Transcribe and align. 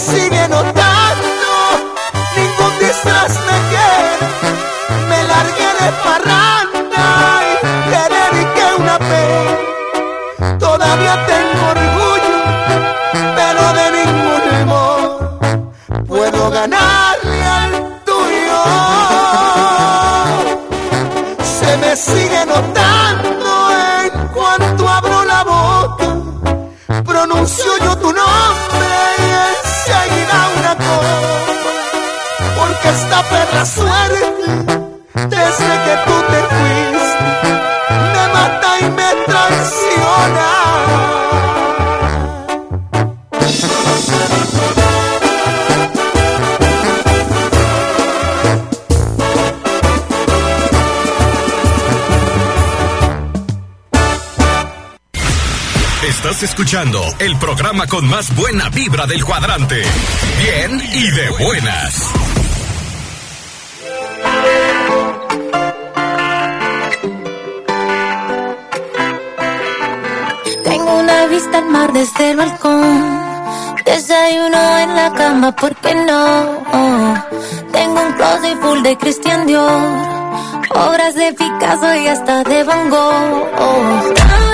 Se 0.00 0.30
me 0.30 0.48
sigue 0.48 0.89
Escuchando 56.42 57.02
el 57.18 57.36
programa 57.36 57.86
con 57.86 58.08
más 58.08 58.34
buena 58.34 58.70
vibra 58.70 59.06
del 59.06 59.22
cuadrante. 59.22 59.82
Bien 60.38 60.80
y 60.94 61.10
de 61.10 61.30
buenas. 61.38 62.12
Tengo 70.64 70.98
una 70.98 71.26
vista 71.26 71.58
al 71.58 71.66
mar 71.66 71.92
desde 71.92 72.30
el 72.30 72.36
balcón. 72.38 73.20
Desayuno 73.84 74.78
en 74.78 74.96
la 74.96 75.12
cama, 75.12 75.54
¿por 75.54 75.76
qué 75.76 75.94
no? 75.94 76.62
Tengo 77.70 78.00
un 78.00 78.12
closet 78.14 78.60
full 78.62 78.82
de 78.82 78.96
Christian 78.96 79.46
Dior. 79.46 79.70
Obras 80.70 81.14
de 81.16 81.34
Picasso 81.34 81.94
y 81.96 82.06
hasta 82.06 82.44
de 82.44 82.64
Van 82.64 82.88
Gogh. 82.88 84.49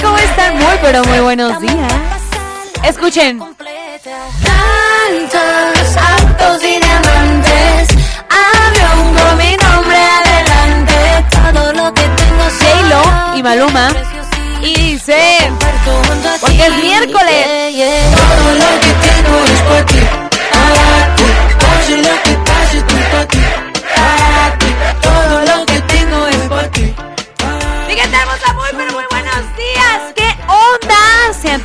¿Cómo 0.00 0.16
están? 0.18 0.56
Muy, 0.56 0.78
pero 0.80 1.02
muy 1.04 1.18
buenos 1.20 1.60
días. 1.60 1.92
Escuchen. 2.84 3.38
Tantos 3.40 3.56
autos 5.96 6.62
y 6.62 6.78
diamantes. 6.78 7.88
Avión 8.30 9.14
con 9.14 9.36
mi 9.38 9.56
nombre 9.56 9.96
adelante. 9.96 11.24
Todo 11.30 11.72
lo 11.72 11.92
que 11.94 12.02
tengo 12.02 12.44
J-Lo 12.58 13.02
y 13.36 13.42
Maluma. 13.42 13.88
Y 14.62 14.74
dice, 14.74 15.50
porque 16.40 16.66
es 16.66 16.76
miércoles. 16.76 17.46
Todo 18.16 18.54
lo 18.54 18.80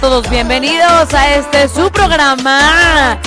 todos 0.07 0.30
bienvenidos 0.30 1.13
a 1.13 1.36
este 1.36 1.68
su 1.68 1.92
programa. 1.92 3.19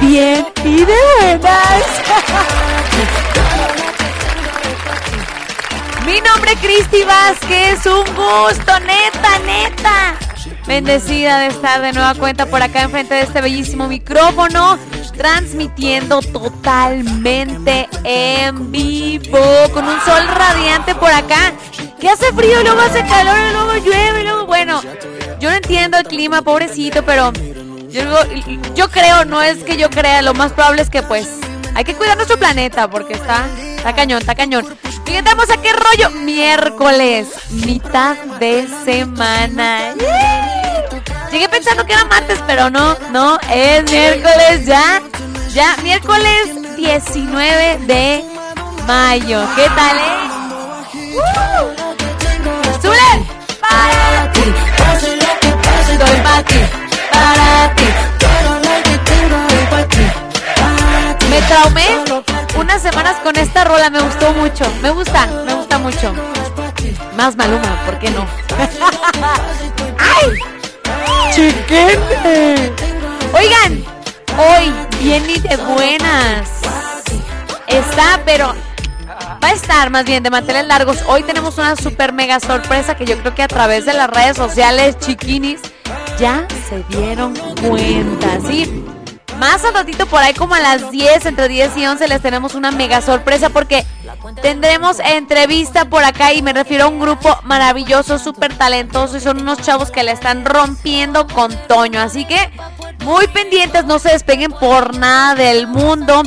Bien 0.00 0.46
y 0.64 0.78
de 0.78 0.94
buenas. 1.20 1.52
Mi 6.06 6.22
nombre 6.22 6.52
es 6.52 6.58
Cristi 6.58 7.04
Vázquez, 7.04 7.84
un 7.84 8.06
gusto, 8.14 8.80
neta, 8.80 9.38
neta. 9.44 10.14
Bendecida 10.66 11.40
de 11.40 11.48
estar 11.48 11.82
de 11.82 11.92
nueva 11.92 12.14
cuenta 12.14 12.46
por 12.46 12.62
acá 12.62 12.80
enfrente 12.80 13.14
de 13.14 13.20
este 13.20 13.42
bellísimo 13.42 13.86
micrófono, 13.86 14.78
transmitiendo 15.16 16.20
totalmente 16.20 17.88
en 18.04 18.70
vivo, 18.70 19.38
con 19.72 19.84
un 19.84 20.00
sol 20.00 20.26
radiante 20.26 20.94
por 20.94 21.10
acá, 21.10 21.52
que 22.00 22.08
hace 22.08 22.32
frío, 22.32 22.62
luego 22.62 22.80
hace 22.80 23.04
calor, 23.04 23.36
y 23.38 23.52
luego 23.52 23.74
llueve, 23.84 24.20
y 24.20 24.24
luego, 24.24 24.46
bueno, 24.46 24.80
yo 25.40 25.50
no 25.50 25.56
entiendo 25.56 25.98
el 25.98 26.04
clima, 26.04 26.42
pobrecito, 26.42 27.04
pero 27.04 27.32
yo, 28.74 28.88
creo, 28.90 29.24
no 29.24 29.42
es 29.42 29.62
que 29.64 29.76
yo 29.76 29.90
crea, 29.90 30.22
lo 30.22 30.34
más 30.34 30.52
probable 30.52 30.82
es 30.82 30.90
que 30.90 31.02
pues 31.02 31.28
hay 31.74 31.84
que 31.84 31.94
cuidar 31.94 32.16
nuestro 32.16 32.38
planeta 32.38 32.88
porque 32.88 33.14
está, 33.14 33.46
está 33.76 33.94
cañón, 33.94 34.20
está 34.20 34.34
cañón. 34.34 34.66
Fíjate, 35.04 35.28
vamos 35.30 35.50
a 35.50 35.60
qué 35.60 35.72
rollo. 35.72 36.10
Miércoles, 36.20 37.28
mitad 37.50 38.16
de 38.38 38.66
semana. 38.84 39.94
Llegué 41.32 41.48
pensando 41.48 41.86
que 41.86 41.94
era 41.94 42.04
martes, 42.04 42.38
pero 42.46 42.68
no, 42.68 42.94
no, 43.10 43.38
es 43.50 43.90
miércoles 43.90 44.66
ya. 44.66 45.00
Ya, 45.54 45.78
miércoles 45.82 46.76
19 46.76 47.78
de 47.86 48.22
mayo. 48.86 49.40
¿Qué 49.56 49.66
tal, 49.74 49.96
eh? 49.96 51.16
¡Uh! 51.16 51.72
¡Súbele! 52.82 53.26
Para. 53.62 54.30
Todo 55.98 56.22
para. 56.22 56.44
Para 57.10 57.74
ti. 57.76 57.84
Me 61.30 61.40
traumé 61.42 62.22
unas 62.58 62.82
semanas 62.82 63.16
con 63.22 63.34
esta 63.36 63.64
rola, 63.64 63.88
me 63.88 64.02
gustó 64.02 64.34
mucho. 64.34 64.70
Me 64.82 64.90
gusta, 64.90 65.26
me 65.46 65.54
gusta 65.54 65.78
mucho. 65.78 66.12
Más 67.16 67.36
Maluma, 67.36 67.82
¿por 67.86 67.98
qué 67.98 68.10
no? 68.10 68.26
¡Ay! 69.98 70.61
¡Chiquete! 71.34 72.72
Oigan, 73.34 73.84
hoy 74.38 74.72
bien 75.00 75.28
y 75.28 75.38
de 75.40 75.56
buenas. 75.56 76.50
Está, 77.66 78.20
pero 78.24 78.54
va 79.42 79.48
a 79.48 79.52
estar 79.52 79.90
más 79.90 80.04
bien 80.04 80.22
de 80.22 80.30
manteles 80.30 80.66
largos. 80.66 80.98
Hoy 81.06 81.22
tenemos 81.22 81.58
una 81.58 81.76
super 81.76 82.12
mega 82.12 82.40
sorpresa 82.40 82.96
que 82.96 83.06
yo 83.06 83.18
creo 83.18 83.34
que 83.34 83.42
a 83.42 83.48
través 83.48 83.86
de 83.86 83.94
las 83.94 84.10
redes 84.10 84.36
sociales, 84.36 84.98
chiquinis, 84.98 85.60
ya 86.18 86.46
se 86.68 86.82
dieron 86.96 87.34
cuenta, 87.66 88.38
¿sí? 88.46 88.84
Más 89.42 89.64
al 89.64 89.74
ratito 89.74 90.06
por 90.06 90.22
ahí 90.22 90.34
como 90.34 90.54
a 90.54 90.60
las 90.60 90.92
10, 90.92 91.26
entre 91.26 91.48
10 91.48 91.76
y 91.76 91.84
11 91.84 92.06
les 92.06 92.22
tenemos 92.22 92.54
una 92.54 92.70
mega 92.70 93.00
sorpresa 93.00 93.48
porque 93.48 93.84
tendremos 94.40 95.00
entrevista 95.00 95.84
por 95.84 96.04
acá 96.04 96.32
y 96.32 96.42
me 96.42 96.52
refiero 96.52 96.84
a 96.84 96.86
un 96.86 97.00
grupo 97.00 97.36
maravilloso, 97.42 98.20
súper 98.20 98.56
talentoso 98.56 99.16
y 99.16 99.20
son 99.20 99.40
unos 99.40 99.58
chavos 99.60 99.90
que 99.90 100.04
le 100.04 100.12
están 100.12 100.44
rompiendo 100.44 101.26
con 101.26 101.50
Toño. 101.66 102.00
Así 102.00 102.24
que 102.24 102.52
muy 103.04 103.26
pendientes, 103.26 103.84
no 103.84 103.98
se 103.98 104.10
despeguen 104.10 104.52
por 104.52 104.96
nada 104.96 105.34
del 105.34 105.66
mundo. 105.66 106.22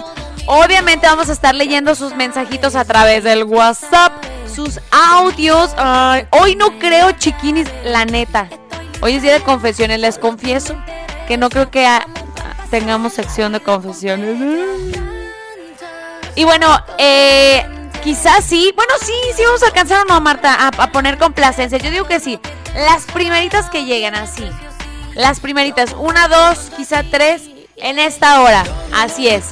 Obviamente 0.45 1.07
vamos 1.07 1.29
a 1.29 1.31
estar 1.31 1.56
leyendo 1.56 1.95
sus 1.95 2.13
mensajitos 2.18 2.75
a 2.75 2.83
través 2.83 3.23
del 3.23 3.45
WhatsApp, 3.45 4.11
sus 4.53 4.81
audios. 4.91 5.73
Hoy 6.31 6.57
no 6.57 6.77
creo, 6.79 7.13
chiquinis, 7.13 7.69
la 7.85 8.03
neta. 8.03 8.50
Hoy 9.00 9.13
es 9.13 9.21
día 9.21 9.31
de 9.31 9.41
confesiones, 9.41 10.01
les 10.01 10.18
confieso 10.18 10.75
que 11.29 11.38
no 11.38 11.50
creo 11.50 11.71
que 11.71 11.88
tengamos 12.80 13.13
sección 13.13 13.54
de 13.54 13.62
confesiones. 13.62 14.38
Y 16.36 16.44
bueno, 16.44 16.77
eh, 16.98 17.66
quizás 18.04 18.44
sí. 18.44 18.74
Bueno, 18.75 18.92
sí, 19.00 19.13
sí 19.33 19.44
vamos 19.45 19.63
a 19.63 19.68
alcanzar 19.68 20.01
o 20.01 20.13
no, 20.13 20.19
Marta, 20.19 20.68
a, 20.68 20.92
poner 20.92 21.18
complacencia. 21.18 21.78
Yo 21.78 21.90
digo 21.90 22.06
que 22.06 22.19
sí. 22.19 22.38
Las 22.76 23.06
primeritas 23.06 23.69
que 23.69 23.85
lleguen 23.85 24.14
así. 24.14 24.45
Las 25.14 25.40
primeritas. 25.40 25.95
Una, 25.97 26.28
dos, 26.28 26.69
quizá 26.76 27.04
tres 27.09 27.44
en 27.78 27.97
esta 27.97 28.42
hora. 28.42 28.66
Así 28.94 29.30
es. 29.30 29.45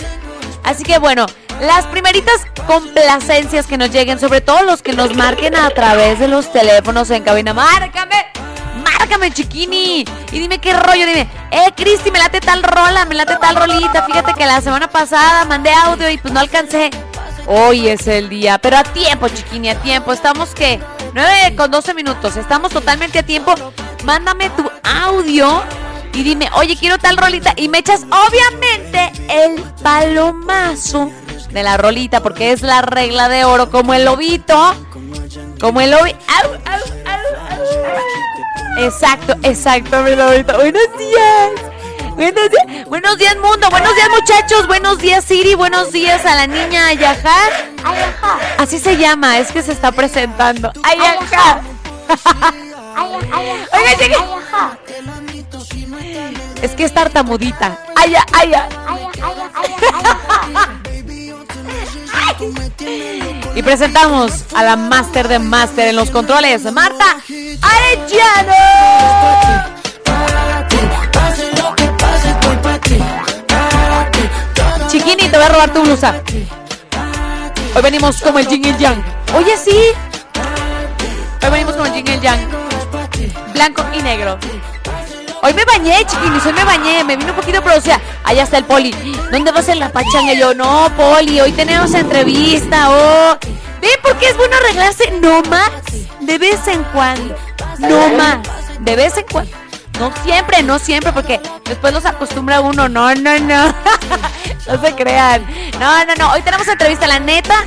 Así 0.66 0.84
que 0.84 1.00
bueno, 1.00 1.26
las 1.62 1.86
primeritas 1.86 2.46
complacencias 2.68 3.68
que 3.68 3.78
nos 3.78 3.90
lleguen, 3.92 4.20
sobre 4.20 4.42
todo 4.42 4.64
los 4.64 4.82
que 4.82 4.92
nos 4.92 5.16
marquen 5.16 5.56
a 5.56 5.70
través 5.70 6.20
de 6.20 6.28
los 6.28 6.52
teléfonos 6.52 7.10
en 7.10 7.24
cabina. 7.24 7.54
¡Márcame! 7.54 8.34
¡Márcame, 9.00 9.32
chiquini! 9.32 10.06
Y 10.32 10.40
dime 10.40 10.60
qué 10.60 10.74
rollo, 10.74 11.06
dime, 11.06 11.28
eh, 11.52 11.72
Cristi, 11.76 12.12
me 12.12 12.20
late 12.20 12.40
tal 12.40 12.64
rola, 12.64 13.06
me 13.06 13.16
late 13.16 13.36
tal 13.40 13.56
rolita. 13.56 14.04
Fíjate 14.04 14.34
que 14.34 14.46
la 14.46 14.62
semana 14.62 14.90
pasada 14.90 15.46
mandé 15.46 15.72
audio 15.72 16.10
y 16.10 16.18
pues 16.18 16.34
no 16.34 16.40
alcancé. 16.40 16.90
Hoy 17.46 17.90
es 17.90 18.08
el 18.08 18.30
día, 18.30 18.58
pero 18.58 18.78
a 18.78 18.84
tiempo, 18.84 19.28
chiquini, 19.28 19.70
a 19.70 19.82
tiempo. 19.82 20.14
Estamos 20.14 20.56
que 20.56 20.80
9 21.14 21.56
con 21.58 21.70
12 21.72 21.94
minutos, 21.94 22.38
estamos 22.38 22.72
totalmente 22.72 23.20
a 23.20 23.24
tiempo. 23.24 23.54
Mándame 24.06 24.50
tu 24.52 24.70
audio 24.84 25.64
y 26.14 26.24
dime, 26.24 26.50
oye, 26.56 26.78
quiero 26.78 26.98
tal 26.98 27.18
rolita. 27.18 27.54
Y 27.58 27.68
me 27.70 27.80
echas, 27.80 28.04
obviamente, 28.04 29.12
el 29.30 29.62
palomazo 29.82 31.12
de 31.52 31.64
la 31.64 31.78
rolita, 31.78 32.22
porque 32.22 32.52
es 32.52 32.62
la 32.62 32.82
regla 32.82 33.30
de 33.30 33.46
oro, 33.46 33.70
como 33.70 33.94
el 33.94 34.06
lobito. 34.06 34.76
Como 35.60 35.82
el 35.82 35.92
lobito. 35.92 36.18
¡Au, 36.28 36.52
au, 36.54 36.82
au, 37.06 37.58
au! 37.58 38.33
Exacto, 38.78 39.36
exacto, 39.44 40.02
mi 40.04 40.16
lobito. 40.16 40.56
Buenos 40.56 40.98
días. 40.98 41.52
Buenos 42.16 42.50
días, 42.50 42.86
buenos 42.88 43.18
días 43.18 43.36
mundo, 43.38 43.68
buenos 43.72 43.96
días 43.96 44.08
muchachos, 44.10 44.68
buenos 44.68 45.00
días 45.00 45.26
Siri, 45.26 45.56
buenos 45.56 45.92
días 45.92 46.24
a 46.28 46.36
la 46.36 46.46
niña 46.46 46.88
Ayaja. 46.88 47.36
Así 48.60 48.78
se 48.78 48.98
llama, 48.98 49.40
es 49.40 49.52
que 49.52 49.64
se 49.64 49.72
está 49.72 49.92
presentando. 49.92 50.72
Ayaja. 50.84 51.62
Oiga, 53.74 53.94
llegué. 53.98 54.16
Es 56.62 56.72
que 56.76 56.84
es 56.86 56.94
tartamudita. 56.94 57.78
Aya, 57.96 58.26
aya. 58.34 58.70
Y 63.56 63.62
presentamos 63.62 64.46
a 64.56 64.64
la 64.64 64.76
máster 64.76 65.28
de 65.28 65.40
máster 65.40 65.90
en 65.90 65.96
los 65.96 66.10
controles, 66.10 66.64
Marta 66.72 67.18
Arellano. 67.62 68.54
Chiquini, 74.88 75.28
te 75.28 75.38
voy 75.38 75.46
a 75.46 75.50
robar 75.50 75.74
tu 75.74 75.82
blusa. 75.84 76.22
Hoy 77.76 77.82
venimos 77.82 78.22
como 78.22 78.40
el 78.40 78.48
Jing 78.48 78.66
y 78.66 78.70
el 78.70 78.78
Yang. 78.78 79.04
Oye, 79.36 79.58
sí. 79.58 79.76
Hoy 81.44 81.50
venimos 81.50 81.74
como 81.74 81.88
el 81.88 81.94
Jing 81.94 82.08
y 82.08 82.12
el 82.12 82.22
Yang. 82.22 82.48
Blanco 83.54 83.84
y 83.94 84.02
negro. 84.02 84.38
Hoy 85.46 85.54
me 85.54 85.66
bañé, 85.66 86.06
chiquinis, 86.06 86.46
hoy 86.46 86.54
me 86.54 86.64
bañé, 86.64 87.04
me 87.04 87.18
vino 87.18 87.32
un 87.32 87.36
poquito, 87.36 87.62
pero 87.62 87.78
o 87.78 87.82
sea, 87.82 88.00
allá 88.24 88.44
está 88.44 88.60
el 88.60 88.64
poli. 88.64 88.92
¿Dónde 89.30 89.52
vas 89.52 89.68
en 89.68 89.78
la 89.78 89.92
pachanga? 89.92 90.32
Yo, 90.34 90.54
no, 90.54 90.90
poli, 90.96 91.42
hoy 91.42 91.52
tenemos 91.52 91.94
entrevista, 91.94 92.90
oh. 92.90 93.38
¿Ven 93.82 93.92
por 94.02 94.18
qué 94.20 94.30
es 94.30 94.38
bueno 94.38 94.56
arreglarse? 94.56 95.12
No 95.20 95.42
más, 95.50 95.70
de 96.22 96.38
vez 96.38 96.66
en 96.68 96.82
cuando. 96.86 97.36
No 97.78 98.08
más, 98.16 98.38
de 98.80 98.96
vez 98.96 99.18
en 99.18 99.26
cuando. 99.30 99.52
No 100.00 100.14
siempre, 100.24 100.64
no 100.64 100.80
siempre, 100.80 101.12
porque 101.12 101.42
después 101.66 101.94
los 101.94 102.06
acostumbra 102.06 102.62
uno. 102.62 102.88
No, 102.88 103.14
no, 103.14 103.38
no. 103.40 103.76
no 104.68 104.82
se 104.82 104.96
crean. 104.96 105.46
No, 105.78 106.06
no, 106.06 106.16
no. 106.16 106.32
Hoy 106.32 106.42
tenemos 106.42 106.70
entrevista, 106.70 107.06
la 107.06 107.20
neta. 107.20 107.66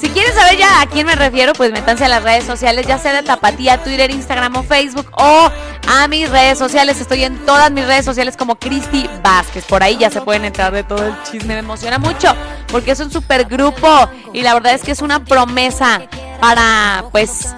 Si 0.00 0.08
quieren 0.10 0.34
saber 0.34 0.58
ya 0.58 0.82
a 0.82 0.86
quién 0.86 1.06
me 1.06 1.14
refiero, 1.14 1.52
pues 1.54 1.72
métanse 1.72 2.04
a 2.04 2.08
las 2.08 2.22
redes 2.22 2.44
sociales, 2.44 2.86
ya 2.86 2.98
sea 2.98 3.12
de 3.12 3.22
Tapatía, 3.22 3.82
Twitter, 3.82 4.10
Instagram 4.10 4.56
o 4.56 4.62
Facebook, 4.62 5.10
o 5.12 5.50
a 5.88 6.08
mis 6.08 6.28
redes 6.28 6.58
sociales. 6.58 7.00
Estoy 7.00 7.24
en 7.24 7.38
todas 7.46 7.70
mis 7.70 7.86
redes 7.86 8.04
sociales 8.04 8.36
como 8.36 8.56
Cristi 8.56 9.08
Vázquez. 9.22 9.64
Por 9.64 9.82
ahí 9.82 9.96
ya 9.96 10.10
se 10.10 10.20
pueden 10.20 10.44
entrar 10.44 10.72
de 10.72 10.84
todo 10.84 11.04
el 11.06 11.14
chisme. 11.22 11.54
Me 11.54 11.60
emociona 11.60 11.98
mucho 11.98 12.34
porque 12.70 12.90
es 12.90 13.00
un 13.00 13.10
super 13.10 13.44
grupo 13.46 13.88
y 14.32 14.42
la 14.42 14.54
verdad 14.54 14.74
es 14.74 14.82
que 14.82 14.92
es 14.92 15.00
una 15.00 15.24
promesa 15.24 16.02
para, 16.40 17.04
pues, 17.10 17.54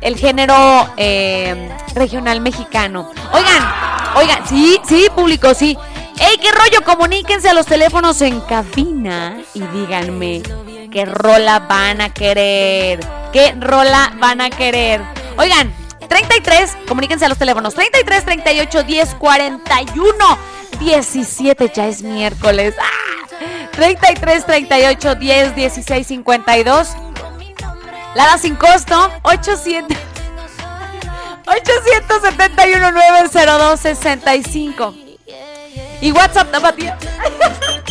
el 0.00 0.16
género 0.16 0.88
eh, 0.96 1.70
regional 1.94 2.40
mexicano. 2.40 3.10
Oigan, 3.32 3.72
oigan, 4.16 4.48
sí, 4.48 4.80
sí, 4.86 5.08
público, 5.14 5.54
sí. 5.54 5.78
¡Ey, 6.18 6.38
qué 6.38 6.50
rollo! 6.50 6.82
Comuníquense 6.84 7.50
a 7.50 7.54
los 7.54 7.66
teléfonos 7.66 8.20
en 8.22 8.40
cabina 8.40 9.36
y 9.54 9.60
díganme 9.60 10.42
qué 10.96 11.04
rola 11.04 11.58
van 11.58 12.00
a 12.00 12.08
querer. 12.08 13.00
¿Qué 13.30 13.54
rola 13.60 14.14
van 14.18 14.40
a 14.40 14.48
querer? 14.48 15.02
Oigan, 15.36 15.70
33, 16.08 16.74
comuníquense 16.88 17.26
a 17.26 17.28
los 17.28 17.36
teléfonos 17.36 17.74
33 17.74 18.24
38 18.24 18.82
10 18.82 19.14
41 19.16 20.14
17, 20.80 21.72
ya 21.74 21.86
es 21.88 22.00
miércoles. 22.00 22.74
33 23.72 24.46
38 24.46 25.14
10 25.16 25.54
16 25.54 26.06
52. 26.06 26.88
Lada 28.14 28.38
sin 28.38 28.56
costo 28.56 29.10
800 29.22 29.98
871 31.46 32.90
902 32.90 33.80
65. 33.80 34.94
Y 36.00 36.12
WhatsApp, 36.12 36.50
tapatía. 36.50 36.96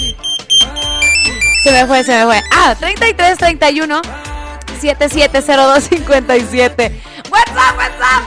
se 1.66 1.72
me 1.72 1.88
fue, 1.88 2.04
se 2.04 2.16
me 2.16 2.26
fue. 2.26 2.44
Ah, 2.52 2.76
33 2.80 3.40
31 3.40 4.02
7702 4.80 5.84
57. 5.84 7.02
WhatsApp, 7.32 7.78
WhatsApp. 7.78 8.24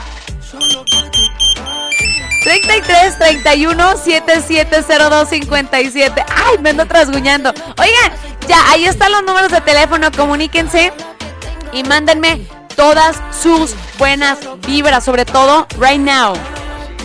33 2.43 3.17
31 3.17 3.97
7702 3.97 5.29
57. 5.29 6.25
Ay, 6.27 6.57
me 6.59 6.71
ando 6.71 6.85
trasguñando. 6.85 7.53
Oigan, 7.77 8.11
ya, 8.45 8.71
ahí 8.71 8.83
están 8.83 9.13
los 9.13 9.23
números 9.23 9.49
de 9.51 9.61
teléfono. 9.61 10.11
Comuníquense 10.11 10.91
y 11.71 11.83
mándenme 11.83 12.45
todas 12.75 13.21
sus 13.41 13.73
buenas 13.97 14.39
vibras, 14.67 15.05
sobre 15.05 15.23
todo 15.23 15.65
right 15.79 16.01
now. 16.01 16.33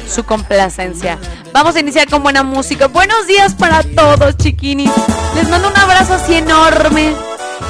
Su 0.08 0.24
complacencia. 0.24 1.16
Vamos 1.54 1.76
a 1.76 1.78
iniciar 1.78 2.10
con 2.10 2.20
buena 2.24 2.42
música. 2.42 2.88
Buenos 2.88 3.28
días 3.28 3.54
para 3.54 3.84
todos, 3.84 4.36
chiquinis. 4.38 4.90
Les 5.36 5.48
mando 5.48 5.68
un 5.68 5.76
abrazo 5.76 6.14
así 6.14 6.34
enorme. 6.34 7.14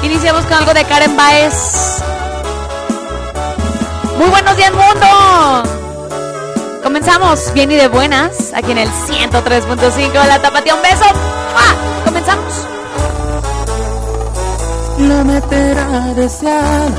Iniciamos 0.01 0.43
con 0.45 0.53
algo 0.53 0.73
de 0.73 0.83
Karen 0.85 1.15
Baez. 1.15 2.01
Muy 4.17 4.27
buenos 4.27 4.57
días, 4.57 4.71
mundo. 4.71 5.63
Comenzamos 6.81 7.53
bien 7.53 7.71
y 7.73 7.75
de 7.75 7.87
buenas 7.87 8.53
aquí 8.55 8.71
en 8.71 8.79
el 8.79 8.89
103.5 8.89 10.19
de 10.19 10.27
la 10.29 10.41
Tapatía. 10.41 10.73
Un 10.73 10.81
beso. 10.81 11.05
Comenzamos. 12.05 12.67
La 14.97 15.23
meterá 15.23 16.13
deseada. 16.15 16.89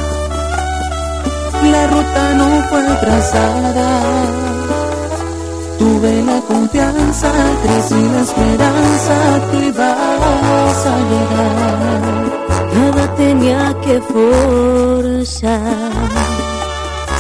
La 1.64 1.86
ruta 1.88 2.34
no 2.34 2.62
fue 2.68 2.84
trazada 3.00 4.55
Tuve 5.78 6.22
la 6.22 6.40
confianza, 6.40 7.30
crecí 7.62 8.00
la 8.14 8.20
esperanza, 8.22 9.16
que 9.50 9.58
ibas 9.66 10.86
a 10.86 10.96
llegar. 11.10 12.46
Nada 12.74 13.14
tenía 13.16 13.74
que 13.84 14.00
forzar. 14.00 15.60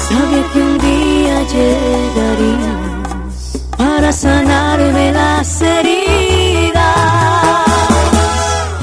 Sabía 0.08 0.42
que 0.52 0.60
un 0.60 0.78
día 0.78 1.42
llegarías 1.54 2.86
para 3.76 4.10
sanarme 4.12 5.12
las 5.12 5.60
heridas. 5.60 6.82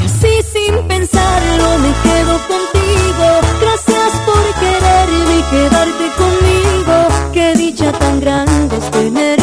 Y 0.01 0.05
así 0.05 0.33
sin 0.53 0.87
pensarlo 0.87 1.67
me 1.83 1.91
quedo 2.05 2.33
contigo. 2.53 3.25
Gracias 3.61 4.11
por 4.27 4.43
quererme 4.61 5.33
y 5.39 5.43
quedarte 5.53 6.05
conmigo. 6.21 6.95
Qué 7.33 7.53
dicha 7.55 7.91
tan 7.93 8.19
grande 8.19 8.77
es 8.77 8.91
tener 8.91 9.42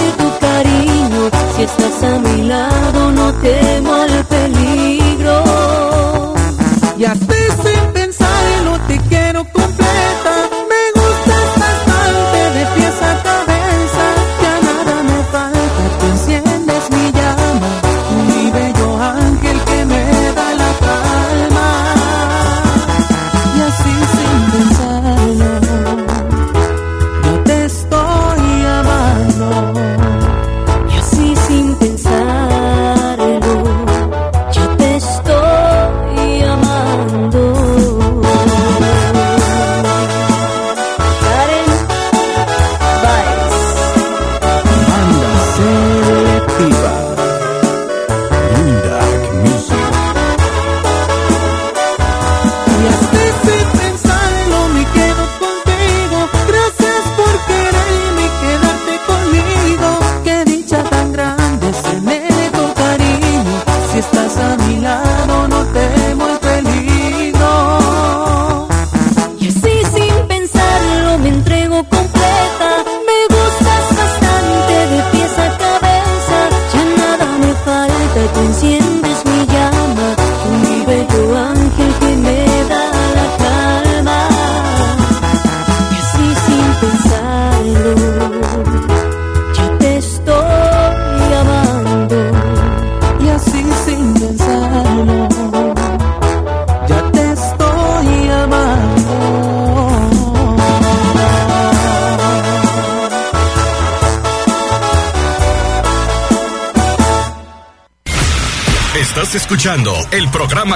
si 1.57 1.63
estás 1.63 2.03
a 2.03 2.19
mi 2.19 2.43
lado 2.45 3.13
no 3.13 3.33
temo 3.35 3.95
al 3.95 4.25
peligro. 4.27 5.45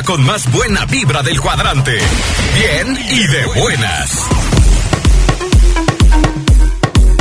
Con 0.03 0.25
más 0.25 0.51
buena 0.51 0.87
vibra 0.87 1.23
del 1.23 1.41
cuadrante. 1.41 1.99
Bien 2.55 2.99
y 3.11 3.27
de 3.27 3.47
buenas. 3.61 4.11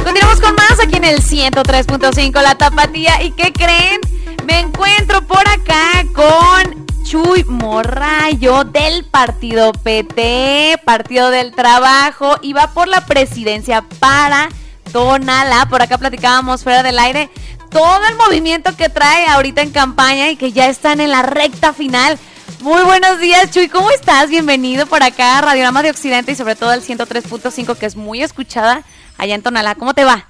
Continuamos 0.03 0.41
con 0.41 0.55
más 0.55 0.79
aquí 0.81 0.95
en 0.95 1.03
el 1.03 1.21
103.5 1.21 2.41
La 2.41 2.55
Tapatía. 2.55 3.21
¿Y 3.21 3.31
qué 3.31 3.53
creen? 3.53 4.01
Me 4.45 4.59
encuentro 4.59 5.21
por 5.21 5.47
acá 5.47 6.03
con 6.15 6.87
Chuy 7.03 7.43
Morrayo 7.43 8.63
del 8.63 9.05
partido 9.05 9.71
PT, 9.71 10.79
Partido 10.83 11.29
del 11.29 11.53
Trabajo, 11.53 12.37
y 12.41 12.53
va 12.53 12.73
por 12.73 12.87
la 12.87 13.05
presidencia 13.05 13.83
para 13.99 14.49
Tonala. 14.91 15.67
Por 15.69 15.81
acá 15.83 15.97
platicábamos 15.97 16.63
fuera 16.63 16.81
del 16.81 16.97
aire 16.97 17.29
todo 17.69 18.05
el 18.07 18.15
movimiento 18.15 18.75
que 18.75 18.89
trae 18.89 19.27
ahorita 19.27 19.61
en 19.61 19.71
campaña 19.71 20.29
y 20.29 20.37
que 20.37 20.51
ya 20.51 20.67
están 20.67 21.01
en 21.01 21.11
la 21.11 21.21
recta 21.21 21.73
final. 21.73 22.17
Muy 22.63 22.81
buenos 22.83 23.19
días, 23.19 23.51
Chuy. 23.51 23.67
¿Cómo 23.67 23.91
estás? 23.91 24.29
Bienvenido 24.29 24.85
por 24.85 25.03
acá 25.03 25.37
a 25.37 25.41
Radiograma 25.41 25.83
de 25.83 25.89
Occidente 25.89 26.31
y 26.31 26.35
sobre 26.35 26.55
todo 26.55 26.69
al 26.69 26.81
103.5 26.81 27.75
que 27.75 27.85
es 27.85 27.97
muy 27.97 28.23
escuchada 28.23 28.83
allá 29.17 29.35
en 29.35 29.41
Tonalá. 29.41 29.75
¿Cómo 29.75 29.93
te 29.93 30.05
va? 30.05 30.27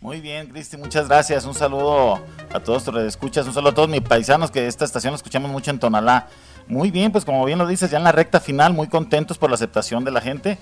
Muy 0.00 0.20
bien, 0.20 0.46
Cristi, 0.46 0.76
muchas 0.76 1.08
gracias. 1.08 1.44
Un 1.44 1.54
saludo 1.54 2.20
a 2.54 2.60
todos 2.60 2.84
tus 2.84 2.96
escuchas, 2.98 3.48
un 3.48 3.52
saludo 3.52 3.70
a 3.70 3.74
todos 3.74 3.88
mis 3.88 4.00
paisanos 4.00 4.52
que 4.52 4.68
esta 4.68 4.84
estación 4.84 5.10
la 5.10 5.16
escuchamos 5.16 5.50
mucho 5.50 5.72
en 5.72 5.80
Tonalá. 5.80 6.28
Muy 6.68 6.92
bien, 6.92 7.10
pues 7.10 7.24
como 7.24 7.44
bien 7.44 7.58
lo 7.58 7.66
dices, 7.66 7.90
ya 7.90 7.98
en 7.98 8.04
la 8.04 8.12
recta 8.12 8.38
final, 8.38 8.72
muy 8.72 8.86
contentos 8.86 9.36
por 9.36 9.50
la 9.50 9.56
aceptación 9.56 10.04
de 10.04 10.12
la 10.12 10.20
gente. 10.20 10.58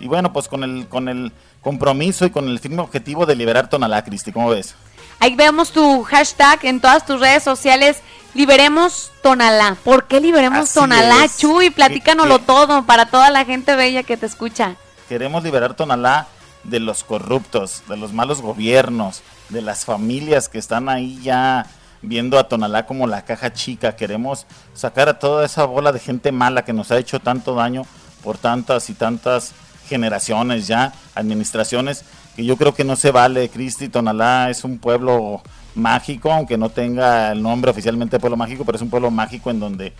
Y 0.00 0.08
bueno, 0.08 0.32
pues 0.32 0.48
con 0.48 0.64
el, 0.64 0.88
con 0.88 1.10
el 1.10 1.32
compromiso 1.60 2.24
y 2.24 2.30
con 2.30 2.48
el 2.48 2.58
firme 2.60 2.80
objetivo 2.80 3.26
de 3.26 3.36
liberar 3.36 3.68
Tonalá, 3.68 4.02
Cristi, 4.04 4.32
¿cómo 4.32 4.48
ves? 4.48 4.74
Ahí 5.18 5.36
vemos 5.36 5.70
tu 5.70 6.02
hashtag 6.02 6.64
en 6.64 6.80
todas 6.80 7.04
tus 7.04 7.20
redes 7.20 7.42
sociales. 7.42 8.02
Liberemos 8.34 9.10
Tonalá. 9.22 9.76
¿Por 9.84 10.04
qué 10.04 10.20
liberemos 10.20 10.70
Así 10.70 10.80
Tonalá, 10.80 11.24
es. 11.24 11.38
Chuy? 11.38 11.70
Platícanoslo 11.70 12.38
todo 12.38 12.84
para 12.84 13.06
toda 13.06 13.30
la 13.30 13.44
gente 13.44 13.76
bella 13.76 14.02
que 14.02 14.16
te 14.16 14.26
escucha. 14.26 14.76
Queremos 15.08 15.44
liberar 15.44 15.74
Tonalá 15.74 16.26
de 16.64 16.80
los 16.80 17.04
corruptos, 17.04 17.82
de 17.88 17.96
los 17.96 18.12
malos 18.12 18.40
gobiernos, 18.40 19.22
de 19.50 19.60
las 19.60 19.84
familias 19.84 20.48
que 20.48 20.58
están 20.58 20.88
ahí 20.88 21.20
ya 21.22 21.66
viendo 22.00 22.38
a 22.38 22.48
Tonalá 22.48 22.86
como 22.86 23.06
la 23.06 23.24
caja 23.24 23.52
chica. 23.52 23.96
Queremos 23.96 24.46
sacar 24.74 25.08
a 25.10 25.18
toda 25.18 25.44
esa 25.44 25.64
bola 25.64 25.92
de 25.92 26.00
gente 26.00 26.32
mala 26.32 26.64
que 26.64 26.72
nos 26.72 26.90
ha 26.90 26.98
hecho 26.98 27.20
tanto 27.20 27.54
daño 27.54 27.84
por 28.22 28.38
tantas 28.38 28.88
y 28.88 28.94
tantas 28.94 29.52
generaciones 29.88 30.66
ya, 30.66 30.94
administraciones, 31.14 32.04
que 32.34 32.44
yo 32.44 32.56
creo 32.56 32.74
que 32.74 32.84
no 32.84 32.96
se 32.96 33.10
vale. 33.10 33.50
Cristi, 33.50 33.88
Tonalá 33.88 34.48
es 34.48 34.64
un 34.64 34.78
pueblo 34.78 35.42
mágico, 35.74 36.32
aunque 36.32 36.56
no 36.58 36.68
tenga 36.70 37.32
el 37.32 37.42
nombre 37.42 37.70
oficialmente 37.70 38.16
de 38.16 38.20
pueblo 38.20 38.36
mágico, 38.36 38.64
pero 38.64 38.76
es 38.76 38.82
un 38.82 38.90
pueblo 38.90 39.10
mágico 39.10 39.50
en 39.50 39.60
donde 39.60 39.92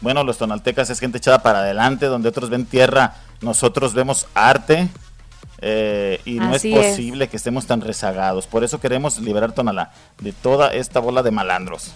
bueno, 0.00 0.24
los 0.24 0.36
tonaltecas 0.36 0.90
es 0.90 0.98
gente 0.98 1.18
echada 1.18 1.42
para 1.44 1.60
adelante, 1.60 2.06
donde 2.06 2.28
otros 2.28 2.50
ven 2.50 2.66
tierra, 2.66 3.14
nosotros 3.40 3.94
vemos 3.94 4.26
arte. 4.34 4.88
eh, 5.64 6.20
y 6.24 6.40
no 6.40 6.52
Así 6.54 6.74
es 6.74 6.86
es. 6.86 6.90
posible 6.90 7.28
que 7.28 7.36
estemos 7.36 7.66
tan 7.66 7.80
rezagados. 7.80 8.48
Por 8.48 8.64
eso 8.64 8.80
queremos 8.80 9.18
liberar 9.20 9.52
Tonalá 9.52 9.92
de 10.20 10.32
toda 10.32 10.68
esta 10.74 10.98
bola 10.98 11.22
de 11.22 11.30
malandros. 11.30 11.92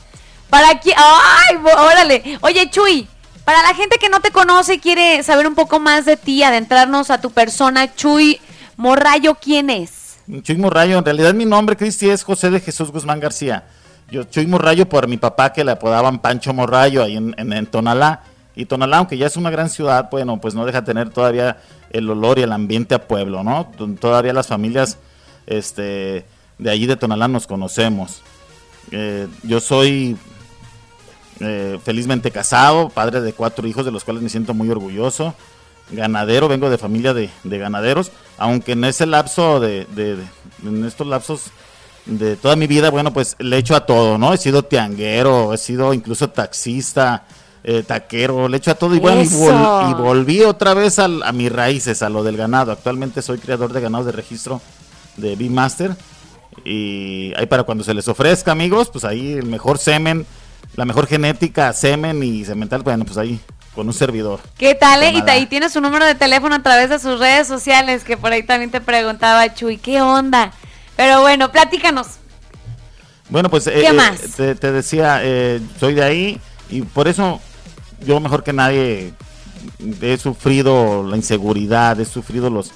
Para 0.49 0.71
aquí, 0.71 0.93
ay, 0.97 1.57
órale. 1.77 2.39
Oye, 2.43 2.71
Chuy, 2.71 3.09
para 3.45 3.63
la 3.63 3.75
gente 3.75 3.99
que 3.99 4.09
no 4.09 4.21
te 4.21 4.31
conoce 4.31 4.75
y 4.75 4.79
quiere 4.79 5.25
saber 5.25 5.49
un 5.49 5.57
poco 5.57 5.81
más 5.81 6.05
de 6.05 6.17
ti, 6.17 6.45
adentrarnos 6.45 7.11
a 7.11 7.21
tu 7.21 7.33
persona, 7.33 7.93
Chuy 7.93 8.41
Morrayo, 8.77 9.35
¿quién 9.35 9.69
es? 9.71 10.06
Chuy 10.43 10.57
Morrayo, 10.57 10.99
en 10.99 11.05
realidad 11.05 11.35
mi 11.35 11.45
nombre, 11.45 11.77
Cristi, 11.77 12.11
es 12.11 12.25
José 12.25 12.51
de 12.51 12.61
Jesús 12.61 12.91
Guzmán 12.91 13.21
García. 13.21 13.65
Yo 14.11 14.25
Chuy 14.25 14.47
Morrayo 14.47 14.89
por 14.89 15.07
mi 15.07 15.17
papá 15.17 15.53
que 15.53 15.65
le 15.65 15.73
apodaban 15.73 16.19
Pancho 16.21 16.53
Morrayo 16.53 17.03
ahí 17.03 17.17
en, 17.17 17.67
Tonalá. 17.67 18.23
Y 18.57 18.65
Tonalá, 18.65 18.99
aunque 18.99 19.19
ya 19.19 19.27
es 19.27 19.37
una 19.37 19.51
gran 19.51 19.71
ciudad, 19.71 20.09
bueno, 20.11 20.41
pues 20.41 20.55
no 20.55 20.65
deja 20.65 20.83
tener 20.83 21.11
todavía 21.11 21.59
el 21.91 22.09
olor 22.11 22.39
y 22.39 22.43
el 22.43 22.53
ambiente 22.53 22.95
a 22.95 23.07
pueblo, 23.07 23.45
¿no? 23.45 23.71
Todavía 24.01 24.33
las 24.33 24.49
familias 24.49 24.99
este, 25.47 26.25
de 26.59 26.71
allí 26.71 26.87
de 26.87 26.97
Tonalá 26.97 27.29
nos 27.29 27.47
conocemos. 27.47 28.23
Eh, 28.91 29.29
yo 29.43 29.61
soy 29.61 30.17
eh, 31.41 31.79
felizmente 31.85 32.31
casado, 32.31 32.89
padre 32.89 33.21
de 33.21 33.33
cuatro 33.33 33.69
hijos 33.69 33.85
de 33.85 33.93
los 33.93 34.05
cuales 34.05 34.23
me 34.23 34.29
siento 34.29 34.55
muy 34.55 34.71
orgulloso. 34.71 35.35
Ganadero, 35.91 36.49
vengo 36.49 36.69
de 36.71 36.79
familia 36.79 37.15
de, 37.15 37.31
de 37.45 37.59
ganaderos, 37.59 38.11
aunque 38.39 38.73
en 38.73 38.85
ese 38.85 39.07
lapso 39.07 39.61
de, 39.61 39.87
de- 39.95 40.17
de- 40.17 40.25
en 40.65 40.85
estos 40.85 41.07
lapsos 41.07 41.43
de 42.07 42.37
toda 42.37 42.57
mi 42.57 42.67
vida, 42.67 42.91
bueno, 42.91 43.13
pues 43.13 43.37
le 43.39 43.59
echo 43.59 43.75
a 43.77 43.87
todo, 43.87 44.19
¿no? 44.19 44.33
He 44.33 44.39
sido 44.39 44.63
tianguero, 44.65 45.53
he 45.53 45.59
sido 45.59 45.93
incluso 45.95 46.29
taxista, 46.31 47.25
eh, 47.65 47.83
taquero, 47.85 48.49
le 48.49 48.57
echo 48.59 48.71
a 48.71 48.75
todo 48.77 48.95
y 48.95 48.99
bueno, 49.01 49.21
y, 49.23 49.27
Eso. 49.27 49.39
vol- 49.39 49.91
y 49.91 49.95
volví 49.95 50.43
otra 50.43 50.75
vez 50.75 50.99
al- 50.99 51.23
a 51.23 51.33
mis 51.33 51.51
raíces, 51.53 52.03
a 52.03 52.09
lo 52.09 52.23
del 52.23 52.37
ganado. 52.37 52.73
Actualmente 52.73 53.23
soy 53.23 53.39
criador 53.39 53.73
de 53.73 53.81
ganados 53.81 54.07
de 54.07 54.13
registro 54.13 54.61
de 55.17 55.35
B-Master 55.37 55.97
y 56.65 57.33
ahí 57.37 57.47
para 57.47 57.63
cuando 57.65 57.85
se 57.85 57.95
les 57.95 58.09
ofrezca, 58.09 58.53
amigos, 58.53 58.89
pues 58.91 59.05
ahí 59.05 59.33
el 59.35 59.47
mejor 59.47 59.79
semen, 59.79 60.27
la 60.75 60.85
mejor 60.85 61.07
genética, 61.07 61.73
semen 61.73 62.23
y 62.23 62.45
semental, 62.45 62.83
bueno, 62.83 63.05
pues 63.05 63.17
ahí 63.19 63.41
con 63.77 63.87
un 63.87 63.93
servidor. 63.93 64.41
¿Qué 64.59 64.75
tal? 64.75 65.03
eh? 65.03 65.13
Y 65.13 65.31
ahí 65.31 65.47
tiene 65.47 65.69
su 65.69 65.81
número 65.81 66.05
de 66.05 66.15
teléfono 66.17 66.55
a 66.57 66.63
través 66.63 66.89
de 66.89 66.99
sus 66.99 67.21
redes 67.21 67.47
sociales, 67.47 68.03
que 68.03 68.17
por 68.17 68.33
ahí 68.33 68.43
también 68.43 68.71
te 68.71 68.81
preguntaba, 68.81 69.55
Chuy, 69.55 69.77
¿qué 69.77 70.01
onda? 70.01 70.51
Pero 70.97 71.21
bueno, 71.21 71.53
platícanos. 71.53 72.07
Bueno, 73.29 73.51
pues 73.51 73.65
¿Qué 73.65 73.83
eh, 73.83 73.89
eh, 73.89 73.93
más? 73.93 74.19
te, 74.37 74.55
te 74.55 74.73
decía, 74.73 75.21
eh, 75.23 75.61
soy 75.79 75.95
de 75.95 76.03
ahí 76.03 76.41
y 76.71 76.83
por 76.83 77.07
eso 77.07 77.41
yo 78.05 78.19
mejor 78.19 78.43
que 78.43 78.53
nadie 78.53 79.13
he 80.01 80.17
sufrido 80.17 81.03
la 81.03 81.17
inseguridad, 81.17 82.01
he 82.01 82.05
sufrido 82.05 82.49
los 82.51 82.73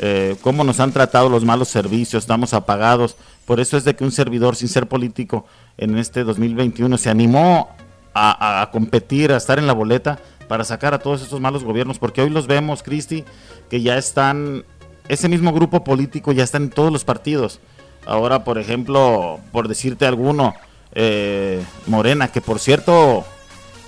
eh, 0.00 0.36
cómo 0.42 0.64
nos 0.64 0.80
han 0.80 0.92
tratado 0.92 1.28
los 1.28 1.44
malos 1.44 1.68
servicios, 1.68 2.24
estamos 2.24 2.54
apagados. 2.54 3.16
Por 3.46 3.60
eso 3.60 3.76
es 3.76 3.84
de 3.84 3.94
que 3.94 4.04
un 4.04 4.12
servidor 4.12 4.56
sin 4.56 4.68
ser 4.68 4.88
político 4.88 5.46
en 5.78 5.96
este 5.96 6.24
2021 6.24 6.98
se 6.98 7.10
animó 7.10 7.70
a 8.14 8.68
competir, 8.72 9.32
a 9.32 9.38
estar 9.38 9.58
en 9.58 9.66
la 9.66 9.72
boleta 9.72 10.18
para 10.52 10.64
sacar 10.64 10.92
a 10.92 10.98
todos 10.98 11.22
estos 11.22 11.40
malos 11.40 11.64
gobiernos, 11.64 11.98
porque 11.98 12.20
hoy 12.20 12.28
los 12.28 12.46
vemos, 12.46 12.82
Cristi, 12.82 13.24
que 13.70 13.80
ya 13.80 13.96
están, 13.96 14.66
ese 15.08 15.30
mismo 15.30 15.50
grupo 15.50 15.82
político 15.82 16.30
ya 16.30 16.44
está 16.44 16.58
en 16.58 16.68
todos 16.68 16.92
los 16.92 17.04
partidos. 17.04 17.58
Ahora, 18.04 18.44
por 18.44 18.58
ejemplo, 18.58 19.40
por 19.50 19.66
decirte 19.66 20.04
alguno, 20.04 20.54
eh, 20.94 21.64
Morena, 21.86 22.28
que 22.28 22.42
por 22.42 22.58
cierto, 22.58 23.24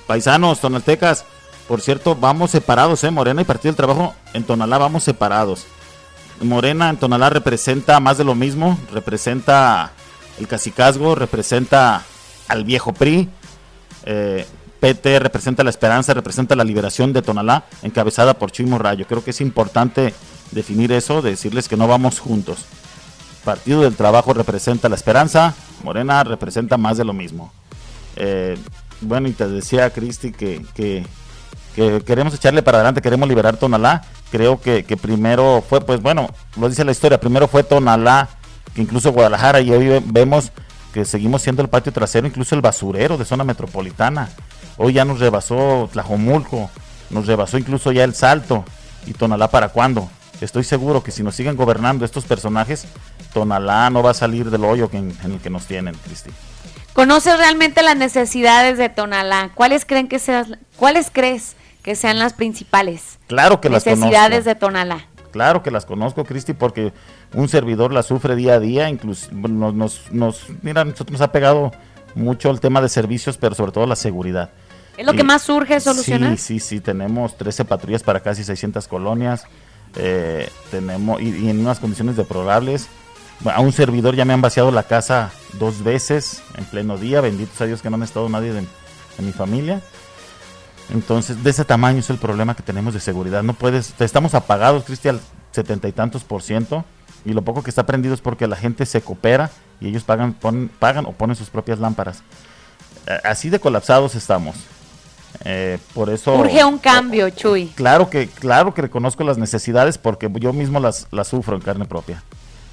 paisanos, 0.07 0.61
tonaltecas, 0.61 1.27
por 1.69 1.83
cierto, 1.83 2.17
vamos 2.17 2.53
separados, 2.53 3.05
¿eh? 3.05 3.11
Morena 3.11 3.43
y 3.43 3.45
Partido 3.45 3.73
del 3.73 3.77
Trabajo 3.77 4.15
en 4.33 4.45
Tonalá 4.45 4.79
vamos 4.79 5.05
separados. 5.05 5.67
Morena 6.41 6.89
en 6.89 6.97
Tonalá 6.97 7.29
representa 7.29 8.01
más 8.01 8.17
de 8.17 8.25
lo 8.25 8.35
mismo, 8.35 8.79
representa 8.91 9.93
el 10.39 10.49
cacicazgo, 10.49 11.15
representa 11.15 12.05
al 12.49 12.65
viejo 12.65 12.95
PRI, 12.95 13.29
eh, 14.07 14.47
PT 14.81 15.19
representa 15.19 15.65
la 15.65 15.71
esperanza, 15.71 16.13
representa 16.15 16.55
la 16.57 16.65
liberación 16.65 17.13
de 17.13 17.23
Tonalá, 17.23 17.65
encabezada 17.83 18.35
por 18.35 18.51
Chuy 18.51 18.67
Morrayo. 18.67 19.07
Creo 19.07 19.25
que 19.25 19.31
es 19.31 19.41
importante 19.41 20.13
definir 20.51 20.93
eso, 20.93 21.23
decirles 21.23 21.69
que 21.69 21.77
no 21.77 21.89
vamos 21.89 22.19
juntos. 22.21 22.65
Partido 23.45 23.83
del 23.83 23.95
Trabajo 23.97 24.33
representa 24.35 24.89
la 24.89 24.95
esperanza, 24.97 25.55
Morena 25.83 26.25
representa 26.25 26.77
más 26.77 26.97
de 26.97 27.05
lo 27.05 27.13
mismo. 27.13 27.53
Eh, 28.17 28.57
bueno, 29.01 29.29
y 29.29 29.33
te 29.33 29.47
decía, 29.49 29.91
Cristi, 29.91 30.33
que, 30.33 30.65
que, 30.75 31.05
que 31.75 32.01
queremos 32.03 32.35
echarle 32.35 32.63
para 32.63 32.79
adelante, 32.79 33.03
queremos 33.03 33.29
liberar 33.29 33.57
Tonalá. 33.57 34.03
Creo 34.31 34.61
que, 34.61 34.85
que 34.85 34.97
primero 34.97 35.63
fue, 35.69 35.81
pues 35.81 36.01
bueno, 36.01 36.29
lo 36.57 36.69
dice 36.69 36.85
la 36.85 36.93
historia, 36.93 37.21
primero 37.21 37.47
fue 37.49 37.63
Tonalá, 37.63 38.29
que 38.75 38.83
incluso 38.83 39.13
Guadalajara, 39.13 39.61
y 39.61 39.71
hoy 39.71 39.87
ve- 39.89 40.03
vemos 40.05 40.51
que 40.93 41.05
seguimos 41.05 41.43
siendo 41.43 41.61
el 41.63 41.69
patio 41.69 41.93
trasero, 41.93 42.27
incluso 42.27 42.55
el 42.55 42.61
basurero 42.61 43.19
de 43.19 43.25
zona 43.25 43.45
metropolitana. 43.45 44.31
Hoy 44.77 44.93
ya 44.95 45.05
nos 45.05 45.21
rebasó 45.21 45.89
Tlajomulco, 45.93 46.71
nos 47.11 47.27
rebasó 47.27 47.59
incluso 47.59 47.93
ya 47.93 48.05
el 48.05 48.15
Salto. 48.15 48.65
¿Y 49.07 49.13
Tonalá 49.13 49.49
para 49.49 49.69
cuándo? 49.69 50.09
Estoy 50.41 50.65
seguro 50.65 51.03
que 51.03 51.11
si 51.11 51.23
nos 51.23 51.35
siguen 51.35 51.57
gobernando 51.57 52.05
estos 52.05 52.25
personajes, 52.25 52.87
Tonalá 53.33 53.89
no 53.91 54.03
va 54.03 54.11
a 54.11 54.15
salir 54.15 54.51
del 54.51 54.65
hoyo 54.65 54.89
en, 54.93 55.17
en 55.23 55.33
el 55.33 55.41
que 55.41 55.51
nos 55.51 55.67
tienen, 55.67 55.95
Cristi. 56.05 56.31
¿Conoces 56.93 57.37
realmente 57.39 57.83
las 57.83 57.97
necesidades 57.97 58.79
de 58.79 58.89
Tonalá? 58.89 59.51
¿Cuáles 59.55 59.85
creen 59.85 60.09
que 60.09 60.19
sean, 60.19 60.59
cuáles 60.77 61.11
crees 61.13 61.57
que 61.83 61.97
sean 61.97 62.19
las 62.19 62.33
principales 62.33 63.19
Claro 63.27 63.61
que 63.61 63.69
las 63.69 63.85
necesidades 63.85 64.31
conozco. 64.45 64.49
de 64.49 64.55
Tonalá? 64.55 65.07
Claro 65.33 65.63
que 65.63 65.71
las 65.73 65.85
conozco, 65.87 66.25
Cristi, 66.25 66.53
porque 66.53 66.93
un 67.33 67.49
servidor 67.49 67.93
las 67.93 68.07
sufre 68.07 68.37
día 68.37 68.55
a 68.55 68.61
día. 68.61 68.89
Incluso 68.89 69.29
nos, 69.33 69.75
nos, 69.75 70.01
nos- 70.13 70.47
mira, 70.63 70.85
nosotros 70.85 71.11
nos 71.13 71.21
ha 71.21 71.33
pegado 71.33 71.73
mucho 72.15 72.51
el 72.51 72.61
tema 72.61 72.81
de 72.81 72.89
servicios, 72.89 73.37
pero 73.37 73.55
sobre 73.55 73.73
todo 73.73 73.87
la 73.87 73.97
seguridad. 73.97 74.51
¿Es 74.97 75.05
lo 75.05 75.13
Y- 75.13 75.17
que 75.17 75.25
más 75.25 75.43
surge 75.43 75.81
solucionar? 75.81 76.37
Sí, 76.39 76.61
sí, 76.61 76.61
sí. 76.61 76.81
Tenemos 76.81 77.37
13 77.37 77.65
patrullas 77.65 78.03
para 78.03 78.21
casi 78.21 78.45
600 78.45 78.87
colonias. 78.89 79.45
eh, 79.97 80.49
tenemos 80.73 81.21
y, 81.21 81.29
y 81.29 81.51
en 81.51 81.61
unas 81.61 81.79
condiciones 81.79 82.17
deplorables. 82.17 82.89
A 83.45 83.61
un 83.61 83.73
servidor 83.73 84.15
ya 84.17 84.25
me 84.25 84.33
han 84.33 84.41
vaciado 84.41 84.71
la 84.73 84.83
casa 84.85 85.31
dos 85.59 85.83
veces 85.85 86.43
en 86.57 86.65
pleno 86.65 86.97
día. 86.99 87.21
Benditos 87.21 87.61
a 87.61 87.67
Dios 87.67 87.81
que 87.83 87.91
no 87.91 87.97
han 87.97 88.03
estado 88.03 88.29
nadie 88.29 88.53
de, 88.53 88.61
de 88.61 89.23
mi 89.23 89.33
familia. 89.33 89.81
Entonces, 90.93 91.43
de 91.43 91.51
ese 91.51 91.65
tamaño 91.65 91.99
es 92.01 92.11
el 92.11 92.19
problema 92.19 92.55
que 92.55 92.63
tenemos 92.63 92.93
de 92.95 93.01
seguridad. 93.01 93.43
No 93.43 93.55
puedes, 93.55 93.95
estamos 94.01 94.35
apagados, 94.35 94.85
Cristian, 94.85 95.21
setenta 95.53 95.89
y 95.89 95.93
tantos 95.93 96.25
por 96.25 96.43
ciento. 96.43 96.85
Y 97.25 97.33
lo 97.33 97.43
poco 97.43 97.63
que 97.63 97.71
está 97.71 97.87
prendido 97.87 98.15
es 98.15 98.21
porque 98.21 98.47
la 98.47 98.57
gente 98.57 98.85
se 98.87 99.01
coopera 99.01 99.51
y 99.81 99.89
ellos 99.89 100.05
pagan, 100.05 100.35
ponen- 100.39 100.69
pagan 100.69 101.07
o 101.07 101.13
ponen 101.13 101.37
sus 101.37 101.49
propias 101.51 101.79
lámparas. 101.79 102.23
A- 103.09 103.31
Así 103.31 103.49
de 103.51 103.59
colapsados 103.59 104.15
estamos. 104.15 104.57
Eh, 105.45 105.79
por 105.95 106.11
eso. 106.11 106.35
Urge 106.37 106.65
un 106.65 106.79
cambio, 106.79 107.29
Chuy. 107.31 107.67
Claro 107.75 108.09
que, 108.09 108.29
claro 108.29 108.73
que 108.73 108.83
reconozco 108.83 109.25
las 109.25 109.37
necesidades 109.39 109.99
porque 109.99 110.31
yo 110.39 110.53
mismo 110.53 110.79
las, 110.81 111.09
las 111.11 111.29
sufro 111.29 111.57
en 111.57 111.63
carne 111.63 111.87
propia. 111.87 112.23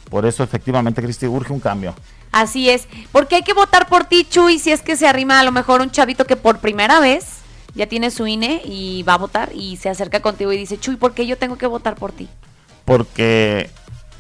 Por 0.10 0.26
eso, 0.26 0.44
efectivamente, 0.44 1.02
Cristi, 1.02 1.26
urge 1.26 1.54
un 1.54 1.60
cambio. 1.60 1.96
Así 2.34 2.70
es. 2.70 2.88
Porque 3.12 3.36
hay 3.36 3.42
que 3.44 3.54
votar 3.54 3.88
por 3.88 4.06
ti, 4.06 4.26
Chuy, 4.30 4.60
si 4.60 4.72
es 4.72 4.82
que 4.82 4.96
se 4.96 5.08
arrima 5.08 5.40
a 5.40 5.44
lo 5.44 5.52
mejor 5.52 5.82
un 5.82 5.90
chavito 5.92 6.26
que 6.26 6.36
por 6.36 6.60
primera 6.60 7.00
vez 7.00 7.38
ya 7.74 7.88
tiene 7.88 8.12
su 8.12 8.28
INE 8.28 8.62
y 8.66 9.04
va 9.04 9.14
a 9.16 9.18
votar 9.18 9.52
y 9.56 9.78
se 9.78 9.90
acerca 9.90 10.20
contigo 10.22 10.52
y 10.52 10.58
dice, 10.58 10.78
Chuy, 10.78 10.98
¿por 10.98 11.14
qué 11.14 11.26
yo 11.26 11.38
tengo 11.38 11.58
que 11.58 11.66
votar 11.68 11.96
por 11.96 12.12
ti? 12.12 12.28
Porque 12.86 13.70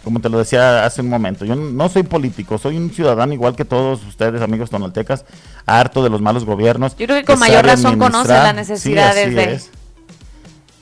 como 0.03 0.19
te 0.19 0.29
lo 0.29 0.39
decía 0.39 0.85
hace 0.85 1.01
un 1.01 1.09
momento, 1.09 1.45
yo 1.45 1.55
no 1.55 1.89
soy 1.89 2.03
político, 2.03 2.57
soy 2.57 2.77
un 2.77 2.89
ciudadano 2.91 3.33
igual 3.33 3.55
que 3.55 3.65
todos 3.65 4.03
ustedes, 4.05 4.41
amigos 4.41 4.69
tonaltecas, 4.69 5.25
harto 5.65 6.03
de 6.03 6.09
los 6.09 6.21
malos 6.21 6.45
gobiernos. 6.45 6.95
Yo 6.97 7.05
creo 7.05 7.19
que 7.19 7.25
con 7.25 7.39
mayor 7.39 7.65
razón 7.65 7.99
conoce 7.99 8.33
las 8.33 8.55
necesidades 8.55 9.35
de... 9.35 9.61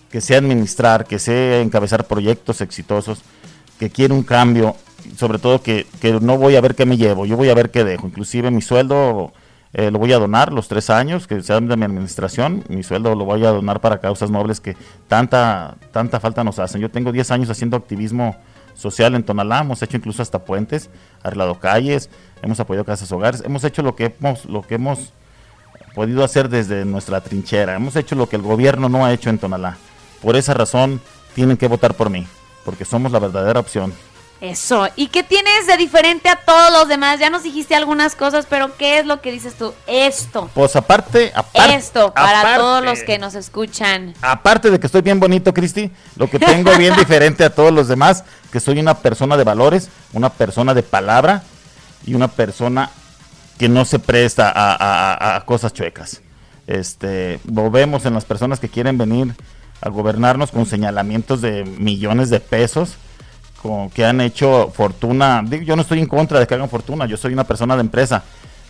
Que 0.09 0.21
sé 0.21 0.35
administrar, 0.35 1.05
que 1.05 1.19
sé 1.19 1.61
encabezar 1.61 2.05
proyectos 2.05 2.61
exitosos, 2.61 3.21
que 3.77 3.91
quiere 3.91 4.11
un 4.11 4.23
cambio, 4.23 4.75
sobre 5.15 5.37
todo 5.37 5.61
que, 5.61 5.85
que 6.01 6.13
no 6.13 6.37
voy 6.37 6.55
a 6.55 6.61
ver 6.61 6.73
qué 6.73 6.87
me 6.87 6.97
llevo, 6.97 7.27
yo 7.27 7.37
voy 7.37 7.49
a 7.49 7.53
ver 7.53 7.69
qué 7.69 7.83
dejo. 7.83 8.07
Inclusive 8.07 8.49
mi 8.49 8.63
sueldo 8.63 9.31
eh, 9.71 9.91
lo 9.91 9.99
voy 9.99 10.11
a 10.13 10.17
donar 10.17 10.51
los 10.51 10.67
tres 10.67 10.89
años 10.89 11.27
que 11.27 11.41
sean 11.43 11.67
de 11.67 11.77
mi 11.77 11.85
administración. 11.85 12.63
Mi 12.69 12.81
sueldo 12.81 13.13
lo 13.13 13.25
voy 13.25 13.45
a 13.45 13.51
donar 13.51 13.81
para 13.81 13.99
causas 13.99 14.31
nobles 14.31 14.59
que 14.59 14.75
tanta, 15.07 15.75
tanta 15.91 16.19
falta 16.19 16.43
nos 16.43 16.57
hacen. 16.59 16.81
Yo 16.81 16.89
tengo 16.89 17.11
10 17.11 17.29
años 17.31 17.49
haciendo 17.49 17.77
activismo 17.77 18.35
social 18.73 19.15
en 19.15 19.23
Tonalá, 19.23 19.59
hemos 19.59 19.81
hecho 19.81 19.97
incluso 19.97 20.21
hasta 20.21 20.39
puentes, 20.39 20.89
arreglado 21.23 21.59
calles, 21.59 22.09
hemos 22.41 22.59
apoyado 22.59 22.85
casas 22.85 23.11
hogares, 23.11 23.43
hemos 23.45 23.63
hecho 23.63 23.81
lo 23.81 23.95
que 23.95 24.15
hemos, 24.19 24.45
lo 24.45 24.61
que 24.61 24.75
hemos 24.75 25.13
podido 25.95 26.23
hacer 26.23 26.49
desde 26.49 26.85
nuestra 26.85 27.21
trinchera, 27.21 27.75
hemos 27.75 27.95
hecho 27.95 28.15
lo 28.15 28.29
que 28.29 28.35
el 28.35 28.41
gobierno 28.41 28.89
no 28.89 29.05
ha 29.05 29.13
hecho 29.13 29.29
en 29.29 29.37
Tonalá. 29.37 29.77
Por 30.21 30.35
esa 30.35 30.53
razón 30.53 31.01
tienen 31.35 31.57
que 31.57 31.67
votar 31.67 31.93
por 31.95 32.09
mí, 32.09 32.27
porque 32.65 32.85
somos 32.85 33.11
la 33.11 33.19
verdadera 33.19 33.59
opción. 33.59 33.93
Eso. 34.41 34.87
¿Y 34.95 35.07
qué 35.07 35.23
tienes 35.23 35.67
de 35.67 35.75
diferente 35.75 36.29
a 36.29 36.37
todos 36.37 36.71
los 36.71 36.87
demás? 36.87 37.19
Ya 37.19 37.29
nos 37.29 37.43
dijiste 37.43 37.75
algunas 37.75 38.15
cosas, 38.15 38.45
pero 38.49 38.75
¿qué 38.77 38.99
es 38.99 39.05
lo 39.05 39.19
que 39.19 39.33
dices 39.33 39.55
tú? 39.55 39.73
Esto. 39.85 40.49
Pues 40.53 40.77
aparte, 40.77 41.33
aparte 41.35 41.75
Esto, 41.75 42.13
para 42.13 42.55
todos 42.55 42.83
los 42.83 43.03
que 43.03 43.17
nos 43.17 43.35
escuchan. 43.35 44.13
Aparte 44.21 44.71
de 44.71 44.79
que 44.79 44.85
estoy 44.85 45.01
bien 45.01 45.19
bonito, 45.19 45.53
Cristi, 45.53 45.91
lo 46.15 46.29
que 46.29 46.39
tengo 46.39 46.75
bien 46.77 46.95
diferente 46.97 47.43
a 47.43 47.53
todos 47.53 47.73
los 47.73 47.89
demás, 47.89 48.23
que 48.49 48.61
soy 48.61 48.79
una 48.79 48.95
persona 48.95 49.35
de 49.35 49.43
valores, 49.43 49.89
una 50.13 50.29
persona 50.29 50.73
de 50.73 50.83
palabra 50.83 51.43
y 52.05 52.13
una 52.13 52.29
persona 52.29 52.91
que 53.57 53.67
no 53.67 53.83
se 53.83 53.99
presta 53.99 54.53
a, 54.55 55.43
cosas 55.45 55.73
chuecas. 55.73 56.21
Este, 56.65 57.41
lo 57.51 57.69
vemos 57.69 58.05
en 58.05 58.13
las 58.13 58.23
personas 58.23 58.61
que 58.61 58.69
quieren 58.69 58.97
venir 58.97 59.35
a 59.81 59.89
gobernarnos 59.89 60.51
con 60.51 60.65
señalamientos 60.65 61.41
de 61.41 61.65
millones 61.65 62.29
de 62.29 62.39
pesos 62.39 62.95
con, 63.61 63.89
que 63.89 64.05
han 64.05 64.21
hecho 64.21 64.71
fortuna. 64.73 65.43
yo 65.63 65.75
no 65.75 65.81
estoy 65.81 65.99
en 65.99 66.07
contra 66.07 66.39
de 66.39 66.47
que 66.47 66.55
hagan 66.55 66.69
fortuna, 66.69 67.05
yo 67.05 67.17
soy 67.17 67.33
una 67.33 67.43
persona 67.43 67.75
de 67.75 67.81
empresa. 67.81 68.23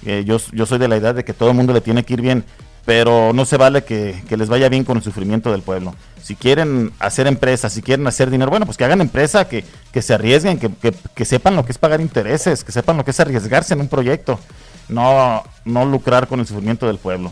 Eh, 0.06 0.24
yo, 0.26 0.40
soy 0.40 0.80
de 0.80 0.88
la 0.88 0.98
idea 0.98 1.14
de 1.14 1.26
que 1.26 1.34
todo 1.34 1.50
el 1.50 1.56
mundo 1.56 1.74
le 1.74 1.82
tiene 1.82 2.04
que 2.04 2.14
ir 2.14 2.22
bien, 2.22 2.46
pero 2.86 3.34
no 3.34 3.46
se 3.46 3.58
vale 3.58 3.84
que, 3.84 4.24
les 4.30 4.50
vaya 4.50 4.70
bien 4.70 4.86
con 4.86 4.98
el 4.98 5.04
sufrimiento 5.04 5.52
del 5.52 5.62
pueblo. 5.62 5.94
Si 6.22 6.36
quieren 6.36 6.94
hacer 7.00 7.28
empresa, 7.28 7.70
si 7.70 7.82
quieren 7.82 8.08
hacer 8.08 8.30
dinero, 8.30 8.50
bueno, 8.50 8.66
pues 8.66 8.78
que 8.78 8.86
hagan 8.86 9.02
empresa, 9.02 9.48
que, 9.48 9.64
se 10.02 10.14
arriesguen, 10.14 10.58
que, 10.58 11.26
sepan 11.26 11.56
lo 11.56 11.66
que 11.66 11.72
es 11.74 11.78
pagar 11.78 12.02
intereses, 12.02 12.64
que 12.64 12.72
sepan 12.72 12.98
lo 12.98 13.04
que 13.04 13.12
es 13.12 13.20
arriesgarse 13.20 13.74
en 13.74 13.82
un 13.82 13.90
proyecto, 13.90 14.40
no, 14.88 15.44
no 15.66 15.86
lucrar 15.86 16.28
con 16.28 16.40
el 16.40 16.48
sufrimiento 16.48 16.88
del 16.88 16.98
pueblo. 16.98 17.32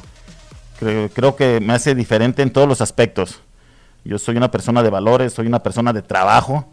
Creo, 0.79 1.09
creo 1.09 1.35
que 1.35 1.59
me 1.59 1.73
hace 1.73 1.95
diferente 1.95 2.41
en 2.43 2.51
todos 2.51 2.67
los 2.67 2.81
aspectos. 2.81 3.39
Yo 4.03 4.19
soy 4.19 4.37
una 4.37 4.51
persona 4.51 4.83
de 4.83 4.89
valores, 4.89 5.33
soy 5.33 5.47
una 5.47 5.63
persona 5.63 5.91
de 5.91 6.01
trabajo 6.01 6.67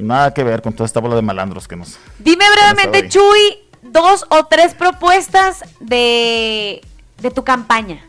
nada 0.00 0.32
que 0.32 0.42
ver 0.42 0.62
con 0.62 0.72
toda 0.72 0.86
esta 0.86 1.00
bola 1.00 1.16
de 1.16 1.22
malandros 1.22 1.68
que 1.68 1.76
nos. 1.76 1.98
Dime 2.18 2.44
brevemente, 2.50 3.08
Chuy, 3.08 3.58
dos 3.82 4.26
o 4.30 4.46
tres 4.46 4.74
propuestas 4.74 5.64
de, 5.80 6.80
de 7.20 7.30
tu 7.30 7.44
campaña. 7.44 8.04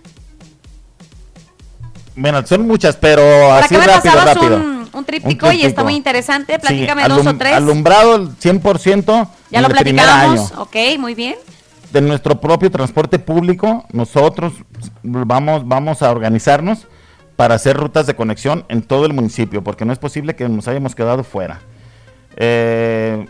Bueno, 2.15 2.45
son 2.45 2.67
muchas, 2.67 2.97
pero 2.97 3.53
así 3.53 3.75
rápido, 3.77 4.15
rápido. 4.25 4.55
Un, 4.57 4.89
un, 4.91 5.05
tríptico 5.05 5.51
y 5.51 5.63
está 5.63 5.83
muy 5.83 5.95
interesante. 5.95 6.59
Platícame 6.59 7.07
dos 7.07 7.25
o 7.25 7.35
tres. 7.37 7.53
Alumbrado 7.53 8.15
el 8.15 8.29
100%. 8.37 9.29
Ya 9.51 9.61
lo 9.61 9.69
platicamos. 9.69 10.51
Ok, 10.57 10.75
muy 10.99 11.15
bien. 11.15 11.35
De 11.93 12.01
nuestro 12.01 12.39
propio 12.39 12.69
transporte 12.69 13.19
público, 13.19 13.85
nosotros 13.93 14.53
vamos, 15.01 15.67
vamos 15.67 16.01
a 16.01 16.11
organizarnos 16.11 16.87
para 17.39 17.55
hacer 17.55 17.77
rutas 17.77 18.05
de 18.05 18.15
conexión 18.15 18.65
en 18.67 18.81
todo 18.81 19.05
el 19.05 19.13
municipio, 19.13 19.63
porque 19.63 19.85
no 19.85 19.93
es 19.93 19.97
posible 19.97 20.35
que 20.35 20.49
nos 20.49 20.67
hayamos 20.67 20.93
quedado 20.93 21.23
fuera. 21.23 21.61
40 22.39 23.27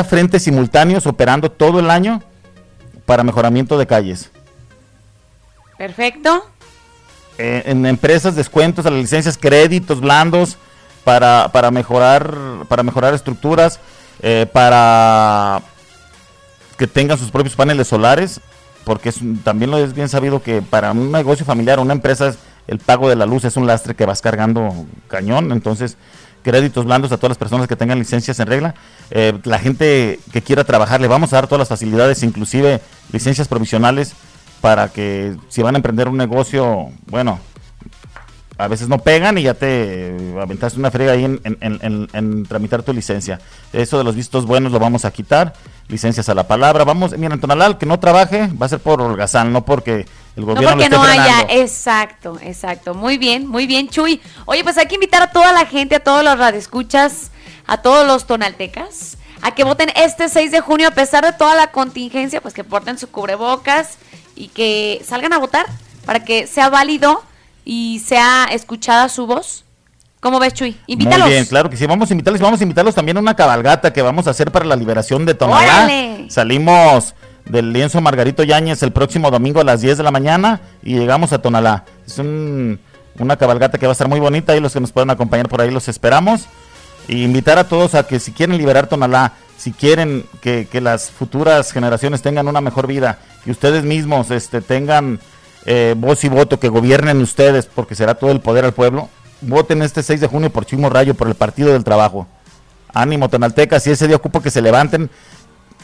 eh, 0.00 0.04
frentes 0.04 0.42
simultáneos 0.42 1.06
operando 1.06 1.50
todo 1.50 1.80
el 1.80 1.90
año 1.90 2.22
para 3.06 3.22
mejoramiento 3.22 3.78
de 3.78 3.86
calles. 3.86 4.30
Perfecto. 5.78 6.44
Eh, 7.38 7.62
en 7.66 7.86
empresas 7.86 8.34
descuentos 8.34 8.84
a 8.84 8.90
las 8.90 9.00
licencias, 9.00 9.38
créditos 9.38 10.00
blandos 10.00 10.58
para, 11.04 11.50
para 11.52 11.70
mejorar 11.70 12.36
para 12.68 12.82
mejorar 12.82 13.14
estructuras, 13.14 13.80
eh, 14.20 14.46
para 14.52 15.62
que 16.76 16.86
tengan 16.86 17.16
sus 17.16 17.30
propios 17.30 17.56
paneles 17.56 17.88
solares, 17.88 18.40
porque 18.84 19.12
también 19.44 19.70
lo 19.70 19.78
es 19.78 19.94
bien 19.94 20.08
sabido 20.08 20.42
que 20.42 20.60
para 20.60 20.92
un 20.92 21.10
negocio 21.12 21.46
familiar, 21.46 21.78
una 21.78 21.94
empresa, 21.94 22.34
el 22.66 22.78
pago 22.78 23.08
de 23.08 23.16
la 23.16 23.24
luz 23.24 23.44
es 23.44 23.56
un 23.56 23.66
lastre 23.66 23.94
que 23.94 24.04
vas 24.04 24.20
cargando 24.20 24.86
cañón, 25.06 25.52
entonces 25.52 25.96
créditos 26.42 26.84
blandos 26.84 27.12
a 27.12 27.16
todas 27.16 27.30
las 27.30 27.38
personas 27.38 27.68
que 27.68 27.76
tengan 27.76 27.98
licencias 27.98 28.38
en 28.40 28.46
regla. 28.46 28.74
Eh, 29.10 29.38
la 29.44 29.58
gente 29.58 30.20
que 30.32 30.42
quiera 30.42 30.64
trabajar, 30.64 31.00
le 31.00 31.08
vamos 31.08 31.32
a 31.32 31.36
dar 31.36 31.46
todas 31.46 31.60
las 31.60 31.68
facilidades, 31.68 32.22
inclusive 32.22 32.80
licencias 33.12 33.48
provisionales, 33.48 34.12
para 34.60 34.88
que 34.88 35.36
si 35.48 35.62
van 35.62 35.74
a 35.74 35.78
emprender 35.78 36.08
un 36.08 36.16
negocio, 36.16 36.90
bueno, 37.06 37.38
a 38.58 38.66
veces 38.66 38.88
no 38.88 38.98
pegan 38.98 39.38
y 39.38 39.42
ya 39.42 39.54
te 39.54 40.16
aventaste 40.40 40.80
una 40.80 40.90
frega 40.90 41.12
ahí 41.12 41.24
en, 41.24 42.46
tramitar 42.46 42.82
tu 42.82 42.92
licencia. 42.92 43.40
Eso 43.72 43.98
de 43.98 44.04
los 44.04 44.16
vistos 44.16 44.46
buenos 44.46 44.72
lo 44.72 44.80
vamos 44.80 45.04
a 45.04 45.12
quitar. 45.12 45.54
Licencias 45.86 46.28
a 46.28 46.34
la 46.34 46.48
palabra. 46.48 46.84
Vamos, 46.84 47.16
mira, 47.16 47.34
en 47.34 47.40
Tonalal, 47.40 47.78
que 47.78 47.86
no 47.86 48.00
trabaje 48.00 48.48
va 48.60 48.66
a 48.66 48.68
ser 48.68 48.80
por 48.80 49.00
holgazán, 49.00 49.52
no 49.52 49.64
porque 49.64 50.06
el 50.36 50.44
gobierno 50.44 50.70
no 50.70 50.76
porque 50.76 50.88
no 50.90 51.02
haya, 51.02 51.46
exacto, 51.48 52.38
exacto. 52.42 52.94
Muy 52.94 53.16
bien, 53.16 53.46
muy 53.46 53.68
bien, 53.68 53.88
Chuy. 53.88 54.20
Oye, 54.44 54.64
pues 54.64 54.76
hay 54.76 54.86
que 54.86 54.96
invitar 54.96 55.22
a 55.22 55.30
toda 55.30 55.52
la 55.52 55.64
gente, 55.64 55.94
a 55.94 56.00
todos 56.00 56.24
los 56.24 56.36
radioescuchas, 56.36 57.30
a 57.66 57.78
todos 57.78 58.06
los 58.06 58.26
tonaltecas, 58.26 59.18
a 59.40 59.54
que 59.54 59.62
voten 59.62 59.90
este 59.94 60.28
6 60.28 60.50
de 60.50 60.60
junio, 60.60 60.88
a 60.88 60.92
pesar 60.92 61.24
de 61.24 61.32
toda 61.32 61.54
la 61.54 61.70
contingencia, 61.70 62.40
pues 62.40 62.54
que 62.54 62.64
porten 62.64 62.98
su 62.98 63.08
cubrebocas 63.08 63.98
y 64.34 64.48
que 64.48 65.00
salgan 65.06 65.32
a 65.32 65.38
votar 65.38 65.66
para 66.04 66.24
que 66.24 66.48
sea 66.48 66.70
válido 66.70 67.22
y 67.68 67.98
sea 67.98 68.46
escuchada 68.50 69.10
su 69.10 69.26
voz. 69.26 69.62
¿Cómo 70.20 70.40
ves, 70.40 70.54
Chuy? 70.54 70.74
Invítalos. 70.86 71.26
Muy 71.26 71.34
bien, 71.34 71.44
claro 71.44 71.68
que 71.68 71.76
sí. 71.76 71.86
Vamos 71.86 72.10
a 72.10 72.14
invitarlos. 72.14 72.40
Vamos 72.40 72.60
a 72.60 72.62
invitarlos 72.62 72.94
también 72.94 73.18
a 73.18 73.20
una 73.20 73.36
cabalgata 73.36 73.92
que 73.92 74.00
vamos 74.00 74.26
a 74.26 74.30
hacer 74.30 74.50
para 74.50 74.64
la 74.64 74.74
liberación 74.74 75.26
de 75.26 75.34
Tonalá. 75.34 75.86
Salimos 76.30 77.14
del 77.44 77.74
lienzo 77.74 78.00
Margarito 78.00 78.42
Yáñez 78.42 78.82
el 78.82 78.92
próximo 78.92 79.30
domingo 79.30 79.60
a 79.60 79.64
las 79.64 79.82
10 79.82 79.98
de 79.98 80.02
la 80.02 80.10
mañana 80.10 80.62
y 80.82 80.98
llegamos 80.98 81.34
a 81.34 81.42
Tonalá. 81.42 81.84
Es 82.06 82.18
una 82.18 83.36
cabalgata 83.36 83.76
que 83.76 83.84
va 83.86 83.90
a 83.90 83.92
estar 83.92 84.08
muy 84.08 84.18
bonita 84.18 84.56
y 84.56 84.60
los 84.60 84.72
que 84.72 84.80
nos 84.80 84.90
puedan 84.90 85.10
acompañar 85.10 85.50
por 85.50 85.60
ahí 85.60 85.70
los 85.70 85.88
esperamos. 85.88 86.46
Y 87.06 87.22
invitar 87.22 87.58
a 87.58 87.68
todos 87.68 87.94
a 87.94 88.06
que 88.06 88.18
si 88.18 88.32
quieren 88.32 88.56
liberar 88.56 88.86
Tonalá, 88.86 89.34
si 89.58 89.72
quieren 89.72 90.24
que, 90.40 90.66
que 90.72 90.80
las 90.80 91.10
futuras 91.10 91.70
generaciones 91.70 92.22
tengan 92.22 92.48
una 92.48 92.62
mejor 92.62 92.86
vida, 92.86 93.18
que 93.44 93.50
ustedes 93.50 93.84
mismos 93.84 94.30
este, 94.30 94.62
tengan 94.62 95.20
eh, 95.66 95.94
voz 95.96 96.24
y 96.24 96.28
voto, 96.28 96.58
que 96.58 96.68
gobiernen 96.68 97.20
ustedes, 97.20 97.66
porque 97.66 97.94
será 97.94 98.14
todo 98.14 98.30
el 98.30 98.40
poder 98.40 98.64
al 98.64 98.72
pueblo. 98.72 99.08
Voten 99.40 99.82
este 99.82 100.02
6 100.02 100.20
de 100.20 100.26
junio 100.26 100.50
por 100.50 100.66
Chimo 100.66 100.90
Rayo, 100.90 101.14
por 101.14 101.28
el 101.28 101.34
Partido 101.34 101.72
del 101.72 101.84
Trabajo. 101.84 102.26
Ánimo, 102.94 103.28
Tonaltecas, 103.28 103.82
si 103.82 103.90
ese 103.90 104.06
día 104.06 104.16
ocupo 104.16 104.40
que 104.40 104.50
se 104.50 104.62
levanten, 104.62 105.10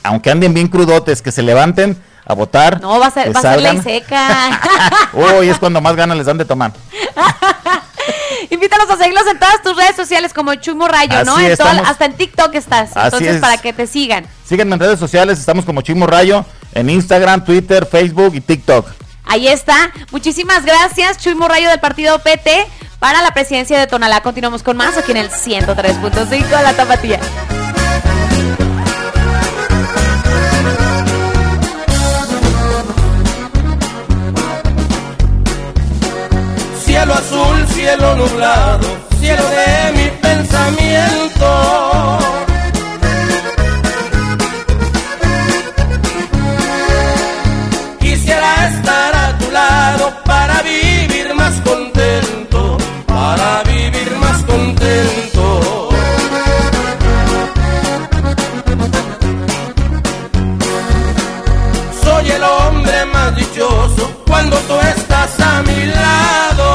aunque 0.03 0.31
anden 0.31 0.55
bien 0.55 0.69
crudotes, 0.69 1.23
que 1.23 1.33
se 1.33 1.43
levanten 1.43 1.97
a 2.27 2.35
votar. 2.35 2.81
No, 2.81 2.99
va 2.99 3.07
a 3.07 3.11
ser, 3.11 3.35
va 3.35 3.57
ley 3.57 3.81
seca. 3.83 4.61
Uy, 5.13 5.49
es 5.49 5.59
cuando 5.59 5.81
más 5.81 5.95
ganas 5.95 6.17
les 6.17 6.27
dan 6.27 6.39
de 6.39 6.45
tomar. 6.45 6.73
Invítalos 8.51 8.89
a 8.91 8.97
seguirlos 8.97 9.27
en 9.27 9.39
todas 9.39 9.63
tus 9.63 9.77
redes 9.77 9.97
sociales 9.97 10.33
como 10.33 10.55
Chumo 10.57 10.89
Rayo, 10.89 11.25
¿no? 11.25 11.37
hasta 11.37 12.05
en 12.05 12.15
TikTok 12.15 12.55
estás. 12.55 12.91
Entonces, 12.97 13.41
para 13.41 13.59
que 13.59 13.73
te 13.73 13.87
sigan. 13.87 14.27
Síguenme 14.45 14.75
en 14.75 14.81
redes 14.81 14.99
sociales, 14.99 15.39
estamos 15.39 15.65
como 15.65 15.81
Chumo 15.81 16.07
Rayo, 16.07 16.45
en 16.73 16.91
Instagram, 16.91 17.45
Twitter, 17.45 17.87
Facebook 17.87 18.35
y 18.35 18.41
TikTok. 18.41 18.87
Ahí 19.25 19.49
está. 19.49 19.93
Muchísimas 20.11 20.65
gracias, 20.65 21.19
Chuy 21.19 21.35
Morrayo 21.35 21.69
del 21.69 21.81
partido 21.81 22.19
PT 22.19 22.67
para 22.99 23.23
la 23.23 23.33
presidencia 23.33 23.79
de 23.79 23.87
Tonalá. 23.87 24.23
Continuamos 24.23 24.63
con 24.63 24.77
más 24.77 24.97
aquí 24.97 25.13
en 25.13 25.19
el 25.19 25.31
103.5 25.31 26.29
de 26.29 26.63
la 26.63 26.75
Tapatía. 26.75 27.21
Cielo 36.85 37.15
azul, 37.15 37.67
cielo 37.69 38.17
nublado, 38.17 38.89
cielo 39.21 39.45
de 39.49 39.93
mi 39.93 40.11
pensamiento 40.21 42.44
dichoso 63.45 64.11
cuando 64.27 64.57
tú 64.61 64.75
estás 64.81 65.41
a 65.41 65.63
mi 65.63 65.87
lado. 65.87 66.67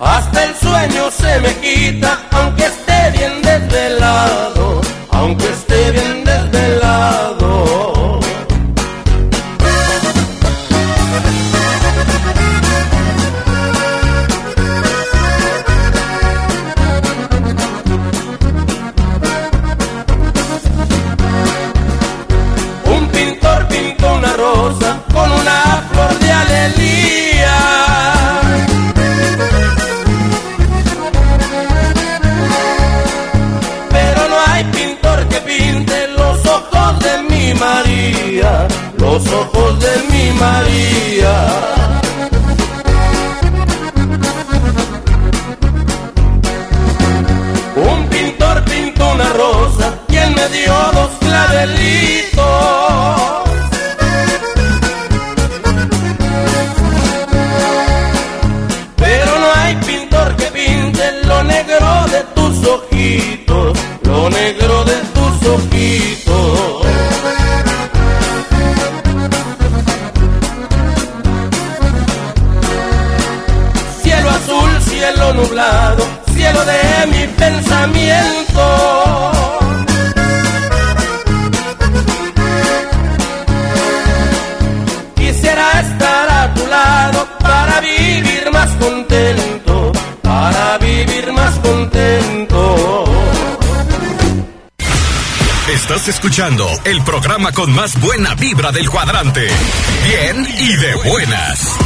Hasta 0.00 0.44
el 0.44 0.54
sueño 0.56 1.10
se 1.10 1.40
me 1.40 1.54
quita, 1.56 2.18
aunque 2.30 2.64
esté 2.64 3.10
bien 3.18 3.42
desvelado, 3.42 4.80
aunque 5.10 5.46
esté 5.46 5.90
bien 5.92 6.27
los 39.18 39.32
ojos 39.32 39.80
de 39.80 39.90
mi 40.10 40.32
María. 40.38 41.34
Un 47.76 48.08
pintor 48.08 48.64
pintó 48.64 49.12
una 49.12 49.28
rosa 49.30 49.94
quien 50.06 50.34
me 50.34 50.48
dio 50.48 50.72
dos 50.92 51.10
clavelitos. 51.20 52.44
Pero 58.96 59.38
no 59.40 59.48
hay 59.56 59.74
pintor 59.76 60.36
que 60.36 60.44
pinte 60.46 61.22
lo 61.24 61.42
negro 61.42 62.06
de 62.12 62.22
tus 62.36 62.66
ojitos, 62.66 63.78
lo 64.02 64.30
negro 64.30 64.84
de 64.84 64.96
tus 65.14 65.48
ojitos. 65.48 66.27
nublado, 75.38 76.04
cielo 76.34 76.64
de 76.64 77.06
mi 77.12 77.26
pensamiento. 77.28 78.64
Quisiera 85.14 85.80
estar 85.80 86.28
a 86.30 86.54
tu 86.54 86.66
lado 86.66 87.28
para 87.38 87.80
vivir 87.80 88.50
más 88.52 88.70
contento, 88.84 89.92
para 90.22 90.78
vivir 90.78 91.32
más 91.32 91.54
contento. 91.60 93.04
Estás 95.72 96.08
escuchando 96.08 96.66
el 96.84 97.02
programa 97.02 97.52
con 97.52 97.72
más 97.72 97.98
buena 98.00 98.34
vibra 98.34 98.72
del 98.72 98.90
cuadrante. 98.90 99.46
Bien 100.06 100.46
y 100.58 100.76
de 100.76 100.94
buenas. 101.08 101.78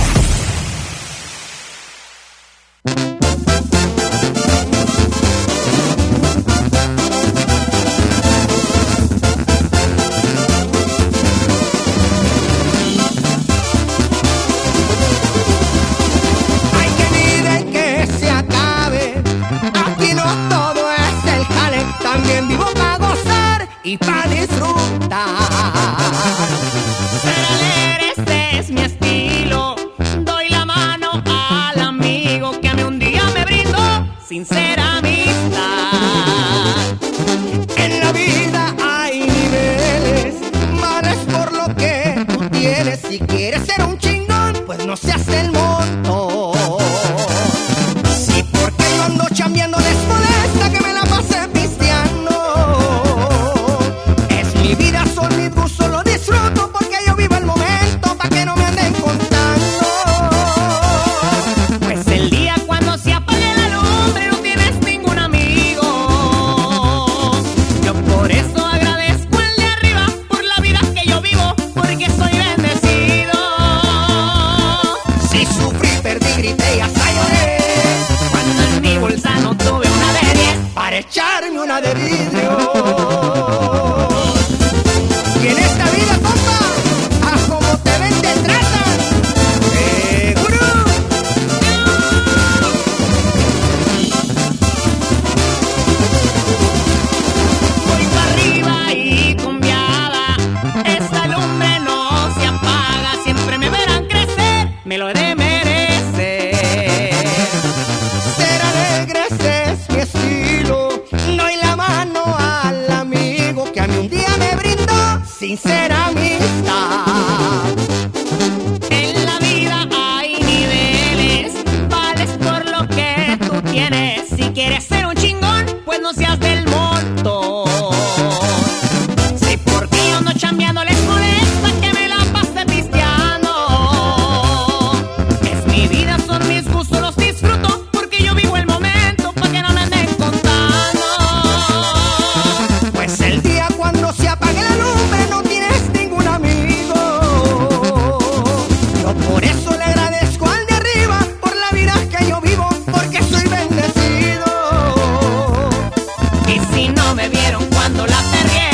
me 157.23 157.29
vieron 157.29 157.65
cuando 157.67 158.05
la 158.07 158.21
perrié. 158.33 158.71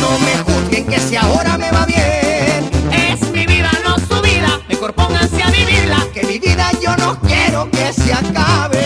No 0.00 0.18
me 0.18 0.32
juzguen 0.44 0.84
que 0.86 0.98
si 1.00 1.16
ahora 1.16 1.56
me 1.56 1.70
va 1.70 1.86
bien. 1.86 2.70
Es 2.92 3.22
mi 3.30 3.46
vida, 3.46 3.70
no 3.84 3.96
su 3.98 4.20
vida. 4.20 4.60
Mejor 4.68 4.92
pónganse 4.94 5.42
a 5.42 5.50
vivirla. 5.50 6.06
Que 6.12 6.22
mi 6.24 6.38
vida 6.38 6.70
yo 6.82 6.94
no 6.96 7.18
quiero 7.20 7.70
que 7.70 7.92
se 7.94 8.12
acabe. 8.12 8.82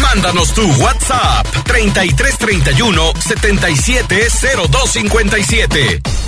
Mándanos 0.00 0.52
tu 0.52 0.68
WhatsApp 0.82 1.46
3331 1.64 3.12
770257. 3.20 6.19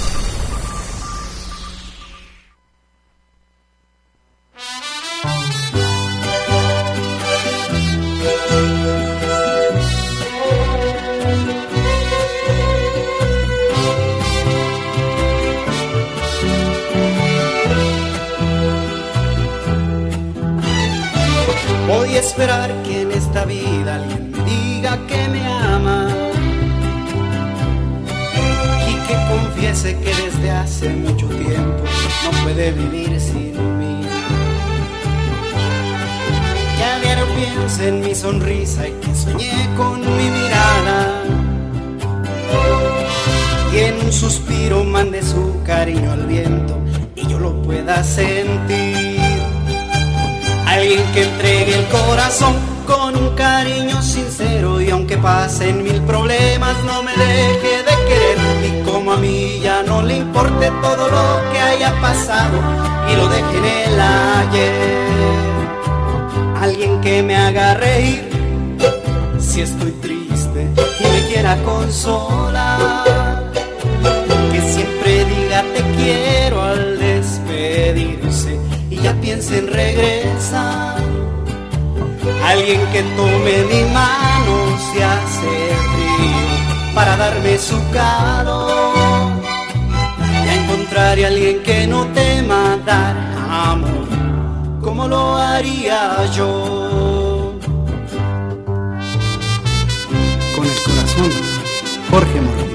Me 67.22 67.36
haga 67.36 67.74
reír 67.74 68.28
si 69.38 69.60
estoy 69.60 69.92
triste 69.92 70.68
y 71.00 71.04
me 71.12 71.28
quiera 71.28 71.56
consolar. 71.62 73.50
Que 74.50 74.60
siempre 74.60 75.24
diga 75.24 75.62
te 75.74 75.82
quiero 75.96 76.62
al 76.62 76.98
despedirse 76.98 78.58
y 78.90 78.96
ya 78.96 79.12
piense 79.20 79.58
en 79.58 79.68
regresar. 79.68 80.96
Alguien 82.44 82.80
que 82.92 83.02
tome 83.16 83.64
mi 83.72 83.84
mano 83.92 84.78
se 84.92 85.04
hace 85.04 85.50
frío 85.92 86.94
para 86.94 87.16
darme 87.16 87.58
su 87.58 87.78
calor. 87.90 89.42
Ya 90.44 90.54
encontraré 90.54 91.24
a 91.24 91.28
alguien 91.28 91.62
que 91.62 91.86
no 91.86 92.02
amor 92.06 92.21
como 95.02 95.08
lo 95.08 95.36
haría 95.36 96.30
yo. 96.32 97.58
Con 100.54 100.64
el 100.64 100.78
corazón, 100.86 101.30
Jorge 102.10 102.40
Moreno. 102.40 102.72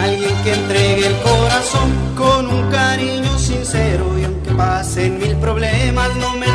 Alguien 0.00 0.34
que 0.44 0.52
entregue 0.52 1.06
el 1.06 1.16
corazón 1.22 1.90
con 2.16 2.46
un 2.48 2.70
cariño 2.70 3.38
sincero 3.38 4.18
y 4.18 4.24
aunque 4.24 4.50
pasen 4.52 5.18
mil 5.18 5.36
problemas 5.36 6.14
no 6.16 6.36
me 6.36 6.45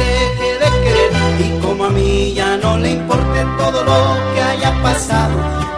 y 1.41 1.59
como 1.59 1.85
a 1.85 1.89
mí 1.89 2.33
ya 2.33 2.57
no 2.57 2.77
le 2.77 2.91
importe 2.91 3.45
todo 3.57 3.83
lo 3.83 4.33
que 4.33 4.41
haya 4.41 4.81
pasado 4.81 5.33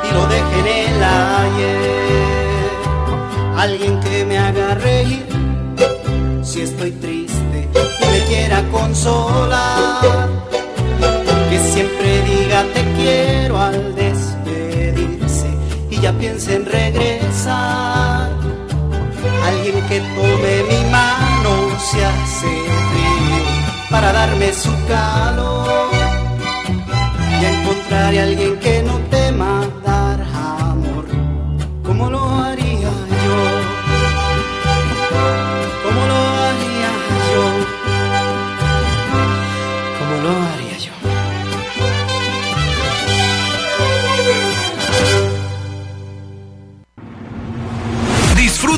y 0.08 0.14
lo 0.14 0.26
deje 0.28 0.60
en 0.60 0.68
el 0.94 1.04
ayer. 1.04 2.70
Alguien 3.58 4.00
que 4.02 4.26
me 4.26 4.38
haga 4.38 4.76
reír 4.76 5.26
si 6.44 6.62
estoy 6.62 6.92
triste 6.92 7.70
y 8.02 8.06
me 8.06 8.20
quiera 8.26 8.62
consolar. 8.70 10.30
Que 11.50 11.60
siempre 11.60 12.22
diga 12.24 12.64
te 12.74 12.84
quiero 12.98 13.60
al 13.60 13.96
despedirse 13.96 15.50
y 15.90 16.00
ya 16.00 16.12
piense 16.14 16.56
en 16.56 16.66
regresar. 16.66 18.32
Alguien 19.46 19.82
que 19.88 20.00
tome 20.00 20.54
mi 20.70 20.92
mano 20.92 21.52
se 21.80 22.04
hace 22.06 22.52
frío 22.90 23.13
para 23.94 24.12
darme 24.12 24.52
su 24.54 24.72
calor. 24.88 25.92
Y 27.40 27.46
encontraré 27.46 28.20
a 28.22 28.24
alguien 28.24 28.58
que 28.58 28.73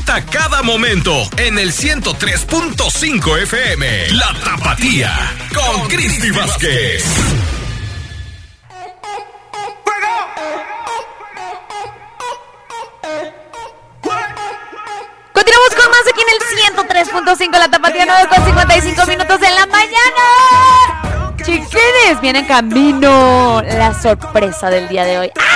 Cada 0.03 0.61
momento 0.61 1.11
en 1.37 1.57
el 1.57 1.71
103.5 1.71 3.41
FM. 3.43 4.09
La 4.11 4.33
Tapatía 4.43 5.33
con 5.53 5.87
Cristi 5.87 6.31
Vázquez. 6.31 7.03
Continuamos 15.31 15.69
con 15.75 15.89
más 15.89 16.01
aquí 16.11 16.21
en 16.21 16.29
el 16.29 16.39
103.5 17.05 17.51
La 17.57 17.69
Tapatía 17.69 18.05
9 18.05 18.29
con 18.29 18.45
55 18.45 19.05
minutos 19.05 19.41
en 19.41 19.55
la 19.55 19.65
mañana. 19.65 21.33
Chiquines, 21.37 22.21
viene 22.21 22.39
en 22.39 22.45
camino 22.45 23.61
la 23.61 23.93
sorpresa 24.01 24.69
del 24.69 24.89
día 24.89 25.05
de 25.05 25.19
hoy. 25.19 25.31
¡Ah! 25.39 25.54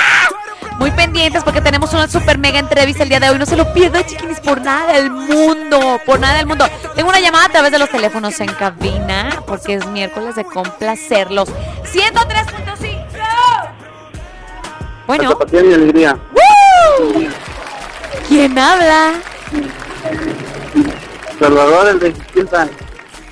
Muy 0.79 0.91
pendientes 0.91 1.43
porque 1.43 1.59
tenemos 1.59 1.91
una 1.91 2.07
super 2.07 2.37
mega 2.37 2.57
entrevista 2.57 3.03
el 3.03 3.09
día 3.09 3.19
de 3.19 3.29
hoy. 3.29 3.37
No 3.37 3.45
se 3.45 3.57
lo 3.57 3.73
pierdan, 3.73 4.05
chiquinis, 4.05 4.39
por 4.39 4.61
nada 4.61 4.93
del 4.93 5.11
mundo. 5.11 5.99
Por 6.05 6.21
nada 6.21 6.37
del 6.37 6.47
mundo. 6.47 6.65
Tengo 6.95 7.09
una 7.09 7.19
llamada 7.19 7.45
a 7.45 7.49
través 7.49 7.71
de 7.73 7.79
los 7.79 7.89
teléfonos 7.89 8.39
en 8.39 8.47
cabina 8.53 9.43
porque 9.45 9.73
es 9.75 9.85
miércoles 9.87 10.35
de 10.35 10.45
complacerlos. 10.45 11.49
103.5. 11.49 12.99
Bueno. 15.05 15.37
Y 15.51 15.57
alegría. 15.57 16.17
¡Woo! 16.31 17.27
¿Quién 18.29 18.57
habla? 18.57 19.15
Salvador, 21.39 21.87
el 21.89 21.99
de 21.99 22.13
Jiquilpan. 22.13 22.69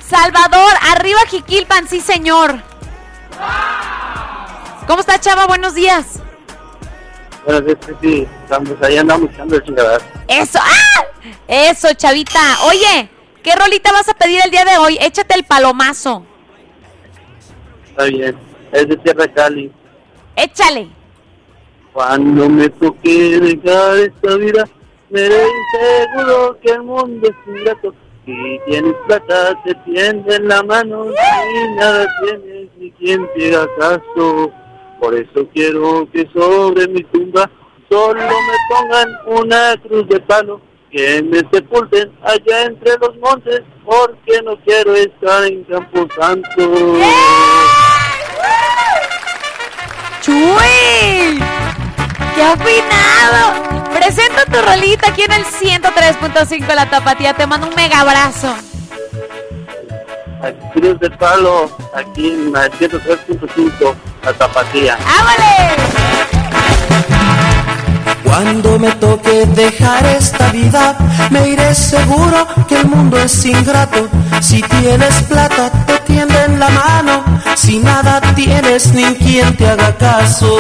Salvador, 0.06 0.74
arriba 0.92 1.20
Jiquilpan, 1.30 1.88
sí 1.88 2.02
señor. 2.02 2.62
¿Cómo 4.86 5.00
está 5.00 5.20
Chava? 5.20 5.46
Buenos 5.46 5.76
días. 5.76 6.22
Bueno, 7.48 7.66
sí, 7.66 7.94
sí, 8.02 8.28
estamos 8.44 8.74
ahí 8.82 8.98
andamos 8.98 9.32
echando 9.32 9.56
el 9.56 9.64
chingadar. 9.64 10.02
Eso, 10.28 10.60
¡ah! 10.62 11.06
Eso, 11.48 11.94
Chavita. 11.94 12.42
Oye, 12.66 13.10
¿qué 13.42 13.56
rolita 13.56 13.90
vas 13.94 14.10
a 14.10 14.14
pedir 14.16 14.42
el 14.44 14.52
día 14.52 14.66
de 14.66 14.78
hoy? 14.78 14.98
Échate 15.00 15.34
el 15.34 15.46
palomazo. 15.46 16.26
Está 17.88 18.04
bien. 18.04 18.38
Es 18.74 18.90
de 18.90 18.98
Tierra 18.98 19.26
Cali. 19.30 19.72
Échale. 20.36 20.90
Cuando 21.94 22.50
me 22.50 22.68
toque 22.68 23.40
dejar 23.40 23.98
esta 24.00 24.36
vida, 24.36 24.68
veré 25.10 25.48
seguro 25.72 26.60
que 26.62 26.72
el 26.72 26.84
mundo 26.84 27.30
es 27.30 27.36
ingrato. 27.48 27.96
Si 28.26 28.60
tienes 28.68 28.94
plata, 29.08 29.58
te 29.64 29.74
tienden 29.86 30.50
la 30.50 30.64
mano. 30.64 31.06
Si 31.06 31.76
nada 31.76 32.08
tienes, 32.26 32.68
ni 32.78 32.92
quien 32.92 33.26
te 33.34 33.56
haga 33.56 33.70
caso. 33.80 34.52
Por 35.00 35.16
eso 35.16 35.48
quiero 35.54 36.08
que 36.12 36.28
sobre 36.34 36.88
mi 36.88 37.04
tumba 37.04 37.50
solo 37.90 38.22
me 38.22 38.58
pongan 38.70 39.10
una 39.26 39.76
cruz 39.82 40.08
de 40.08 40.20
palo. 40.22 40.62
Que 40.92 41.22
me 41.22 41.40
sepulten 41.52 42.12
allá 42.24 42.64
entre 42.64 42.98
los 43.00 43.18
montes, 43.18 43.62
porque 43.86 44.42
no 44.44 44.56
quiero 44.64 44.96
estar 44.96 45.44
en 45.44 45.64
Campo 45.66 46.08
Santo. 46.18 46.98
¡Chuy! 50.22 51.40
¡Qué 52.36 52.44
afinado! 52.44 53.64
Presenta 53.94 54.46
tu 54.46 54.62
rolita 54.62 55.10
aquí 55.10 55.24
en 55.24 55.34
el 55.34 55.44
103.5 55.44 56.74
La 56.74 56.90
Tapatía. 56.90 57.34
Te 57.34 57.46
mando 57.46 57.68
un 57.68 57.76
mega 57.76 58.00
abrazo. 58.00 58.56
Aquí 60.42 60.60
Cruz 60.74 61.00
de 61.00 61.10
Palo, 61.10 61.70
aquí 61.96 62.28
en 62.28 62.52
la 62.52 62.70
103.5, 62.70 63.96
la 64.24 64.34
tapatía. 64.34 64.98
Cuando 68.24 68.78
me 68.78 68.92
toque 68.92 69.46
dejar 69.48 70.06
esta 70.06 70.52
vida, 70.52 70.96
me 71.32 71.50
iré 71.50 71.74
seguro 71.74 72.46
que 72.68 72.76
el 72.78 72.86
mundo 72.88 73.18
es 73.18 73.46
ingrato. 73.46 74.08
Si 74.42 74.62
tienes 74.62 75.24
plata, 75.24 75.72
te 75.88 75.98
tienden 76.00 76.60
la 76.60 76.70
mano. 76.70 77.24
Si 77.56 77.80
nada 77.80 78.22
tienes, 78.36 78.94
ni 78.94 79.06
quien 79.16 79.56
te 79.58 79.68
haga 79.68 79.96
caso. 79.98 80.56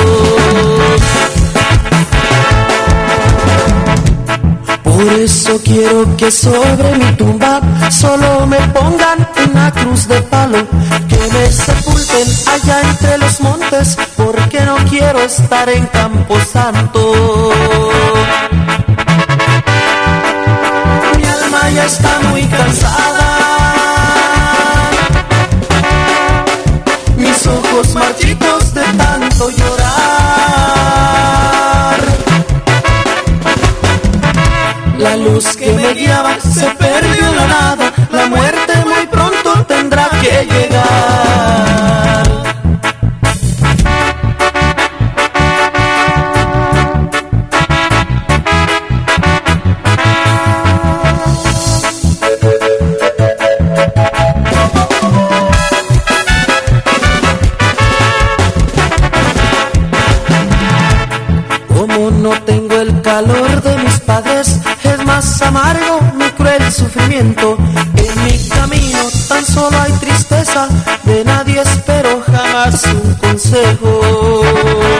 Por 4.84 5.03
eso 5.03 5.59
quiero 5.63 6.18
que 6.18 6.32
sobre 6.32 6.97
mi 6.97 7.11
tumba 7.15 7.61
solo 7.91 8.47
me 8.47 8.57
pongan 8.70 9.28
una 9.49 9.72
cruz 9.72 10.07
de 10.07 10.22
palo, 10.24 10.65
que 11.07 11.20
me 11.34 11.51
sepulten 11.51 12.28
allá 12.53 12.82
entre 12.82 13.18
los 13.18 13.39
montes, 13.41 13.97
porque 14.15 14.61
no 14.61 14.76
quiero 14.89 15.20
estar 15.20 15.70
en 15.70 15.86
Campo 15.88 16.38
Santo. 16.51 17.51
Mi 21.18 21.24
alma 21.24 21.70
ya 21.76 21.86
está 21.86 22.20
muy 22.30 22.43
cansada, 22.43 23.30
mis 27.18 27.47
ojos 27.47 27.93
marchitos 27.93 28.74
de 28.74 28.84
tanto 28.84 29.49
llorar. 29.51 29.76
Luz 35.28 35.55
que 35.57 35.71
me 35.73 35.93
guiaba 35.93 36.39
se 36.39 36.67
perdió 36.75 37.28
en 37.28 37.36
la 37.36 37.47
nada. 37.47 37.93
La 38.11 38.28
muerte 38.28 38.73
muy 38.86 39.05
pronto 39.07 39.65
tendrá 39.65 40.09
que 40.21 40.45
llegar. 40.45 42.26
En 67.10 67.34
mi 68.26 68.49
camino 68.49 68.99
tan 69.30 69.45
solo 69.45 69.80
hay 69.80 69.93
tristeza, 69.93 70.68
de 71.05 71.24
nadie 71.24 71.62
espero 71.62 72.22
jamás 72.26 72.84
un 72.84 73.14
consejo. 73.16 74.96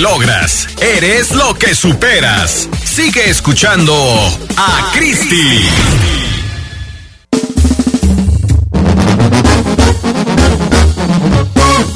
Logras, 0.00 0.68
eres 0.80 1.32
lo 1.32 1.54
que 1.54 1.74
superas. 1.74 2.68
Sigue 2.84 3.28
escuchando 3.30 3.94
a 4.56 4.92
Cristi. 4.92 5.68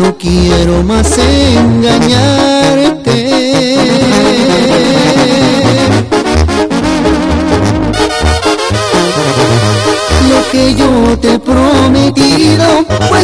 No 0.00 0.16
quiero 0.16 0.82
más 0.82 1.18
engañarte. 1.18 1.90
Lo 10.30 10.50
que 10.50 10.74
yo 10.74 11.18
te 11.18 11.34
he 11.34 11.38
prometido 11.38 12.86
fue 13.08 13.22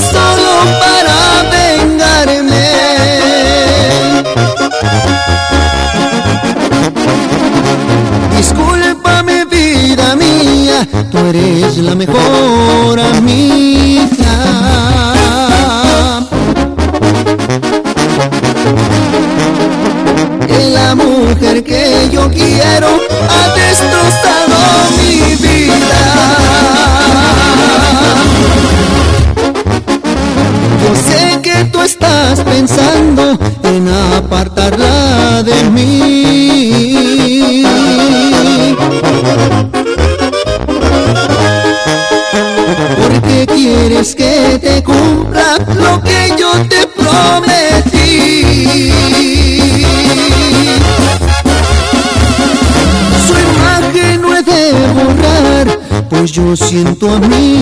siento 56.56 57.10
a 57.10 57.18
mi 57.18 57.55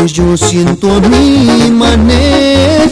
borrar, 0.00 0.06
pues 0.06 0.12
yo 0.12 0.36
siento 0.36 0.92
a 0.92 1.00
mi 1.00 1.70
manera. 1.70 2.90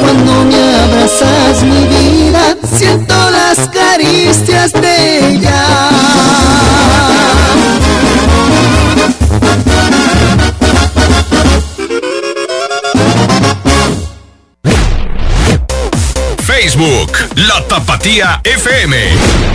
Cuando 0.00 0.44
me 0.44 0.74
abrazas 0.74 1.62
mi 1.62 1.86
vida, 1.86 2.56
siento 2.76 3.14
las 3.30 3.68
caricias 3.68 4.72
de 4.72 5.34
ella. 5.34 5.64
Facebook, 16.46 17.12
La 17.36 17.66
Tapatía 17.66 18.40
FM. 18.44 19.49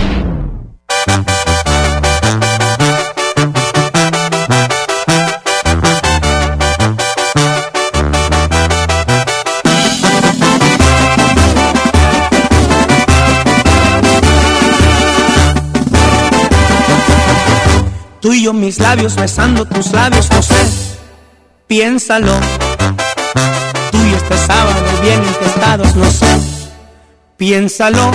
Mis 18.54 18.80
labios 18.80 19.16
besando 19.16 19.66
tus 19.66 19.92
labios, 19.92 20.28
José. 20.28 20.56
Piénsalo. 21.68 22.34
Tú 23.92 23.98
y 23.98 24.14
este 24.14 24.38
sábado 24.38 24.76
bien 25.02 25.24
intestados, 25.24 25.96
no 25.96 26.10
sé. 26.12 26.28
Piénsalo. 27.38 28.12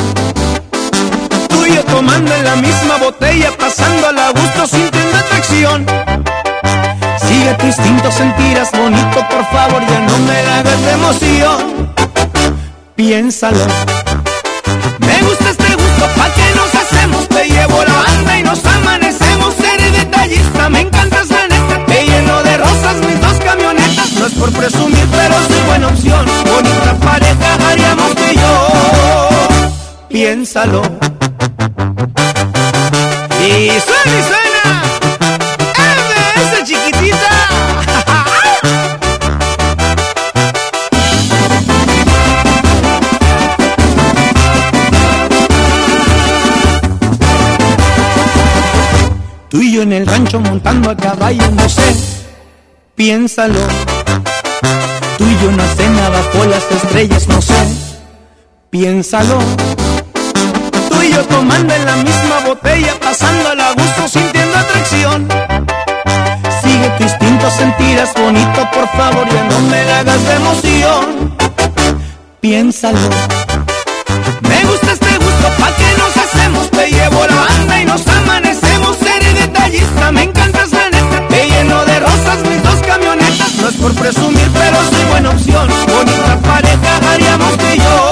Tú 1.49 1.67
y 1.67 1.75
yo 1.75 1.85
tomando 1.85 2.35
en 2.35 2.45
la 2.45 2.57
misma 2.57 2.97
botella, 2.99 3.51
pasando 3.59 4.09
a 4.09 4.31
gusto 4.31 4.67
sintiendo 4.67 5.17
atracción. 5.17 5.87
Sigue 7.27 7.55
tu 7.55 7.67
instinto, 7.67 8.11
sentirás 8.13 8.71
bonito, 8.73 9.27
por 9.31 9.45
favor, 9.51 9.83
ya 9.87 10.01
no 10.01 10.19
me 10.19 10.39
hagas 10.39 10.83
de 10.83 10.91
emoción. 10.93 11.95
Piénsalo. 12.95 13.67
Me 14.99 15.23
gusta 15.23 15.51
este 15.51 15.75
gusto, 15.75 16.07
pa' 16.17 16.31
que 16.35 16.55
nos 16.55 16.75
hacemos, 16.75 17.29
te 17.29 17.49
llevo 17.49 17.83
la 17.85 17.95
banda 17.95 18.39
y 18.39 18.43
nos 18.43 18.65
amanecemos, 18.65 19.30
me 20.71 20.81
encantas 20.81 21.29
la 21.31 21.49
neta, 21.49 21.85
te 21.87 22.05
lleno 22.05 22.43
de 22.43 22.57
rosas 22.59 22.97
mis 23.07 23.21
dos 23.21 23.39
camionetas, 23.39 24.13
no 24.13 24.27
es 24.27 24.33
por 24.35 24.53
presumir, 24.53 25.07
pero 25.11 25.35
soy 25.49 25.61
buena 25.67 25.89
opción, 25.89 26.27
bonita 26.45 26.95
pareja 27.03 27.69
haríamos 27.69 28.15
tú 28.15 28.23
y 28.31 28.37
yo, 28.37 28.69
piénsalo. 30.09 30.83
Y 33.43 33.71
suena 33.81 34.40
el 50.01 50.07
rancho 50.07 50.41
montando 50.41 50.91
a 50.91 50.97
caballo, 50.97 51.51
no 51.51 51.69
sé, 51.69 51.95
piénsalo. 52.95 53.61
Tú 55.19 55.25
y 55.25 55.39
yo 55.43 55.51
no 55.51 55.63
nada 55.91 56.09
bajo 56.09 56.45
las 56.47 56.65
estrellas, 56.71 57.29
no 57.29 57.43
sé, 57.43 57.61
piénsalo. 58.71 59.39
Tú 60.89 61.03
y 61.03 61.13
yo 61.13 61.23
tomando 61.25 61.75
en 61.75 61.85
la 61.85 61.97
misma 61.97 62.41
botella, 62.47 62.95
pasando 62.99 63.51
a 63.51 63.73
gusto, 63.73 64.09
sintiendo 64.09 64.57
atracción. 64.57 65.29
Sigue 66.63 66.89
tu 66.97 67.03
instinto, 67.03 67.51
sentirás 67.51 68.15
bonito, 68.15 68.69
por 68.73 68.89
favor, 68.97 69.29
ya 69.29 69.45
no 69.45 69.61
me 69.69 69.81
hagas 69.81 70.25
de 70.25 70.35
emoción. 70.35 71.37
Piénsalo. 72.41 73.11
Me 74.41 74.65
gusta 74.65 74.93
este 74.93 75.19
gusto, 75.19 75.47
pa' 75.59 75.73
que 75.77 75.99
nos 75.99 76.17
hacemos, 76.17 76.71
te 76.71 76.91
llevo 76.91 77.27
la 77.27 77.35
banda 77.35 77.83
y 77.83 77.85
nos 77.85 78.07
amanecemos, 78.07 78.70
me 80.13 80.23
encantas 80.25 80.73
la 80.73 80.91
neta, 80.91 81.29
te 81.29 81.49
lleno 81.49 81.85
de 81.85 82.01
rosas 82.01 82.39
mis 82.49 82.63
dos 82.63 82.77
camionetas, 82.87 83.55
no 83.61 83.69
es 83.69 83.77
por 83.77 83.95
presumir, 83.95 84.51
pero 84.53 84.77
soy 84.91 85.05
buena 85.11 85.31
opción, 85.31 85.69
bonita 85.87 86.39
pareja 86.43 87.13
haríamos 87.13 87.55
y 87.73 87.79
yo, 87.79 88.11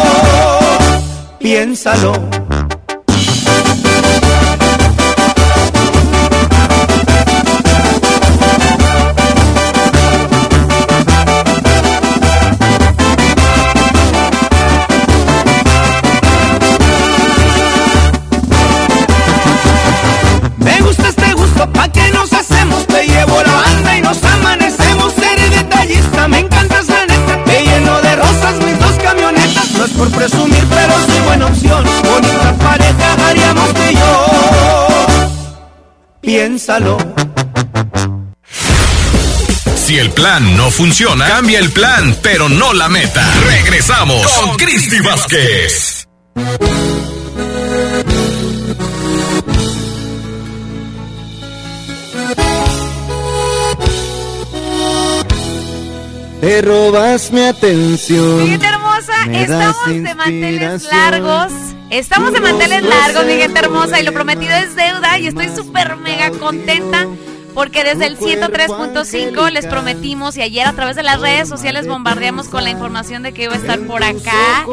piénsalo. 1.39 2.48
Piénsalo. 36.69 36.99
Si 39.77 39.99
el 39.99 40.11
plan 40.11 40.57
no 40.57 40.71
funciona, 40.71 41.27
cambia 41.27 41.59
el 41.61 41.71
plan, 41.71 42.15
pero 42.23 42.49
no 42.49 42.75
la 42.75 42.89
meta. 42.89 43.27
Regresamos 43.47 44.27
con 44.27 44.57
Cristi 44.57 45.01
Vázquez. 45.01 46.07
Te 56.41 56.63
robas 56.63 57.33
mi 57.33 57.45
atención. 57.47 58.47
Gente 58.47 58.67
hermosa, 58.67 59.13
estamos 59.33 60.03
de 60.03 60.15
manteles 60.15 60.83
largos. 60.85 61.53
Estamos 61.91 62.33
de 62.33 62.41
manteles 62.41 62.83
largos, 62.83 63.25
mi 63.25 63.35
gente 63.35 63.59
hermosa, 63.59 64.01
y 64.01 64.05
lo 64.05 64.13
prometido 64.13 64.53
es 64.55 64.77
deuda. 64.77 65.19
Y 65.19 65.27
estoy 65.27 65.49
súper 65.49 65.97
mega 65.97 66.31
contenta 66.31 67.07
porque 67.55 67.83
desde 67.83 68.07
el 68.07 68.19
103.5 68.19 69.51
les 69.51 69.67
prometimos 69.67 70.37
y 70.37 70.43
ayer 70.43 70.67
a 70.67 70.73
través 70.75 70.97
de 70.97 71.03
las 71.03 71.21
redes 71.21 71.49
sociales 71.49 71.89
bombardeamos 71.89 72.49
con 72.49 72.63
la 72.63 72.71
información 72.71 73.23
de 73.23 73.33
que 73.33 73.45
iba 73.45 73.55
a 73.55 73.57
estar 73.57 73.81
por 73.81 74.05
acá. 74.05 74.67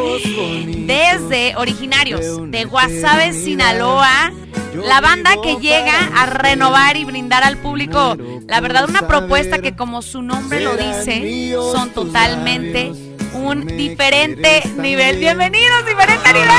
Desde 0.67 1.55
originarios 1.55 2.51
de 2.51 2.65
Guasave, 2.65 3.33
Sinaloa. 3.33 4.31
La 4.75 4.99
banda 4.99 5.31
que 5.41 5.55
llega 5.55 5.97
a 6.15 6.25
renovar 6.25 6.97
y 6.97 7.05
brindar 7.05 7.43
al 7.43 7.57
público, 7.57 8.17
la 8.45 8.59
verdad, 8.59 8.89
una 8.89 9.07
propuesta 9.07 9.59
que 9.59 9.73
como 9.73 10.01
su 10.01 10.21
nombre 10.21 10.59
lo 10.59 10.75
dice, 10.75 11.55
son 11.71 11.91
totalmente 11.91 12.91
un 13.35 13.65
diferente 13.65 14.63
nivel. 14.77 15.17
Bienvenidos, 15.17 15.85
diferente 15.85 16.33
nivel. 16.33 16.49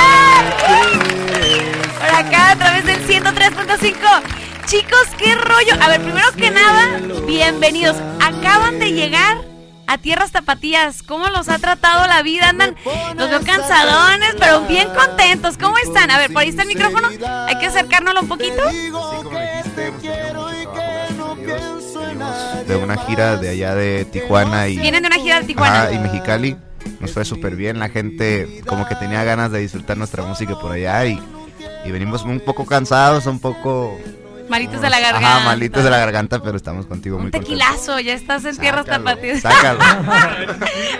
Por 1.98 2.14
acá 2.14 2.50
a 2.52 2.56
través 2.56 2.84
del 2.84 3.06
103.5. 3.06 3.96
Chicos, 4.66 5.06
qué 5.18 5.34
rollo. 5.34 5.74
A 5.80 5.88
ver, 5.88 6.00
primero 6.02 6.26
que 6.36 6.50
nada, 6.50 7.00
bienvenidos. 7.26 7.96
Acaban 8.20 8.78
de 8.78 8.92
llegar 8.92 9.38
a 9.86 9.98
tierras 9.98 10.32
tapatías. 10.32 11.02
¿Cómo 11.02 11.28
los 11.28 11.48
ha 11.48 11.58
tratado 11.58 12.06
la 12.06 12.22
vida? 12.22 12.50
Andan, 12.50 12.76
los 13.16 13.30
veo 13.30 13.42
cansadones, 13.42 14.34
pero 14.38 14.62
bien 14.62 14.88
contentos. 14.90 15.56
¿Cómo 15.56 15.78
están? 15.78 16.10
A 16.10 16.18
ver, 16.18 16.32
por 16.32 16.42
ahí 16.42 16.50
está 16.50 16.62
el 16.62 16.68
micrófono. 16.68 17.08
Hay 17.08 17.58
que 17.58 17.66
acercárnoslo 17.66 18.20
un 18.20 18.28
poquito. 18.28 18.62
de 22.66 22.76
una 22.76 22.96
gira 23.06 23.36
de 23.36 23.50
allá 23.50 23.74
de 23.76 24.04
Tijuana 24.06 24.68
y, 24.68 24.78
Vienen 24.78 25.02
de 25.02 25.06
una 25.06 25.16
gira 25.16 25.40
de 25.40 25.46
Tijuana. 25.46 25.82
Ajá, 25.82 25.92
y 25.92 25.98
Mexicali. 25.98 26.56
Nos 27.06 27.14
fue 27.14 27.24
súper 27.24 27.54
bien, 27.56 27.78
la 27.78 27.88
gente 27.88 28.62
como 28.66 28.86
que 28.88 28.94
tenía 28.96 29.22
ganas 29.24 29.50
de 29.52 29.60
disfrutar 29.60 29.96
nuestra 29.96 30.22
música 30.24 30.58
por 30.58 30.72
allá 30.72 31.06
y, 31.06 31.20
y 31.84 31.90
venimos 31.90 32.22
un 32.24 32.40
poco 32.40 32.66
cansados, 32.66 33.26
un 33.26 33.38
poco... 33.40 33.96
Malitos 34.48 34.80
de 34.80 34.90
la 34.90 35.00
garganta. 35.00 35.36
Ajá, 35.38 35.44
malitos 35.46 35.82
de 35.84 35.90
la 35.90 35.98
garganta, 35.98 36.40
pero 36.42 36.56
estamos 36.56 36.86
contigo 36.86 37.16
muy 37.18 37.26
Un 37.26 37.30
contentos. 37.32 37.48
tequilazo, 37.58 37.98
ya 38.00 38.12
estás 38.14 38.44
en 38.44 38.56
tierras 38.56 38.86
tapatías. 38.86 39.40
Sácalo. 39.40 39.80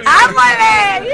¡Ámale! 0.05 1.09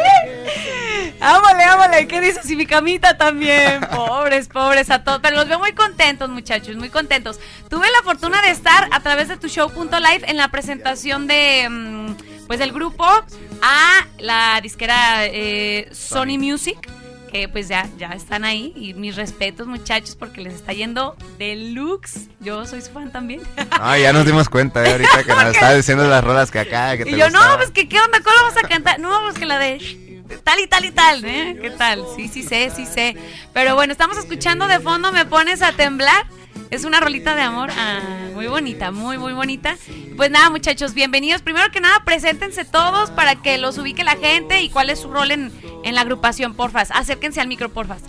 ¡Ámale, 1.21 1.65
ámale! 1.65 2.07
¿Qué 2.09 2.21
dices? 2.21 2.49
Y 2.51 2.57
mi 2.57 2.67
camita 2.67 3.17
también. 3.17 3.81
Pobres, 3.95 4.49
pobres 4.49 4.91
a 4.91 5.05
todos. 5.05 5.21
Pero 5.23 5.37
los 5.37 5.49
veo 5.49 5.59
muy 5.59 5.73
contentos, 5.73 6.29
muchachos, 6.31 6.77
muy 6.77 6.89
contentos. 6.89 7.39
Tuve 7.69 7.87
la 7.91 8.03
fortuna 8.03 8.41
de 8.43 8.51
estar 8.51 8.89
a 8.91 9.01
través 9.01 9.29
de 9.29 9.37
tu 9.37 9.49
show.live 9.49 10.23
en 10.27 10.37
la 10.37 10.49
presentación 10.49 11.27
de, 11.27 11.69
mm, 11.71 12.17
pues, 12.47 12.59
del 12.59 12.73
grupo 12.73 13.05
a 13.05 14.07
la 14.19 14.61
disquera 14.61 15.27
eh, 15.27 15.89
Sony 15.93 16.39
Music. 16.39 16.79
Que 17.31 17.49
pues 17.49 17.67
ya, 17.67 17.89
ya 17.97 18.09
están 18.09 18.45
ahí. 18.45 18.75
Y 18.77 18.93
mis 18.93 19.17
respetos, 19.17 19.67
muchachos, 19.67 20.17
porque 20.17 20.43
les 20.43 20.53
está 20.53 20.75
yendo 20.75 21.17
deluxe. 21.39 22.29
Yo 22.41 22.67
soy 22.67 22.83
su 22.83 22.91
fan 22.91 23.11
también. 23.11 23.41
Ah, 23.71 23.97
ya 23.97 24.13
nos 24.13 24.27
dimos 24.27 24.51
cuenta 24.51 24.85
eh, 24.87 24.93
ahorita 24.93 25.25
que 25.25 25.29
nos 25.35 25.55
estaba 25.55 25.73
diciendo 25.73 26.07
las 26.07 26.23
rolas 26.23 26.51
que 26.51 26.59
acá, 26.59 26.95
que 26.99 27.05
te 27.05 27.13
Y 27.13 27.17
yo, 27.17 27.31
no, 27.31 27.41
pues 27.57 27.71
que 27.71 27.89
qué 27.89 27.99
onda, 27.99 28.21
¿cuál 28.23 28.35
vamos 28.39 28.63
a 28.63 28.69
cantar? 28.69 29.01
No, 29.01 29.19
pues 29.23 29.39
que 29.39 29.47
la 29.47 29.59
de 29.59 29.79
tal 30.45 30.61
y 30.61 30.67
tal 30.67 30.85
y 30.85 30.91
tal, 30.91 31.25
¿eh? 31.25 31.59
¿Qué 31.61 31.71
tal? 31.71 32.05
Sí, 32.17 32.29
sí 32.29 32.43
sé, 32.43 32.71
sí 32.75 32.87
sé. 32.87 33.17
Pero 33.53 33.75
bueno, 33.75 33.93
estamos 33.93 34.17
escuchando 34.19 34.67
de 34.67 34.81
fondo 34.81 35.13
Me 35.13 35.25
Pones 35.27 35.63
a 35.63 35.73
Temblar. 35.73 36.27
Es 36.73 36.85
una 36.85 37.01
rolita 37.01 37.35
de 37.35 37.43
amor 37.43 37.69
ah, 37.77 38.01
muy 38.33 38.47
bonita, 38.47 38.91
muy, 38.91 39.19
muy 39.19 39.35
bonita. 39.35 39.77
Pues 40.17 40.31
nada, 40.31 40.49
muchachos, 40.49 40.95
bienvenidos. 40.95 41.43
Primero 41.43 41.71
que 41.71 41.83
nada, 41.83 42.03
preséntense 42.03 42.65
todos 42.65 43.11
para 43.11 43.37
que 43.37 43.59
los 43.59 43.77
ubique 43.77 44.05
la 44.05 44.17
gente 44.17 44.63
y 44.63 44.71
cuál 44.71 44.89
es 44.89 45.01
su 45.01 45.13
rol 45.13 45.33
en, 45.33 45.53
en 45.85 45.95
la 45.95 46.01
agrupación, 46.01 46.55
porfas. 46.55 46.91
Acérquense 46.91 47.43
al 47.43 47.49
micro, 47.49 47.69
porfas. 47.69 48.01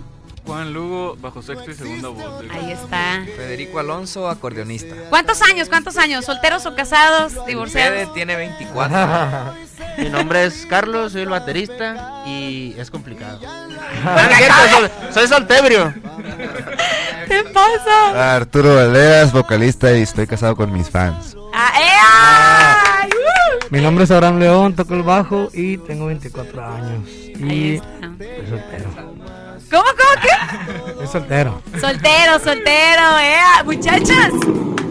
Juan 0.45 0.72
Lugo, 0.72 1.18
bajo 1.20 1.41
sexto 1.41 1.72
y 1.72 1.74
segunda 1.74 2.07
voz. 2.07 2.45
Ahí 2.51 2.72
está. 2.72 3.26
Federico 3.36 3.80
Alonso, 3.80 4.30
acordeonista. 4.30 4.95
¿Cuántos 5.09 5.41
años? 5.41 5.68
¿Cuántos 5.68 5.97
años? 5.97 6.24
¿Solteros 6.24 6.66
o 6.66 6.74
casados? 6.74 7.34
Fede 7.34 7.45
¿Divorciados? 7.47 8.14
tiene 8.14 8.38
24. 8.38 9.55
Mi 9.97 10.09
nombre 10.09 10.45
es 10.45 10.66
Carlos, 10.68 11.11
soy 11.11 11.24
el 11.24 11.30
baterista 11.30 12.24
y 12.26 12.76
es 12.78 12.89
complicado. 12.89 13.41
Pues 13.41 14.72
soy, 14.72 14.89
soy 15.14 15.28
soltebrio. 15.28 15.93
¿Qué 17.28 17.43
pasa? 17.53 18.36
Arturo 18.36 18.76
Valeras, 18.76 19.32
vocalista 19.32 19.95
y 19.95 20.01
estoy 20.01 20.28
casado 20.28 20.55
con 20.55 20.71
mis 20.71 20.89
fans. 20.89 21.36
Ah, 21.53 21.71
¡eh! 21.80 23.01
¡Ay! 23.03 23.09
¡Uh! 23.09 23.65
Mi 23.69 23.82
nombre 23.82 24.03
es 24.05 24.11
Abraham 24.11 24.39
León, 24.39 24.76
toco 24.76 24.93
el 24.95 25.03
bajo 25.03 25.49
y 25.53 25.78
tengo 25.78 26.07
24 26.07 26.65
años. 26.65 27.07
Y 27.09 27.78
soy 27.80 28.47
soltero. 28.49 28.89
¿Cómo, 29.71 29.84
cómo, 29.84 30.21
qué? 30.21 30.93
Soy 30.97 31.07
soltero. 31.07 31.61
Soltero, 31.82 32.39
soltero, 32.39 33.19
eh. 33.19 33.39
Muchachas. 33.65 34.32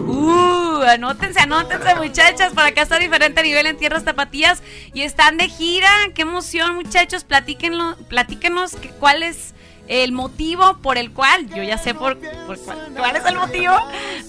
Uh, 0.05 0.81
anótense, 0.89 1.39
anótense, 1.39 1.95
muchachas, 1.95 2.51
para 2.53 2.67
acá 2.69 2.81
está 2.81 2.99
diferente 2.99 3.41
nivel 3.43 3.65
en 3.65 3.77
Tierras 3.77 4.03
Tapatías 4.03 4.61
y 4.93 5.03
están 5.03 5.37
de 5.37 5.47
gira. 5.47 5.89
Qué 6.13 6.23
emoción, 6.23 6.75
muchachos. 6.75 7.23
Platíquenlo, 7.23 7.95
platíquenos 8.09 8.75
que- 8.75 8.89
cuál 8.89 9.23
es 9.23 9.53
el 9.87 10.11
motivo 10.11 10.77
por 10.81 10.97
el 10.97 11.11
cual, 11.11 11.49
yo 11.49 11.63
ya 11.63 11.77
sé 11.77 11.93
por, 11.93 12.17
por 12.47 12.57
cuál, 12.59 12.77
cuál 12.95 13.15
es 13.15 13.25
el 13.25 13.35
motivo, 13.35 13.73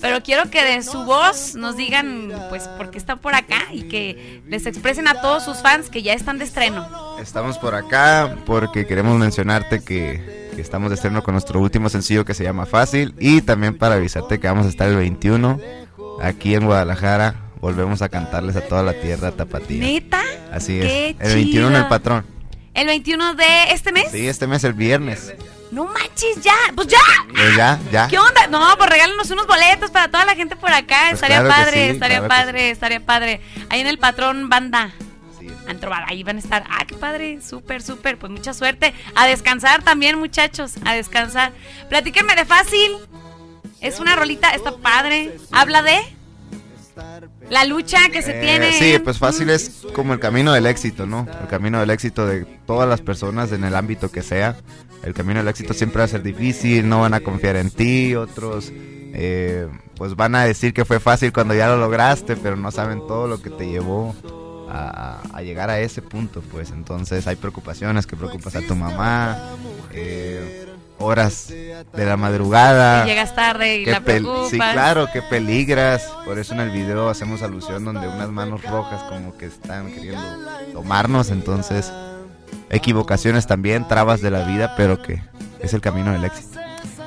pero 0.01 0.23
quiero 0.23 0.51
que 0.51 0.65
de 0.65 0.83
su 0.83 1.05
voz 1.05 1.55
nos 1.55 1.77
digan, 1.77 2.33
pues, 2.49 2.69
por 2.69 2.91
qué 2.91 2.99
están 2.99 3.19
por 3.19 3.35
acá 3.35 3.63
y 3.73 3.83
que 3.83 4.43
les 4.47 4.67
expresen 4.67 5.09
a 5.09 5.21
todos 5.21 5.45
sus 5.45 5.59
fans 5.59 5.91
que 5.91 6.03
ya 6.03 6.13
están 6.13 6.39
de 6.39 6.45
estreno. 6.45 6.87
Estamos 7.21 7.59
por 7.59 7.75
acá 7.75 8.37
porque 8.47 8.87
queremos 8.87 9.19
mencionarte 9.19 9.83
que, 9.85 10.51
que 10.55 10.61
estamos 10.61 10.91
de 10.91 10.97
estreno 10.97 11.23
con 11.23 11.35
nuestro 11.35 11.61
último 11.61 11.89
sencillo 11.89 12.25
que 12.25 12.35
se 12.35 12.45
llama 12.45 12.67
Fácil 12.67 13.15
y 13.19 13.41
también 13.43 13.77
para 13.79 13.95
avisarte 13.95 14.41
que 14.41 14.47
vamos 14.47 14.67
a 14.67 14.69
estar 14.69 14.89
el 14.89 14.97
21 14.97 15.61
aquí 16.21 16.55
en 16.55 16.67
Guadalajara. 16.67 17.37
Volvemos 17.61 18.03
a 18.03 18.09
cantarles 18.09 18.57
a 18.57 18.61
toda 18.61 18.83
la 18.83 18.93
tierra 18.93 19.31
tapatía. 19.31 19.81
¿Neta? 19.83 20.21
Así 20.53 20.81
Qué 20.81 21.17
es. 21.19 21.31
El 21.31 21.35
21 21.37 21.69
en 21.69 21.75
el 21.77 21.89
patrón. 21.89 22.34
El 22.75 22.89
21 22.89 23.35
de 23.35 23.45
este 23.71 23.93
mes. 23.93 24.11
Sí, 24.11 24.27
este 24.27 24.47
mes 24.47 24.65
el 24.65 24.73
viernes. 24.73 25.33
No 25.71 25.87
manches, 25.87 26.41
ya, 26.43 26.55
pues 26.75 26.89
ya. 26.89 26.99
Pues 27.33 27.57
ya, 27.57 27.79
ya. 27.91 28.09
¿Qué 28.09 28.19
onda? 28.19 28.47
No, 28.49 28.63
pues 28.77 28.91
regálenos 28.91 29.31
unos 29.31 29.47
boletos 29.47 29.91
para 29.91 30.09
toda 30.09 30.25
la 30.25 30.35
gente 30.35 30.57
por 30.57 30.71
acá. 30.71 31.07
Pues 31.11 31.15
estaría 31.15 31.41
claro 31.41 31.49
padre, 31.49 31.87
sí, 31.87 31.95
estaría 31.95 32.19
claro 32.19 32.29
padre, 32.29 32.71
estaría 32.71 33.01
padre. 33.01 33.41
Ahí 33.71 33.81
en 33.81 33.87
el 33.87 33.99
patrón 33.99 34.49
banda. 34.49 34.93
Antro 35.67 35.91
Bar, 35.91 36.05
ahí 36.09 36.23
van 36.23 36.37
a 36.37 36.39
estar. 36.41 36.65
Ah, 36.69 36.85
qué 36.87 36.95
padre, 36.95 37.41
súper, 37.41 37.83
súper. 37.83 38.19
Pues 38.19 38.31
mucha 38.31 38.53
suerte. 38.55 38.93
A 39.15 39.27
descansar 39.27 39.83
también, 39.83 40.19
muchachos, 40.19 40.75
a 40.85 40.95
descansar. 40.95 41.53
Platíquenme 41.89 42.35
de 42.35 42.45
fácil. 42.45 42.97
Es 43.81 44.01
una 44.01 44.17
rolita, 44.17 44.51
está 44.51 44.77
padre. 44.77 45.37
Habla 45.53 45.83
de 45.83 46.01
la 47.51 47.65
lucha 47.65 48.09
que 48.11 48.23
se 48.23 48.39
Eh, 48.39 48.41
tiene. 48.41 48.73
Sí, 48.79 48.99
pues 49.03 49.19
fácil 49.19 49.51
es 49.51 49.87
como 49.95 50.13
el 50.13 50.21
camino 50.21 50.53
del 50.53 50.67
éxito, 50.67 51.07
¿no? 51.07 51.27
El 51.41 51.49
camino 51.49 51.81
del 51.81 51.91
éxito 51.91 52.27
de 52.27 52.45
todas 52.67 52.89
las 52.89 53.01
personas 53.01 53.53
en 53.53 53.65
el 53.65 53.75
ámbito 53.75 54.11
que 54.11 54.23
sea. 54.23 54.57
El 55.03 55.13
camino 55.15 55.41
del 55.41 55.49
éxito 55.49 55.75
siempre 55.75 55.99
va 55.99 56.05
a 56.05 56.09
ser 56.09 56.23
difícil, 56.23 56.89
no 56.89 57.01
van 57.01 57.15
a 57.15 57.21
confiar 57.21 57.57
en 57.57 57.71
ti, 57.71 58.15
otros 58.15 58.73
eh, 59.17 59.69
pues 59.97 60.17
van 60.17 60.35
a 60.35 60.45
decir 60.45 60.73
que 60.75 60.85
fue 60.85 60.99
fácil 60.99 61.33
cuando 61.33 61.55
ya 61.55 61.69
lo 61.69 61.77
lograste, 61.77 62.37
pero 62.37 62.57
no 62.57 62.71
saben 62.71 62.99
todo 63.07 63.29
lo 63.29 63.41
que 63.41 63.51
te 63.51 63.67
llevó 63.67 64.15
a, 64.69 65.21
a 65.33 65.43
llegar 65.43 65.71
a 65.71 65.79
ese 65.79 66.03
punto, 66.03 66.43
pues 66.51 66.71
entonces 66.71 67.27
hay 67.29 67.37
preocupaciones, 67.37 68.07
que 68.07 68.17
preocupas 68.17 68.57
a 68.57 68.63
tu 68.63 68.75
mamá, 68.75 69.53
eh, 69.93 70.67
horas 71.05 71.49
de 71.49 72.07
la 72.07 72.17
madrugada. 72.17 73.05
Y 73.05 73.09
llegas 73.09 73.35
tarde 73.35 73.77
y 73.77 73.87
la 73.87 74.01
preocupas. 74.01 74.51
Sí, 74.51 74.57
claro, 74.57 75.09
que 75.13 75.23
peligras. 75.23 76.03
Por 76.25 76.39
eso 76.39 76.55
en 76.55 76.61
el 76.61 76.71
video 76.71 77.09
hacemos 77.09 77.43
alusión 77.43 77.85
donde 77.85 78.09
unas 78.09 78.31
manos 78.31 78.63
rojas 78.63 79.03
como 79.05 79.37
que 79.37 79.47
están 79.47 79.93
queriendo 79.93 80.25
tomarnos. 80.73 81.31
Entonces, 81.31 81.93
equivocaciones 82.71 83.47
también, 83.47 83.87
trabas 83.87 84.21
de 84.21 84.31
la 84.31 84.45
vida, 84.45 84.75
pero 84.77 85.03
que 85.03 85.23
es 85.61 85.75
el 85.75 85.81
camino 85.81 86.13
del 86.13 86.25
éxito. 86.25 86.59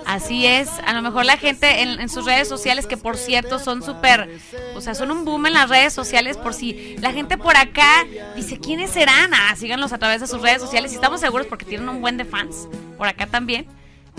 Así 0.08 0.46
es, 0.46 0.70
a 0.86 0.94
lo 0.94 1.02
mejor 1.02 1.26
la 1.26 1.36
gente 1.36 1.82
en, 1.82 2.00
en 2.00 2.08
sus 2.08 2.24
redes 2.24 2.48
sociales, 2.48 2.88
que 2.88 2.96
por 2.96 3.18
cierto 3.18 3.60
son 3.60 3.84
súper, 3.84 4.40
o 4.74 4.80
sea, 4.80 4.96
son 4.96 5.12
un 5.12 5.26
boom 5.26 5.48
en 5.48 5.54
las 5.54 5.68
redes 5.68 5.92
sociales, 5.92 6.38
por 6.38 6.54
si 6.54 6.96
la 7.00 7.12
gente 7.12 7.38
por 7.38 7.58
acá 7.58 8.06
dice, 8.34 8.58
¿quiénes 8.58 8.90
serán? 8.90 9.34
Ah, 9.34 9.54
síganlos 9.58 9.92
a 9.92 9.98
través 9.98 10.22
de 10.22 10.28
sus 10.28 10.42
redes 10.42 10.62
sociales 10.62 10.94
y 10.94 10.96
estamos 10.96 11.20
seguros 11.20 11.46
porque 11.48 11.66
tienen 11.66 11.90
un 11.90 12.00
buen 12.00 12.16
de 12.16 12.24
fans 12.24 12.70
por 12.98 13.06
acá 13.06 13.28
también. 13.28 13.68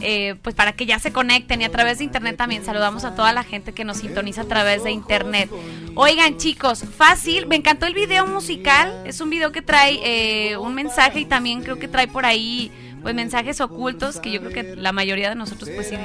Eh, 0.00 0.36
pues 0.42 0.54
para 0.54 0.72
que 0.72 0.86
ya 0.86 0.98
se 0.98 1.12
conecten 1.12 1.60
y 1.60 1.64
a 1.64 1.70
través 1.70 1.98
de 1.98 2.04
internet 2.04 2.36
también 2.36 2.64
saludamos 2.64 3.04
a 3.04 3.14
toda 3.14 3.32
la 3.32 3.42
gente 3.42 3.72
que 3.72 3.84
nos 3.84 3.98
sintoniza 3.98 4.42
a 4.42 4.44
través 4.44 4.84
de 4.84 4.92
internet. 4.92 5.50
Oigan 5.96 6.36
chicos, 6.36 6.84
fácil, 6.96 7.46
me 7.46 7.56
encantó 7.56 7.86
el 7.86 7.94
video 7.94 8.26
musical, 8.26 9.02
es 9.04 9.20
un 9.20 9.30
video 9.30 9.50
que 9.50 9.62
trae 9.62 9.98
eh, 10.04 10.56
un 10.56 10.74
mensaje 10.74 11.20
y 11.20 11.24
también 11.24 11.62
creo 11.62 11.78
que 11.78 11.88
trae 11.88 12.06
por 12.06 12.26
ahí 12.26 12.70
pues 13.02 13.14
mensajes 13.14 13.60
ocultos 13.60 14.20
que 14.20 14.30
yo 14.30 14.40
creo 14.40 14.52
que 14.52 14.76
la 14.76 14.92
mayoría 14.92 15.28
de 15.28 15.34
nosotros 15.34 15.70
pues 15.74 15.88
sí, 15.88 15.96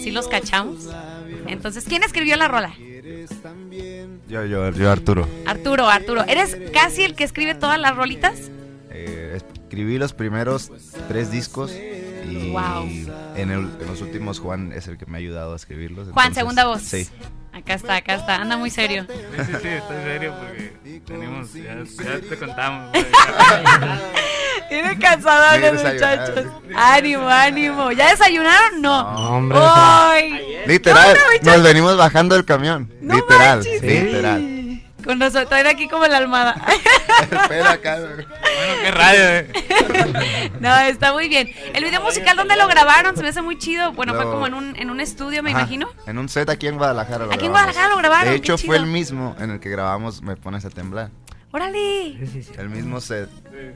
sí 0.00 0.10
los 0.10 0.28
cachamos. 0.28 0.88
Entonces, 1.46 1.84
¿quién 1.88 2.02
escribió 2.02 2.36
la 2.36 2.48
rola? 2.48 2.72
Yo, 4.28 4.44
yo, 4.44 4.70
yo, 4.70 4.90
Arturo. 4.90 5.28
Arturo, 5.46 5.88
Arturo, 5.88 6.24
¿eres 6.24 6.56
casi 6.72 7.02
el 7.02 7.14
que 7.16 7.24
escribe 7.24 7.54
todas 7.54 7.80
las 7.80 7.96
rolitas? 7.96 8.50
Eh, 8.90 9.38
escribí 9.64 9.98
los 9.98 10.12
primeros 10.12 10.70
tres 11.08 11.30
discos 11.30 11.72
y 12.32 12.50
Wow. 12.50 12.88
en, 13.36 13.50
el- 13.50 13.70
en 13.80 13.86
los 13.86 14.00
últimos 14.00 14.38
Juan 14.40 14.72
es 14.72 14.88
el 14.88 14.96
que 14.98 15.06
me 15.06 15.18
ha 15.18 15.20
ayudado 15.20 15.52
a 15.52 15.56
escribirlos. 15.56 16.08
Juan, 16.10 16.26
entonces, 16.28 16.34
segunda 16.36 16.64
voz. 16.66 16.82
Sí. 16.82 17.08
Acá 17.52 17.74
está, 17.74 17.96
acá 17.96 18.14
está, 18.14 18.36
anda 18.36 18.56
muy 18.56 18.70
serio. 18.70 19.06
Sí, 19.08 19.14
sí, 19.44 19.52
sí, 19.62 19.68
está 19.68 19.96
en 19.98 20.04
serio 20.04 20.34
porque 20.38 21.00
tenemos, 21.06 21.52
ya, 21.52 21.82
ya 21.84 22.20
te 22.28 22.36
contamos. 22.38 22.92
Tiene 24.68 24.96
que 24.98 25.06
los 25.72 25.82
muchachos. 25.82 26.44
Ánimo, 26.76 27.26
ánimo. 27.28 27.90
¿Ya 27.92 28.10
desayunaron? 28.10 28.80
No. 28.80 29.00
hombre. 29.34 29.58
Literal, 30.66 31.16
nos 31.42 31.62
venimos 31.62 31.96
bajando 31.96 32.36
del 32.36 32.44
camión. 32.44 32.88
literal, 33.00 33.58
manches. 33.58 33.82
literal. 33.82 34.59
Con 35.04 35.18
nosotros, 35.18 35.48
traen 35.48 35.66
aquí 35.66 35.88
como 35.88 36.06
la 36.06 36.18
almohada. 36.18 36.54
Espera 37.30 37.72
acá. 37.72 37.98
Bueno, 37.98 38.82
qué 38.82 38.90
radio, 38.90 39.20
eh. 39.28 40.50
No, 40.60 40.78
está 40.80 41.12
muy 41.12 41.28
bien. 41.28 41.48
El 41.74 41.84
video 41.84 42.00
musical, 42.02 42.36
¿dónde 42.36 42.56
lo 42.56 42.68
grabaron? 42.68 43.16
Se 43.16 43.22
me 43.22 43.28
hace 43.28 43.42
muy 43.42 43.58
chido. 43.58 43.92
Bueno, 43.92 44.14
fue 44.14 44.24
como 44.24 44.46
en 44.46 44.54
un, 44.54 44.76
en 44.76 44.90
un 44.90 45.00
estudio, 45.00 45.42
me 45.42 45.50
Ajá, 45.50 45.60
imagino. 45.60 45.88
En 46.06 46.18
un 46.18 46.28
set 46.28 46.48
aquí 46.50 46.66
en 46.66 46.76
Guadalajara 46.76 47.26
lo 47.26 47.32
Aquí 47.32 47.46
en. 47.46 47.50
Guadalajara 47.50 47.88
lo 47.88 47.96
grabaron, 47.96 48.26
De 48.26 48.30
qué 48.32 48.36
hecho, 48.36 48.58
fue 48.58 48.76
chido. 48.76 48.76
el 48.76 48.86
mismo 48.86 49.36
en 49.38 49.50
el 49.50 49.60
que 49.60 49.70
grabamos 49.70 50.22
Me 50.22 50.36
Pones 50.36 50.64
a 50.64 50.70
Temblar. 50.70 51.10
Órale. 51.52 52.16
El 52.58 52.68
mismo 52.68 53.00
set. 53.00 53.28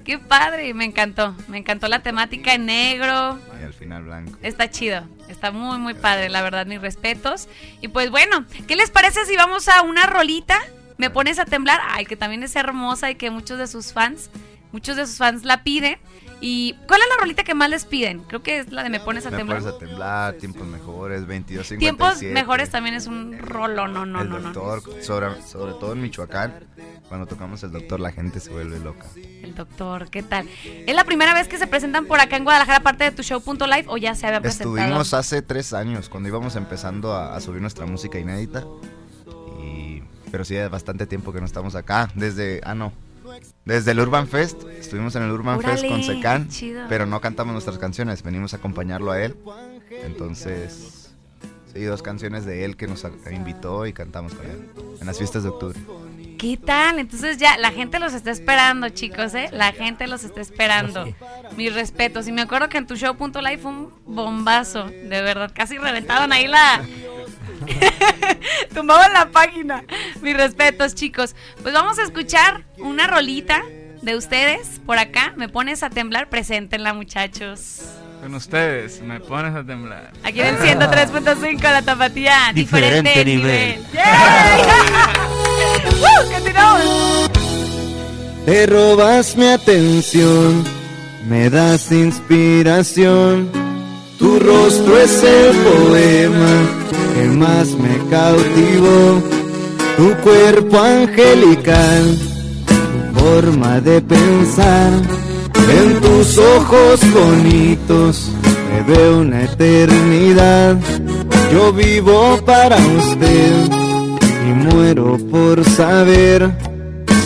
Qué 0.05 0.19
padre, 0.21 0.73
me 0.75 0.85
encantó. 0.85 1.35
Me 1.49 1.59
encantó 1.59 1.89
la 1.89 2.03
temática 2.05 2.55
en 2.55 2.67
negro. 2.67 3.39
Y 3.61 3.65
al 3.65 3.73
final 3.75 4.05
blanco. 4.05 4.39
Está 4.43 4.71
chido, 4.71 5.03
está 5.29 5.51
muy 5.51 5.79
muy 5.79 5.95
padre, 5.95 6.29
la 6.29 6.43
verdad, 6.43 6.67
mis 6.67 6.81
respetos. 6.81 7.49
Y 7.81 7.89
pues 7.89 8.11
bueno, 8.11 8.45
¿qué 8.69 8.77
les 8.77 8.91
parece 8.91 9.25
si 9.27 9.35
vamos 9.37 9.67
a 9.69 9.83
una 9.83 10.07
rolita? 10.07 10.61
Me 10.97 11.11
pones 11.11 11.39
a 11.39 11.45
temblar, 11.45 11.81
ay, 11.89 12.07
que 12.07 12.17
también 12.17 12.43
es 12.43 12.55
hermosa 12.57 13.11
y 13.11 13.17
que 13.17 13.31
muchos 13.31 13.59
de 13.59 13.67
sus 13.67 13.93
fans, 13.93 14.31
muchos 14.73 14.97
de 14.97 15.07
sus 15.07 15.17
fans 15.17 15.45
la 15.45 15.65
piden. 15.65 15.99
¿Y 16.41 16.75
cuál 16.87 17.01
es 17.01 17.07
la 17.09 17.17
rolita 17.23 17.43
que 17.43 17.55
más 17.55 17.71
les 17.71 17.87
piden? 17.87 18.19
Creo 18.25 18.43
que 18.43 18.59
es 18.59 18.71
la 18.71 18.83
de 18.83 18.91
Me 18.91 19.01
pones 19.01 19.25
a 19.25 19.31
Me 19.31 19.39
temblar. 19.39 19.61
Pones 19.61 19.75
a 19.75 19.79
Temblar, 19.79 20.35
Tiempos 20.35 20.67
Mejores, 20.67 21.21
2257. 21.21 21.79
Tiempos 21.79 22.23
mejores 22.23 22.71
también 22.71 22.95
es 22.95 23.07
un 23.07 23.39
rolo, 23.39 23.89
no, 23.89 24.05
no, 24.05 24.21
el 24.21 24.29
no, 24.29 24.39
no. 24.39 24.53
doctor, 24.53 25.03
sobre, 25.03 25.41
sobre 25.43 25.73
todo 25.75 25.95
en 25.95 26.03
Michoacán, 26.03 26.53
cuando 27.09 27.27
tocamos 27.27 27.63
el 27.63 27.73
doctor 27.73 27.99
la 27.99 28.13
gente 28.13 28.41
se 28.41 28.51
vuelve 28.51 28.79
loca. 28.79 29.07
El 29.17 29.55
doctor, 29.55 30.11
¿qué 30.11 30.23
tal? 30.23 30.47
¿Es 30.65 30.95
la 30.95 31.05
primera 31.05 31.33
vez 31.33 31.49
que 31.49 31.57
se 31.57 31.67
presentan 31.67 32.05
por 32.05 32.21
acá 32.21 32.37
en 32.37 32.45
Guadalajara, 32.45 32.79
aparte 32.79 33.05
de 33.05 33.13
tu 33.13 33.23
show 33.23 33.41
punto 33.41 33.67
live, 33.67 33.85
o 33.87 33.97
ya 33.97 34.15
se 34.15 34.27
había 34.27 34.41
presentado? 34.43 34.77
Estuvimos 34.77 35.15
hace 35.15 35.41
tres 35.41 35.73
años, 35.73 36.11
cuando 36.11 36.29
íbamos 36.29 36.57
empezando 36.57 37.15
a, 37.15 37.35
a 37.35 37.41
subir 37.41 37.63
nuestra 37.63 37.87
música 37.87 38.19
inédita. 38.19 38.65
Pero 40.35 40.45
sí, 40.45 40.57
hace 40.57 40.67
bastante 40.67 41.07
tiempo 41.07 41.33
que 41.33 41.39
no 41.39 41.47
estamos 41.47 41.77
acá. 41.77 42.11
Desde, 42.17 42.61
ah, 42.65 42.75
no. 42.75 42.93
Desde 43.65 43.93
el 43.93 44.01
Urban 44.01 44.27
Fest, 44.27 44.65
estuvimos 44.81 45.15
en 45.15 45.23
el 45.23 45.31
Urban 45.31 45.61
Fest 45.61 45.87
con 45.87 46.03
Secan, 46.03 46.49
pero 46.89 47.07
no 47.07 47.21
cantamos 47.21 47.53
nuestras 47.53 47.79
canciones, 47.79 48.25
venimos 48.25 48.53
a 48.53 48.57
acompañarlo 48.57 49.13
a 49.13 49.23
él. 49.23 49.37
Entonces, 50.03 51.13
sí, 51.73 51.85
dos 51.85 52.03
canciones 52.03 52.45
de 52.45 52.65
él 52.65 52.77
que 52.77 52.89
nos 52.89 53.07
invitó 53.31 53.87
y 53.87 53.93
cantamos 53.93 54.35
con 54.35 54.45
él 54.47 54.69
en 55.01 55.07
las 55.07 55.19
fiestas 55.19 55.45
de 55.45 55.51
octubre. 55.51 55.79
¿Qué 56.37 56.57
tal? 56.57 56.99
Entonces 56.99 57.37
ya 57.39 57.57
la 57.57 57.71
gente 57.71 58.01
los 58.01 58.13
está 58.13 58.33
esperando, 58.33 58.89
chicos, 58.89 59.35
¿eh? 59.35 59.51
La 59.53 59.71
gente 59.71 60.09
los 60.09 60.25
está 60.25 60.41
esperando. 60.41 61.07
Mis 61.57 61.73
respetos. 61.73 62.27
Y 62.27 62.33
me 62.33 62.43
acuerdo 62.43 62.69
que 62.69 62.79
en 62.79 62.89
tu 62.89 62.97
show 62.97 63.17
punto 63.17 63.41
live 63.41 63.59
fue 63.59 63.71
un 63.71 63.95
bombazo, 64.05 64.87
de 64.87 65.23
verdad. 65.23 65.53
Casi 65.55 65.79
reventaban 65.79 66.33
ahí 66.33 66.49
la... 66.49 66.85
Tumbaban 68.75 69.13
la 69.13 69.31
página. 69.31 69.85
Mis 70.23 70.37
respetos, 70.37 70.95
chicos. 70.95 71.35
Pues 71.63 71.75
vamos 71.75 71.99
a 71.99 72.03
escuchar 72.03 72.65
una 72.79 73.07
rolita 73.07 73.63
de 74.03 74.17
ustedes 74.17 74.81
por 74.87 74.99
acá. 74.99 75.33
Me 75.37 75.49
pones 75.49 75.83
a 75.83 75.91
temblar. 75.91 76.29
Preséntenla, 76.29 76.93
muchachos. 76.95 77.81
Con 78.21 78.35
ustedes, 78.35 79.03
me 79.03 79.21
pones 79.21 79.55
a 79.55 79.63
temblar. 79.65 80.13
Aquí 80.23 80.41
en 80.41 80.47
el 80.47 80.57
103.5 80.59 81.61
la 81.63 81.83
tapatía. 81.83 82.53
Diferente, 82.55 83.11
Diferente 83.11 83.25
nivel. 83.25 83.85
nivel. 83.85 83.87
¡Woo! 86.01 86.33
¡Continuamos! 86.33 87.31
Te 88.47 88.67
robas 88.67 89.37
mi 89.37 89.47
atención, 89.49 90.65
me 91.27 91.49
das 91.51 91.91
inspiración. 91.93 93.51
Tu 94.19 94.39
rostro 94.39 94.99
es 94.99 95.23
el 95.23 95.57
poema 95.57 96.69
que 97.15 97.25
más 97.29 97.69
me 97.79 97.97
cautivó. 98.11 99.23
Tu 99.97 100.13
cuerpo 100.23 100.79
angelical, 100.79 102.19
tu 102.67 103.21
forma 103.21 103.81
de 103.81 104.01
pensar. 104.03 104.93
En 105.71 106.01
tus 106.01 106.39
ojos 106.39 107.01
bonitos 107.13 108.31
me 108.71 108.95
veo 108.95 109.21
una 109.21 109.45
eternidad. 109.45 110.77
Yo 111.53 111.73
vivo 111.73 112.39
para 112.45 112.77
usted 112.77 113.53
y 114.47 114.75
muero 114.75 115.17
por 115.31 115.65
saber. 115.65 116.51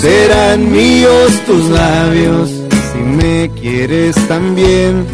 Serán 0.01 0.71
míos 0.71 1.33
tus 1.47 1.65
labios 1.71 2.51
si 2.93 2.99
me 2.99 3.51
quieres 3.61 4.15
también, 4.29 5.05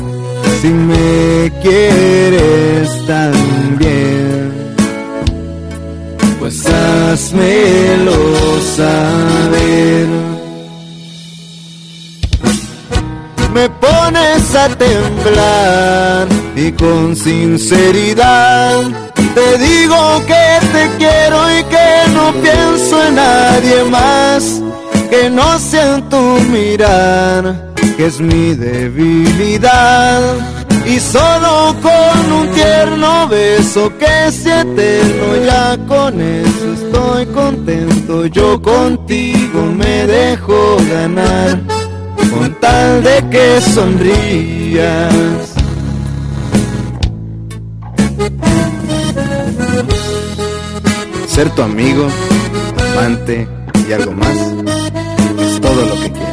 si 0.61 0.69
me 0.69 1.51
quieres 1.63 3.07
también. 3.07 4.24
Pues 6.45 6.61
házmelo 6.67 8.13
saber. 8.77 10.09
Me 13.55 13.71
pones 13.71 14.55
a 14.55 14.69
temblar 14.77 16.29
y 16.55 16.71
con 16.73 17.17
sinceridad 17.17 18.83
te 19.35 19.57
digo 19.57 20.23
que 20.27 20.59
te 20.75 20.91
quiero 20.99 21.59
y 21.59 21.65
que 21.65 22.13
no 22.13 22.31
pienso 22.43 23.03
en 23.07 23.15
nadie 23.15 23.85
más 23.85 24.61
que 25.09 25.31
no 25.31 25.59
sea 25.59 25.95
en 25.95 26.09
tu 26.11 26.21
mirar, 26.51 27.73
que 27.97 28.05
es 28.05 28.21
mi 28.21 28.55
debilidad. 28.55 30.21
Y 30.87 31.01
solo 31.01 31.75
con 31.81 32.33
un 32.33 32.49
tierno 32.53 33.29
beso 33.29 33.91
que 33.99 34.27
es 34.27 34.45
eterno 34.47 35.45
ya 35.45 35.79
con 35.87 36.21
eso 36.21 36.75
estoy 36.75 37.27
contento. 37.27 38.27
Yo 38.27 38.61
contigo 38.61 39.63
me 39.77 40.07
dejo 40.07 40.77
ganar 40.91 41.61
con 42.31 42.55
tal 42.61 43.03
de 43.03 43.25
que 43.31 43.61
sonrías. 43.61 45.55
Ser 51.27 51.51
tu 51.51 51.63
amigo 51.63 52.07
amante 52.93 53.49
y 53.89 53.93
algo 53.93 54.13
más 54.13 54.37
es 55.41 55.61
todo 55.61 55.87
lo 55.87 55.95
que 56.01 56.11
quiero 56.11 56.24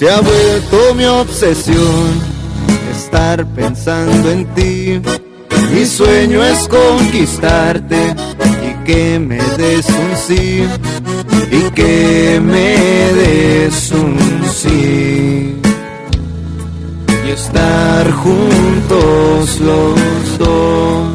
Se 0.00 0.10
ha 0.10 0.18
vuelto 0.18 0.94
mi 0.94 1.04
obsesión 1.04 2.08
estar 2.90 3.44
pensando 3.48 4.30
en 4.30 4.46
ti. 4.54 4.98
Mi 5.74 5.84
sueño 5.84 6.42
es 6.42 6.66
conquistarte 6.68 8.16
y 8.62 8.86
que 8.86 9.18
me 9.18 9.36
des 9.58 9.86
un 9.90 10.16
sí. 10.16 10.64
Y 11.52 11.70
que 11.72 12.40
me 12.42 13.12
des 13.12 13.92
un 13.92 14.16
sí. 14.50 15.60
Y 17.26 17.30
estar 17.32 18.10
juntos 18.10 19.60
los 19.60 20.38
dos. 20.38 21.08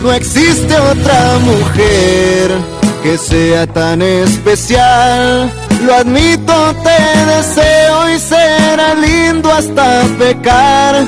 No 0.00 0.12
existe 0.12 0.78
otra 0.78 1.38
mujer 1.40 2.75
que 3.06 3.18
sea 3.18 3.68
tan 3.68 4.02
especial. 4.02 5.48
Lo 5.84 5.94
admito, 5.94 6.74
te 6.82 7.00
deseo 7.32 8.10
y 8.10 8.18
será 8.18 8.94
lindo 8.96 9.48
hasta 9.52 10.02
pecar. 10.18 11.06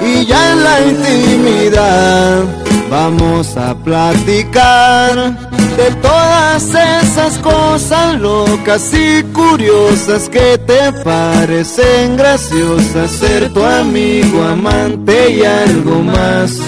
Y 0.00 0.24
ya 0.24 0.52
en 0.52 0.62
la 0.62 0.80
intimidad 0.82 2.44
vamos 2.88 3.56
a 3.56 3.74
platicar 3.74 5.36
de 5.76 5.90
todas 6.00 6.62
esas 7.02 7.38
cosas 7.38 8.20
locas 8.20 8.94
y 8.94 9.24
curiosas 9.32 10.28
que 10.28 10.58
te 10.58 10.92
parecen 11.02 12.16
graciosas. 12.16 13.10
Ser 13.10 13.52
tu 13.52 13.64
amigo, 13.64 14.44
amante 14.44 15.32
y 15.32 15.42
algo 15.42 16.02
más 16.02 16.60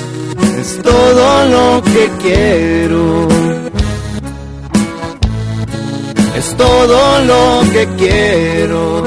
es 0.58 0.82
todo 0.82 1.46
lo 1.46 1.82
que 1.84 2.10
quiero. 2.20 3.28
Todo 6.52 7.20
lo 7.24 7.72
que 7.72 7.88
quiero. 7.96 9.04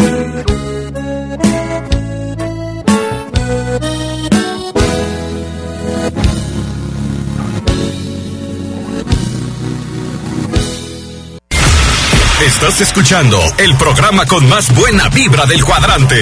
Estás 12.45 12.81
escuchando 12.81 13.39
el 13.59 13.75
programa 13.77 14.25
con 14.25 14.47
más 14.49 14.73
buena 14.73 15.09
vibra 15.09 15.45
del 15.45 15.63
cuadrante. 15.63 16.15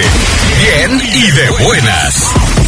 Bien 0.60 1.00
y 1.14 1.30
de 1.30 1.64
buenas. 1.64 2.65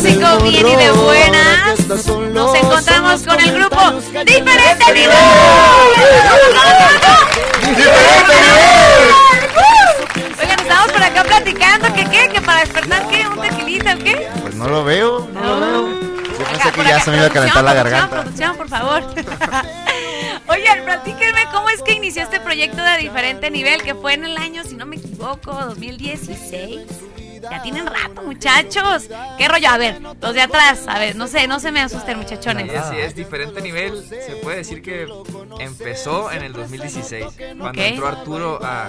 103.5 0.00 0.42
Bien 0.42 0.66
y 0.66 0.76
de 0.76 0.90
buenas. 0.90 1.86
Nos 1.86 2.54
encontramos 2.56 3.22
con 3.22 3.38
el 3.38 3.52
grupo 3.52 3.92
Diferente 4.24 4.92
Nivel. 4.92 5.16
Oigan, 10.40 10.60
estamos 10.60 10.92
por 10.92 11.02
acá 11.02 11.22
platicando 11.22 11.94
que 11.94 12.04
qué, 12.10 12.28
que 12.28 12.40
para 12.40 12.60
despertar 12.60 13.08
qué, 13.08 13.24
un 13.28 13.40
tequilita 13.40 13.94
o 13.94 13.98
qué. 13.98 14.28
Pues 14.42 14.54
no 14.56 14.68
lo 14.68 14.82
veo, 14.82 15.28
no 15.32 15.40
lo 15.40 15.60
veo. 15.60 15.88
Yo 16.38 16.44
pensé 16.44 16.72
que 16.72 16.82
ya 16.82 16.96
acá, 16.96 17.04
se 17.04 17.10
me 17.12 17.16
iba 17.18 17.26
a 17.26 17.30
calentar 17.30 17.62
la 17.62 17.74
garganta. 17.74 18.20
Producción, 18.22 18.56
por 18.56 18.68
favor. 18.68 19.02
Oigan, 20.48 20.84
platíquenme 20.84 21.46
cómo 21.52 21.68
es 21.70 21.80
que 21.82 21.92
inició 21.92 22.24
este 22.24 22.40
proyecto 22.40 22.82
de 22.82 22.98
diferente 22.98 23.48
nivel, 23.48 23.80
que 23.82 23.94
fue 23.94 24.14
en 24.14 24.24
el 24.24 24.36
año, 24.38 24.64
si 24.64 24.74
no 24.74 24.86
me 24.86 24.96
equivoco, 24.96 25.52
2016. 25.52 26.80
Ya 27.50 27.62
tienen 27.62 27.86
rato, 27.86 28.22
muchachos. 28.22 29.08
¿Qué 29.38 29.48
rollo? 29.48 29.68
A 29.68 29.78
ver, 29.78 30.00
los 30.00 30.34
de 30.34 30.40
atrás, 30.40 30.84
a 30.86 30.98
ver, 30.98 31.16
no 31.16 31.26
sé, 31.26 31.46
no 31.46 31.60
se 31.60 31.72
me 31.72 31.80
asusten, 31.80 32.18
muchachones. 32.18 32.70
Sí, 32.70 32.76
así 32.76 32.96
es, 32.96 33.14
diferente 33.14 33.60
nivel. 33.60 34.04
Se 34.04 34.36
puede 34.42 34.58
decir 34.58 34.82
que 34.82 35.06
empezó 35.58 36.30
en 36.30 36.42
el 36.42 36.52
2016, 36.52 37.26
cuando 37.58 37.82
entró 37.82 38.06
Arturo 38.06 38.58
a, 38.62 38.88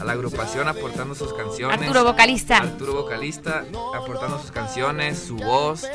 a 0.00 0.04
la 0.04 0.12
agrupación 0.12 0.68
aportando 0.68 1.14
sus 1.14 1.32
canciones. 1.32 1.80
Arturo, 1.80 2.04
vocalista. 2.04 2.58
Arturo 2.58 2.94
vocalista, 2.94 3.64
aportando 3.94 4.40
sus 4.40 4.52
canciones, 4.52 5.18
su 5.18 5.36
voz. 5.36 5.86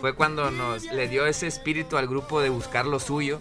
Fue 0.00 0.14
cuando 0.14 0.50
nos 0.50 0.84
le 0.84 1.08
dio 1.08 1.26
ese 1.26 1.46
espíritu 1.46 1.98
al 1.98 2.06
grupo 2.06 2.40
de 2.40 2.48
buscar 2.48 2.86
lo 2.86 2.98
suyo, 2.98 3.40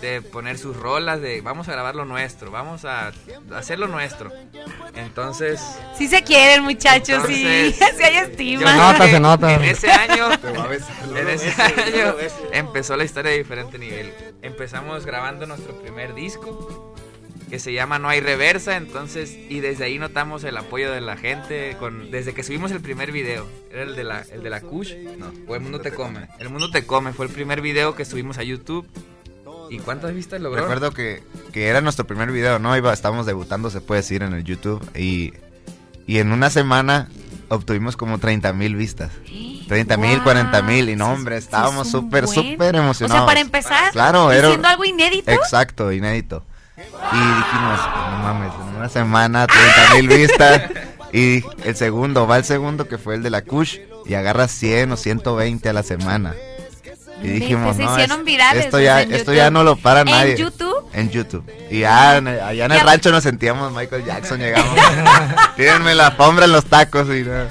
de 0.00 0.22
poner 0.22 0.58
sus 0.58 0.76
rolas, 0.76 1.20
de 1.20 1.40
vamos 1.40 1.68
a 1.68 1.72
grabar 1.72 1.94
lo 1.94 2.04
nuestro, 2.04 2.50
vamos 2.50 2.84
a 2.84 3.12
hacer 3.54 3.78
lo 3.78 3.88
nuestro. 3.88 4.32
Entonces, 4.94 5.60
Sí 5.96 6.08
se 6.08 6.22
quieren, 6.22 6.62
muchachos, 6.64 7.24
sí. 7.26 7.44
Hay 8.04 8.16
estima. 8.16 8.94
creo 8.96 9.06
que 9.06 9.12
se 9.12 9.20
nota. 9.20 9.54
En 9.54 9.64
ese 9.64 9.90
año, 9.90 10.30
en 11.14 11.28
ese 11.28 11.52
empezó 12.52 12.96
la 12.96 13.04
historia 13.04 13.30
de 13.30 13.38
diferente 13.38 13.78
nivel. 13.78 14.12
Empezamos 14.42 15.04
grabando 15.04 15.46
nuestro 15.46 15.74
primer 15.80 16.14
disco 16.14 16.94
que 17.50 17.58
se 17.58 17.72
llama 17.72 17.98
No 17.98 18.08
hay 18.08 18.20
reversa, 18.20 18.76
entonces 18.76 19.36
y 19.48 19.58
desde 19.58 19.84
ahí 19.84 19.98
notamos 19.98 20.44
el 20.44 20.56
apoyo 20.56 20.92
de 20.92 21.00
la 21.00 21.16
gente 21.16 21.76
con 21.78 22.10
desde 22.10 22.32
que 22.32 22.44
subimos 22.44 22.70
el 22.70 22.80
primer 22.80 23.10
video, 23.10 23.46
era 23.72 23.82
el 23.82 23.96
de 23.96 24.04
la 24.04 24.24
el 24.30 24.44
de 24.44 24.50
la 24.50 24.60
Kush, 24.60 24.94
no, 25.18 25.32
o 25.48 25.56
El 25.56 25.60
mundo 25.60 25.80
te 25.80 25.90
come. 25.90 26.28
El 26.38 26.48
mundo 26.48 26.70
te 26.70 26.86
come 26.86 27.12
fue 27.12 27.26
el 27.26 27.32
primer 27.32 27.60
video 27.60 27.96
que 27.96 28.04
subimos 28.04 28.38
a 28.38 28.44
YouTube. 28.44 28.86
¿Y 29.70 29.78
cuántas 29.78 30.12
vistas 30.14 30.40
logró? 30.40 30.60
Recuerdo 30.62 30.90
que, 30.90 31.22
que 31.52 31.68
era 31.68 31.80
nuestro 31.80 32.06
primer 32.06 32.30
video, 32.32 32.58
¿no? 32.58 32.76
Iba, 32.76 32.92
estábamos 32.92 33.24
debutando, 33.24 33.70
se 33.70 33.80
puede 33.80 34.00
decir, 34.00 34.22
en 34.22 34.34
el 34.34 34.44
YouTube. 34.44 34.84
Y, 34.96 35.32
y 36.06 36.18
en 36.18 36.32
una 36.32 36.50
semana 36.50 37.08
obtuvimos 37.48 37.96
como 37.96 38.18
30 38.18 38.52
mil 38.52 38.74
vistas. 38.74 39.12
30 39.68 39.96
mil, 39.96 40.16
Wow. 40.16 40.24
40 40.24 40.62
mil. 40.62 40.88
Y 40.88 40.96
no, 40.96 41.12
hombre, 41.12 41.36
estábamos 41.36 41.86
es 41.86 41.92
súper, 41.92 42.26
buen. 42.26 42.34
súper 42.34 42.74
emocionados. 42.74 43.22
O 43.22 43.24
sea, 43.24 43.26
para 43.26 43.40
empezar, 43.40 43.92
claro, 43.92 44.32
era 44.32 44.48
algo 44.48 44.84
inédito. 44.84 45.30
Exacto, 45.30 45.92
inédito. 45.92 46.44
Y 46.76 47.16
dijimos, 47.16 47.80
no 48.10 48.18
mames, 48.22 48.52
en 48.54 48.76
una 48.76 48.88
semana 48.88 49.46
30 49.46 49.94
mil 49.94 50.08
vistas. 50.08 50.62
Y 51.12 51.42
el 51.64 51.74
segundo, 51.74 52.28
va 52.28 52.36
el 52.36 52.44
segundo 52.44 52.86
que 52.86 52.96
fue 52.96 53.16
el 53.16 53.24
de 53.24 53.30
la 53.30 53.42
Kush 53.42 53.78
y 54.06 54.14
agarra 54.14 54.46
100 54.46 54.92
o 54.92 54.96
120 54.96 55.68
a 55.68 55.72
la 55.72 55.82
semana. 55.82 56.34
Y 57.22 57.28
dijimos, 57.28 57.76
se 57.76 57.84
no, 57.84 57.92
hicieron 57.92 58.20
es- 58.20 58.24
virales, 58.24 58.64
esto 58.66 58.80
ya, 58.80 59.02
en 59.02 59.12
esto 59.12 59.32
ya 59.34 59.50
no 59.50 59.62
lo 59.62 59.76
para 59.76 60.00
¿En 60.00 60.06
nadie. 60.06 60.36
YouTube? 60.36 60.84
En 60.92 61.10
YouTube. 61.10 61.44
Y 61.70 61.80
ya, 61.80 62.16
en 62.16 62.28
el- 62.28 62.40
allá 62.40 62.64
en 62.66 62.72
el 62.72 62.80
rancho 62.80 63.10
nos 63.10 63.22
sentíamos 63.22 63.72
Michael 63.72 64.04
Jackson, 64.04 64.38
llegamos. 64.40 64.74
Tírenme 65.56 65.94
la 65.94 66.08
alfombra 66.08 66.46
en 66.46 66.52
los 66.52 66.64
tacos 66.64 67.08
y 67.08 67.22
no. 67.22 67.44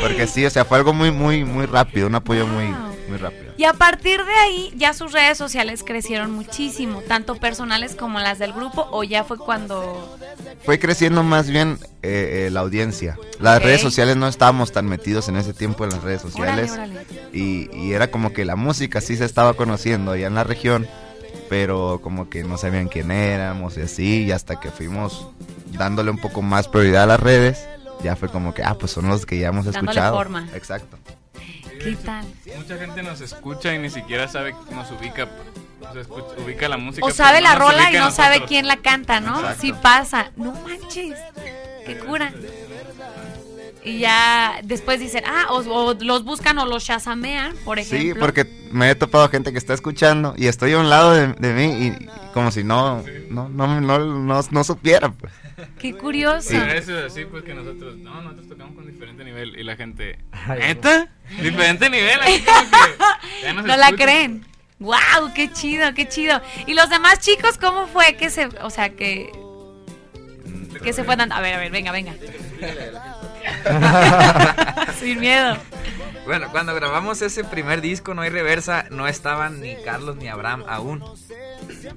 Porque 0.00 0.26
sí, 0.26 0.44
o 0.46 0.50
sea, 0.50 0.64
fue 0.64 0.78
algo 0.78 0.92
muy, 0.92 1.10
muy, 1.10 1.44
muy 1.44 1.66
rápido, 1.66 2.06
un 2.06 2.14
apoyo 2.14 2.46
muy, 2.46 2.66
muy 3.08 3.18
rápido. 3.18 3.52
Y 3.56 3.64
a 3.64 3.72
partir 3.72 4.24
de 4.24 4.32
ahí 4.32 4.72
ya 4.76 4.92
sus 4.92 5.12
redes 5.12 5.38
sociales 5.38 5.82
crecieron 5.84 6.30
muchísimo, 6.32 7.02
tanto 7.02 7.36
personales 7.36 7.94
como 7.94 8.18
las 8.20 8.38
del 8.38 8.52
grupo, 8.52 8.88
o 8.90 9.04
ya 9.04 9.24
fue 9.24 9.38
cuando... 9.38 10.18
Fue 10.64 10.78
creciendo 10.78 11.22
más 11.22 11.48
bien 11.48 11.78
eh, 12.02 12.46
eh, 12.46 12.50
la 12.50 12.60
audiencia. 12.60 13.18
Las 13.40 13.62
redes 13.62 13.80
sociales 13.80 14.16
no 14.16 14.28
estábamos 14.28 14.72
tan 14.72 14.86
metidos 14.86 15.28
en 15.28 15.36
ese 15.36 15.54
tiempo 15.54 15.84
en 15.84 15.90
las 15.90 16.02
redes 16.02 16.22
sociales. 16.22 16.72
Órale, 16.72 16.92
órale. 16.92 17.06
Y, 17.32 17.70
y 17.76 17.92
era 17.92 18.10
como 18.10 18.32
que 18.32 18.44
la 18.44 18.56
música 18.56 19.00
sí 19.00 19.16
se 19.16 19.24
estaba 19.24 19.54
conociendo 19.54 20.12
allá 20.12 20.26
en 20.26 20.34
la 20.34 20.44
región, 20.44 20.86
pero 21.48 22.00
como 22.02 22.28
que 22.28 22.42
no 22.44 22.58
sabían 22.58 22.88
quién 22.88 23.10
éramos 23.10 23.76
y 23.76 23.82
así, 23.82 24.24
y 24.24 24.32
hasta 24.32 24.58
que 24.58 24.70
fuimos 24.70 25.28
dándole 25.72 26.10
un 26.10 26.18
poco 26.18 26.42
más 26.42 26.68
prioridad 26.68 27.04
a 27.04 27.06
las 27.06 27.20
redes, 27.20 27.68
ya 28.02 28.16
fue 28.16 28.28
como 28.28 28.52
que, 28.54 28.62
ah, 28.62 28.76
pues 28.78 28.92
son 28.92 29.08
los 29.08 29.26
que 29.26 29.38
ya 29.38 29.48
hemos 29.48 29.64
Dándole 29.66 29.86
escuchado. 29.90 30.16
forma. 30.16 30.48
Exacto. 30.54 30.98
¿Qué 31.90 31.96
tal? 31.96 32.26
Mucha 32.56 32.76
gente 32.78 33.02
nos 33.02 33.20
escucha 33.20 33.72
y 33.74 33.78
ni 33.78 33.90
siquiera 33.90 34.26
sabe, 34.28 34.54
nos 34.70 34.90
ubica. 34.90 35.28
Escucha- 35.94 36.42
ubica 36.44 36.68
la 36.68 36.76
música. 36.78 37.06
O 37.06 37.10
sabe 37.10 37.40
la 37.40 37.50
nos 37.54 37.58
rola 37.60 37.90
y 37.90 37.94
no 37.96 38.10
sabe 38.10 38.42
quién 38.44 38.66
la 38.66 38.76
canta, 38.78 39.20
¿no? 39.20 39.38
Exacto. 39.38 39.60
Sí 39.62 39.72
pasa. 39.72 40.30
No 40.36 40.52
manches. 40.52 41.16
Qué 41.86 41.98
cura. 41.98 42.32
Y 43.86 43.98
ya 43.98 44.58
después 44.64 44.98
dicen, 44.98 45.22
ah, 45.26 45.46
o, 45.50 45.58
o 45.58 45.94
los 45.94 46.24
buscan 46.24 46.58
o 46.58 46.66
los 46.66 46.82
shazamean, 46.82 47.54
por 47.64 47.78
ejemplo. 47.78 48.14
Sí, 48.14 48.18
porque 48.18 48.44
me 48.72 48.90
he 48.90 48.94
topado 48.96 49.28
gente 49.28 49.52
que 49.52 49.58
está 49.58 49.74
escuchando 49.74 50.34
y 50.36 50.48
estoy 50.48 50.72
a 50.72 50.78
un 50.78 50.90
lado 50.90 51.14
de, 51.14 51.28
de 51.34 51.52
mí 51.54 51.86
y 51.86 52.06
como 52.34 52.50
si 52.50 52.64
no, 52.64 53.04
no, 53.30 53.48
no, 53.48 53.80
no, 53.80 53.98
no, 53.98 54.40
no 54.50 54.64
supiera. 54.64 55.10
Pues. 55.12 55.32
Qué 55.78 55.94
curioso. 55.94 56.50
Sí, 56.50 56.56
eso 56.56 56.98
es 56.98 57.12
así, 57.12 57.24
pues 57.26 57.44
que 57.44 57.54
nosotros, 57.54 57.96
no, 57.96 58.20
nosotros 58.22 58.48
tocamos 58.48 58.74
con 58.74 58.86
diferente 58.86 59.24
nivel 59.24 59.58
y 59.58 59.62
la 59.62 59.76
gente, 59.76 60.18
¿neta? 60.48 61.08
Diferente 61.40 61.88
nivel, 61.88 62.20
aquí 62.20 62.44
como 62.44 62.70
que 62.70 63.42
ya 63.42 63.52
nos 63.52 63.64
No 63.66 63.76
la 63.76 63.92
creen. 63.92 64.44
¡Wow! 64.80 65.32
¡Qué 65.34 65.50
chido, 65.52 65.94
qué 65.94 66.08
chido! 66.08 66.42
¿Y 66.66 66.74
los 66.74 66.90
demás 66.90 67.20
chicos 67.20 67.56
cómo 67.56 67.86
fue 67.86 68.16
que 68.16 68.30
se, 68.30 68.46
o 68.46 68.68
sea, 68.68 68.90
que 68.90 69.30
que 70.82 70.92
se 70.92 71.04
fue 71.04 71.16
dando? 71.16 71.34
A 71.34 71.40
ver, 71.40 71.54
a 71.54 71.58
ver, 71.58 71.70
venga, 71.70 71.92
venga. 71.92 72.14
Sin 75.00 75.20
miedo. 75.20 75.56
Bueno, 76.26 76.48
cuando 76.50 76.74
grabamos 76.74 77.22
ese 77.22 77.44
primer 77.44 77.80
disco, 77.80 78.14
No 78.14 78.22
hay 78.22 78.30
reversa, 78.30 78.86
no 78.90 79.06
estaban 79.06 79.60
ni 79.60 79.76
Carlos 79.76 80.16
ni 80.16 80.28
Abraham 80.28 80.64
aún. 80.68 81.04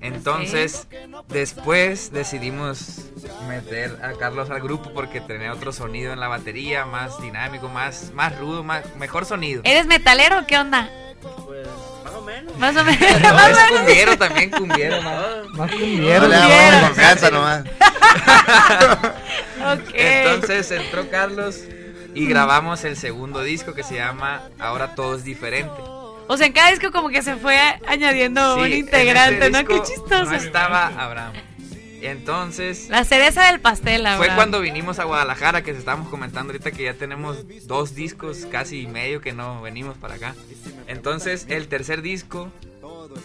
Entonces, 0.01 0.87
después 1.27 2.11
decidimos 2.11 3.09
meter 3.47 3.97
a 4.03 4.13
Carlos 4.13 4.49
al 4.49 4.61
grupo 4.61 4.91
porque 4.93 5.19
tenía 5.21 5.51
otro 5.53 5.71
sonido 5.71 6.13
en 6.13 6.19
la 6.19 6.27
batería, 6.27 6.85
más 6.85 7.19
dinámico, 7.21 7.69
más, 7.69 8.11
más 8.13 8.37
rudo, 8.37 8.63
más, 8.63 8.95
mejor 8.97 9.25
sonido. 9.25 9.61
¿Eres 9.65 9.87
metalero 9.87 10.39
o 10.39 10.45
qué 10.45 10.57
onda? 10.57 10.89
Más 12.09 12.15
o 12.17 12.21
menos. 12.21 12.57
Más 12.57 12.75
o 12.77 12.83
menos. 12.83 13.21
No, 13.21 13.33
más 13.33 13.47
o 13.47 13.49
es 13.49 13.55
menos. 13.57 13.79
cumbiero 13.79 14.17
también, 14.17 14.49
cumbiero, 14.51 15.01
¿no? 15.01 15.11
Más 15.53 15.71
No 15.71 15.77
le 15.77 16.17
damos 16.37 16.87
confianza 16.87 17.29
nomás. 17.31 17.63
Ok. 19.59 19.89
Entonces 19.93 20.71
entró 20.71 21.09
Carlos 21.09 21.59
y 22.15 22.25
grabamos 22.25 22.83
el 22.85 22.95
segundo 22.95 23.41
disco 23.41 23.73
que 23.73 23.83
se 23.83 23.95
llama 23.95 24.41
Ahora 24.57 24.95
todo 24.95 25.15
es 25.15 25.23
diferente. 25.23 25.73
O 26.27 26.37
sea, 26.37 26.47
en 26.47 26.53
cada 26.53 26.69
disco 26.71 26.91
como 26.91 27.09
que 27.09 27.21
se 27.21 27.35
fue 27.35 27.59
añadiendo 27.87 28.55
Sí, 28.55 28.61
un 28.61 28.71
integrante, 28.73 29.49
¿no? 29.49 29.65
Qué 29.65 29.81
chistoso. 29.83 30.25
No 30.25 30.33
estaba 30.33 30.87
Abraham. 30.97 31.33
Entonces 32.01 32.87
La 32.89 33.03
cereza 33.03 33.45
del 33.51 33.59
pastel, 33.59 34.05
fue 34.17 34.29
cuando 34.35 34.61
vinimos 34.61 34.99
a 34.99 35.03
Guadalajara 35.03 35.61
que 35.63 35.73
se 35.73 35.79
estábamos 35.79 36.09
comentando 36.09 36.51
ahorita 36.51 36.71
que 36.71 36.83
ya 36.83 36.93
tenemos 36.93 37.45
dos 37.67 37.95
discos 37.95 38.47
casi 38.51 38.81
y 38.81 38.87
medio 38.87 39.21
que 39.21 39.33
no 39.33 39.61
venimos 39.61 39.97
para 39.97 40.15
acá. 40.15 40.35
Entonces 40.87 41.45
el 41.49 41.67
tercer 41.67 42.01
disco 42.01 42.49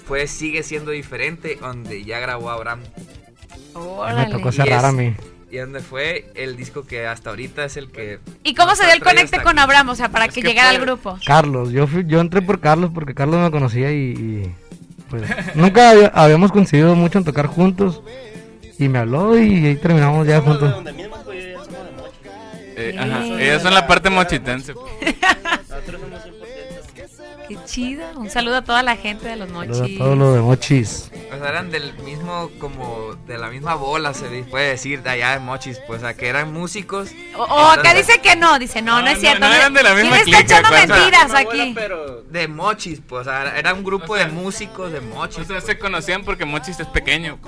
fue 0.07 0.27
Sigue 0.27 0.63
siendo 0.63 0.91
diferente 0.91 1.57
donde 1.61 2.05
ya 2.05 2.19
grabó 2.19 2.51
Abraham. 2.51 2.81
Me 4.17 4.27
tocó 4.31 4.49
Y 4.49 4.53
cerrar 4.53 4.79
es- 4.81 4.85
a 4.85 4.93
mí. 4.93 5.15
Y 5.51 5.59
donde 5.59 5.81
fue 5.81 6.33
el 6.35 6.57
disco 6.57 6.85
que 6.85 7.07
hasta 7.07 7.31
ahorita 7.31 7.65
es 7.65 7.77
el 7.77 7.89
que... 7.93 8.19
¿Y 8.43 8.55
cómo 8.57 8.75
se 8.75 8.85
dio 8.87 8.93
el 8.95 9.01
conecte 9.01 9.37
con 9.41 9.57
aquí. 9.57 9.61
Abraham? 9.63 9.91
O 9.91 9.95
sea, 9.95 10.09
para 10.09 10.27
que, 10.27 10.43
que 10.43 10.49
llegara 10.49 10.71
al 10.71 10.81
grupo. 10.81 11.17
Carlos, 11.25 11.71
yo 11.71 11.87
fui, 11.87 12.03
yo 12.09 12.21
entré 12.21 12.43
por 12.43 12.59
Carlos 12.59 12.91
porque 12.93 13.15
Carlos 13.15 13.39
me 13.41 13.53
conocía 13.53 13.93
y, 13.93 13.95
y, 13.95 14.55
pues 15.09 15.23
nunca 15.55 15.91
había- 15.91 16.09
habíamos 16.09 16.51
coincidido 16.51 16.97
mucho 16.97 17.19
en 17.19 17.25
tocar 17.25 17.47
juntos 17.47 18.03
y 18.79 18.89
me 18.89 18.99
habló 18.99 19.39
y 19.39 19.67
ahí 19.67 19.77
terminamos 19.77 20.27
ya 20.27 20.41
juntos. 20.41 20.75
Eh, 22.77 22.97
ajá, 22.99 23.25
ellos 23.41 23.63
son 23.63 23.75
la 23.75 23.87
parte 23.87 24.11
mochitense. 24.11 24.75
pues. 27.55 27.71
Qué 27.71 27.75
chido. 27.75 28.07
Un 28.17 28.31
saludo 28.31 28.57
a 28.59 28.63
toda 28.63 28.83
la 28.83 28.97
gente 28.97 29.29
de 29.29 29.37
los 29.37 29.49
Saludos 29.49 29.79
a 29.79 29.83
mochis. 29.83 29.99
todos 29.99 30.19
los 30.19 30.35
de 30.35 30.41
Mochis. 30.41 31.11
O 31.33 31.39
sea, 31.39 31.49
eran 31.49 31.71
del 31.71 31.95
mismo, 31.99 32.51
como 32.59 33.15
de 33.27 33.39
la 33.39 33.49
misma 33.49 33.75
bola, 33.75 34.15
se 34.15 34.27
puede 34.45 34.69
decir, 34.71 35.03
de 35.03 35.11
allá 35.11 35.33
de 35.33 35.39
Mochis, 35.41 35.81
pues, 35.87 35.99
o 35.99 36.05
sea, 36.05 36.15
que 36.15 36.29
eran 36.29 36.53
músicos. 36.53 37.11
O, 37.37 37.43
o 37.43 37.61
acá 37.71 37.93
dice 37.95 38.21
que 38.21 38.37
no, 38.37 38.59
dice 38.59 38.83
no, 38.83 39.01
no, 39.03 39.09
es 39.09 39.19
cierto. 39.21 39.41
no 39.41 39.53
eran 39.53 39.75
de 39.75 39.83
la 39.83 39.95
misma 39.95 40.19
¿Quién 40.23 40.35
está 40.37 40.39
clica, 40.39 40.41
echando 40.41 40.69
pues, 40.69 40.85
o 40.85 40.87
sea, 40.87 40.97
mentiras 40.97 41.35
aquí? 41.35 41.75
De 42.31 42.49
Mochis, 42.49 43.01
pues, 43.07 43.23
o 43.27 43.31
sea, 43.31 43.59
era 43.59 43.75
un 43.75 43.83
grupo 43.85 44.15
de 44.17 44.27
músicos 44.27 44.93
de 44.93 45.01
Mochis. 45.01 45.41
O 45.41 45.45
sea, 45.45 45.61
se 45.61 45.79
conocían 45.79 46.25
porque 46.25 46.45
Mochis 46.45 46.79
es 46.81 46.87
pequeño. 46.89 47.39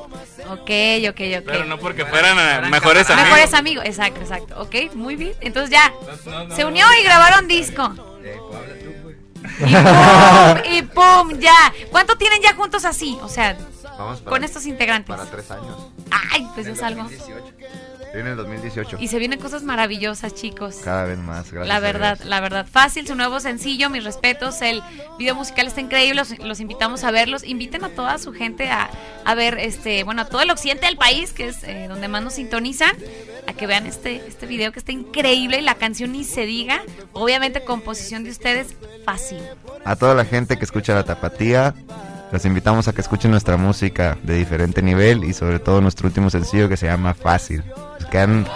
Ok, 0.48 0.70
ok, 1.08 1.20
ok. 1.38 1.44
Pero 1.46 1.64
no 1.64 1.78
porque 1.78 2.04
fueran 2.06 2.36
eh, 2.64 2.68
mejores 2.70 3.08
amigos. 3.10 3.30
Mejores 3.30 3.54
amigos, 3.54 3.84
exacto, 3.84 4.20
exacto. 4.20 4.60
Ok, 4.60 4.94
muy 4.94 5.16
bien. 5.16 5.32
Entonces 5.40 5.70
ya, 5.70 5.92
No, 6.26 6.44
no, 6.44 6.54
se 6.56 6.62
no. 6.62 6.68
unió 6.68 6.86
y 7.00 7.04
grabaron 7.04 7.46
disco. 7.48 7.92
pues. 7.96 8.85
Y 9.58 9.62
pum, 9.62 10.72
y 10.72 10.82
pum, 10.82 11.38
ya. 11.40 11.72
¿Cuánto 11.90 12.16
tienen 12.16 12.40
ya 12.42 12.54
juntos 12.54 12.84
así? 12.84 13.18
O 13.22 13.28
sea, 13.28 13.56
Vamos 13.98 14.20
para- 14.20 14.30
con 14.30 14.44
estos 14.44 14.66
integrantes. 14.66 15.08
Para 15.14 15.28
tres 15.30 15.50
años. 15.50 15.76
Ay, 16.32 16.46
pues 16.54 16.66
es 16.66 16.82
algo. 16.82 17.08
Viene 18.14 18.30
el 18.30 18.36
2018. 18.36 18.96
Y 19.00 19.08
se 19.08 19.18
vienen 19.18 19.38
cosas 19.38 19.62
maravillosas, 19.62 20.34
chicos. 20.34 20.76
Cada 20.82 21.04
vez 21.04 21.18
más, 21.18 21.50
gracias. 21.50 21.68
La 21.68 21.80
verdad, 21.80 22.18
la 22.24 22.40
verdad. 22.40 22.66
Fácil, 22.70 23.06
su 23.06 23.14
nuevo 23.14 23.40
sencillo, 23.40 23.90
mis 23.90 24.04
respetos. 24.04 24.62
El 24.62 24.82
video 25.18 25.34
musical 25.34 25.66
está 25.66 25.80
increíble, 25.80 26.14
los, 26.14 26.38
los 26.38 26.60
invitamos 26.60 27.04
a 27.04 27.10
verlos. 27.10 27.44
Inviten 27.44 27.84
a 27.84 27.90
toda 27.90 28.18
su 28.18 28.32
gente 28.32 28.70
a, 28.70 28.90
a 29.24 29.34
ver, 29.34 29.58
este, 29.58 30.04
bueno, 30.04 30.22
a 30.22 30.24
todo 30.26 30.40
el 30.42 30.50
occidente 30.50 30.86
del 30.86 30.96
país, 30.96 31.32
que 31.32 31.48
es 31.48 31.62
eh, 31.64 31.86
donde 31.88 32.08
más 32.08 32.22
nos 32.22 32.34
sintonizan, 32.34 32.92
a 33.46 33.52
que 33.52 33.66
vean 33.66 33.86
este, 33.86 34.26
este 34.26 34.46
video 34.46 34.72
que 34.72 34.78
está 34.78 34.92
increíble 34.92 35.58
y 35.58 35.62
la 35.62 35.74
canción 35.74 36.12
ni 36.12 36.24
se 36.24 36.46
diga. 36.46 36.82
Obviamente, 37.12 37.64
composición 37.64 38.24
de 38.24 38.30
ustedes, 38.30 38.74
fácil. 39.04 39.42
A 39.84 39.96
toda 39.96 40.14
la 40.14 40.24
gente 40.24 40.56
que 40.56 40.64
escucha 40.64 40.94
la 40.94 41.04
tapatía, 41.04 41.74
los 42.32 42.44
invitamos 42.44 42.88
a 42.88 42.92
que 42.92 43.00
escuchen 43.00 43.30
nuestra 43.30 43.56
música 43.56 44.18
de 44.22 44.34
diferente 44.34 44.82
nivel 44.82 45.24
y 45.24 45.32
sobre 45.32 45.58
todo 45.58 45.80
nuestro 45.80 46.08
último 46.08 46.28
sencillo 46.28 46.68
que 46.68 46.76
se 46.76 46.86
llama 46.86 47.14
Fácil. 47.14 47.62
Que 48.16 48.22
han 48.22 48.46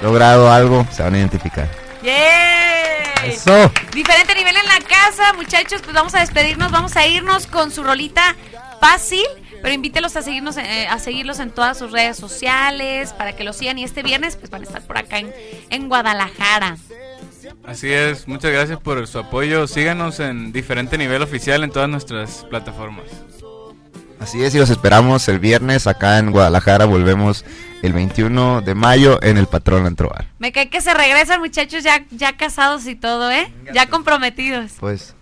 logrado 0.00 0.48
algo 0.48 0.86
se 0.92 1.02
van 1.02 1.14
a 1.14 1.18
identificar. 1.18 1.68
¡Yeah! 2.04 3.24
Eso. 3.24 3.72
Diferente 3.92 4.32
nivel 4.32 4.56
en 4.56 4.64
la 4.64 4.78
casa, 4.78 5.32
muchachos. 5.32 5.82
Pues 5.82 5.92
vamos 5.92 6.14
a 6.14 6.20
despedirnos, 6.20 6.70
vamos 6.70 6.96
a 6.96 7.04
irnos 7.04 7.48
con 7.48 7.72
su 7.72 7.82
rolita 7.82 8.36
fácil. 8.80 9.24
Pero 9.60 9.74
invítelos 9.74 10.14
a 10.14 10.22
seguirnos, 10.22 10.56
eh, 10.56 10.86
a 10.88 11.00
seguirlos 11.00 11.40
en 11.40 11.50
todas 11.50 11.76
sus 11.76 11.90
redes 11.90 12.16
sociales 12.16 13.12
para 13.12 13.34
que 13.34 13.42
los 13.42 13.56
sigan. 13.56 13.76
Y 13.78 13.82
este 13.82 14.04
viernes, 14.04 14.36
pues 14.36 14.52
van 14.52 14.60
a 14.60 14.66
estar 14.66 14.82
por 14.82 14.96
acá 14.98 15.18
en, 15.18 15.34
en 15.70 15.88
Guadalajara. 15.88 16.76
Así 17.64 17.92
es, 17.92 18.28
muchas 18.28 18.52
gracias 18.52 18.78
por 18.78 19.04
su 19.08 19.18
apoyo. 19.18 19.66
Síganos 19.66 20.20
en 20.20 20.52
diferente 20.52 20.96
nivel 20.96 21.22
oficial 21.22 21.64
en 21.64 21.72
todas 21.72 21.88
nuestras 21.88 22.46
plataformas. 22.48 23.06
Así 24.20 24.42
es, 24.42 24.54
y 24.54 24.58
los 24.58 24.70
esperamos 24.70 25.28
el 25.28 25.38
viernes 25.38 25.86
acá 25.86 26.18
en 26.18 26.32
Guadalajara. 26.32 26.84
Volvemos 26.84 27.44
el 27.82 27.92
21 27.92 28.62
de 28.62 28.74
mayo 28.74 29.22
en 29.22 29.38
el 29.38 29.46
Patrón 29.46 29.86
Antrobar. 29.86 30.26
Me 30.38 30.52
cae 30.52 30.68
que 30.68 30.80
se 30.80 30.92
regresan, 30.92 31.40
muchachos, 31.40 31.84
ya, 31.84 32.04
ya 32.10 32.36
casados 32.36 32.86
y 32.86 32.96
todo, 32.96 33.30
¿eh? 33.30 33.52
Ya 33.72 33.86
comprometidos. 33.86 34.72
Pues 34.80 35.14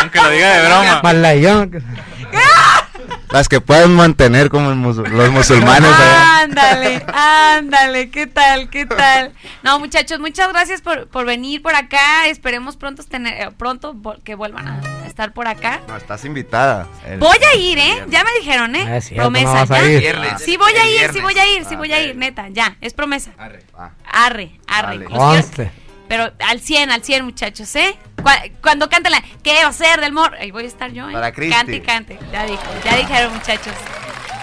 Aunque 0.00 0.20
lo 0.20 0.30
diga 0.30 0.56
de 0.56 0.66
broma. 0.68 1.00
Malayón. 1.02 1.70
las 3.30 3.48
que 3.48 3.60
pueden 3.60 3.94
mantener 3.96 4.48
como 4.50 4.70
los 4.70 5.30
musulmanes. 5.30 5.90
¿eh? 5.90 6.14
Ándale, 6.42 7.04
ándale, 7.12 8.10
¿qué 8.10 8.26
tal? 8.26 8.70
¿Qué 8.70 8.86
tal? 8.86 9.32
No, 9.62 9.78
muchachos, 9.80 10.20
muchas 10.20 10.48
gracias 10.50 10.82
por, 10.82 11.08
por 11.08 11.24
venir 11.24 11.62
por 11.62 11.74
acá. 11.74 12.26
Esperemos 12.26 12.76
pronto 12.76 13.02
tener, 13.02 13.40
eh, 13.40 13.50
pronto 13.56 13.96
que 14.22 14.34
vuelvan 14.34 14.68
a 14.68 14.93
estar 15.14 15.32
por 15.32 15.46
acá. 15.46 15.80
No, 15.86 15.96
estás 15.96 16.24
invitada. 16.24 16.88
El- 17.06 17.20
Voy 17.20 17.36
a 17.52 17.56
ir, 17.56 17.78
¿eh? 17.78 18.04
Ya 18.08 18.24
me 18.24 18.30
dijeron, 18.40 18.74
Ah, 18.74 18.96
¿eh? 18.96 19.00
cierto, 19.00 19.22
promesa, 19.22 19.64
no 19.64 19.64
¿ya? 19.64 20.38
Sí 20.38 20.56
voy 20.56 20.72
a 20.72 20.84
ir, 20.90 20.98
sí 20.98 20.98
viernes. 20.98 21.22
voy 21.22 21.38
a 21.38 21.46
ir, 21.56 21.64
sí 21.64 21.74
Ah, 21.74 21.78
voy 21.78 21.92
a 21.92 22.02
ir, 22.02 22.16
neta, 22.16 22.48
ya, 22.50 22.76
es 22.80 22.92
promesa. 22.94 23.30
Arre. 23.38 23.62
Arre, 24.04 24.58
arre. 24.66 24.96
Quiero- 24.98 25.14
Conste. 25.16 25.70
pero 26.08 26.32
al 26.48 26.60
100, 26.60 26.90
al 26.90 27.04
100, 27.04 27.24
muchachos, 27.24 27.74
¿eh? 27.76 27.96
Cu- 28.20 28.28
Cuando 28.60 28.88
canten 28.90 29.12
la 29.12 29.22
¿Qué 29.44 29.62
va 29.62 29.68
a 29.68 29.72
ser 29.72 30.00
del 30.00 30.12
mor? 30.12 30.34
Ahí 30.34 30.50
voy 30.50 30.64
a 30.64 30.66
estar 30.66 30.90
yo, 30.90 31.08
¿eh? 31.08 31.12
Para 31.12 31.30
Cristi. 31.32 31.54
Cante 31.54 31.76
y 31.76 31.80
cante. 31.80 32.18
Ya 32.32 32.44
dijo, 32.44 32.62
ya 32.84 32.96
dijeron, 32.96 33.32
muchachos. 33.34 33.74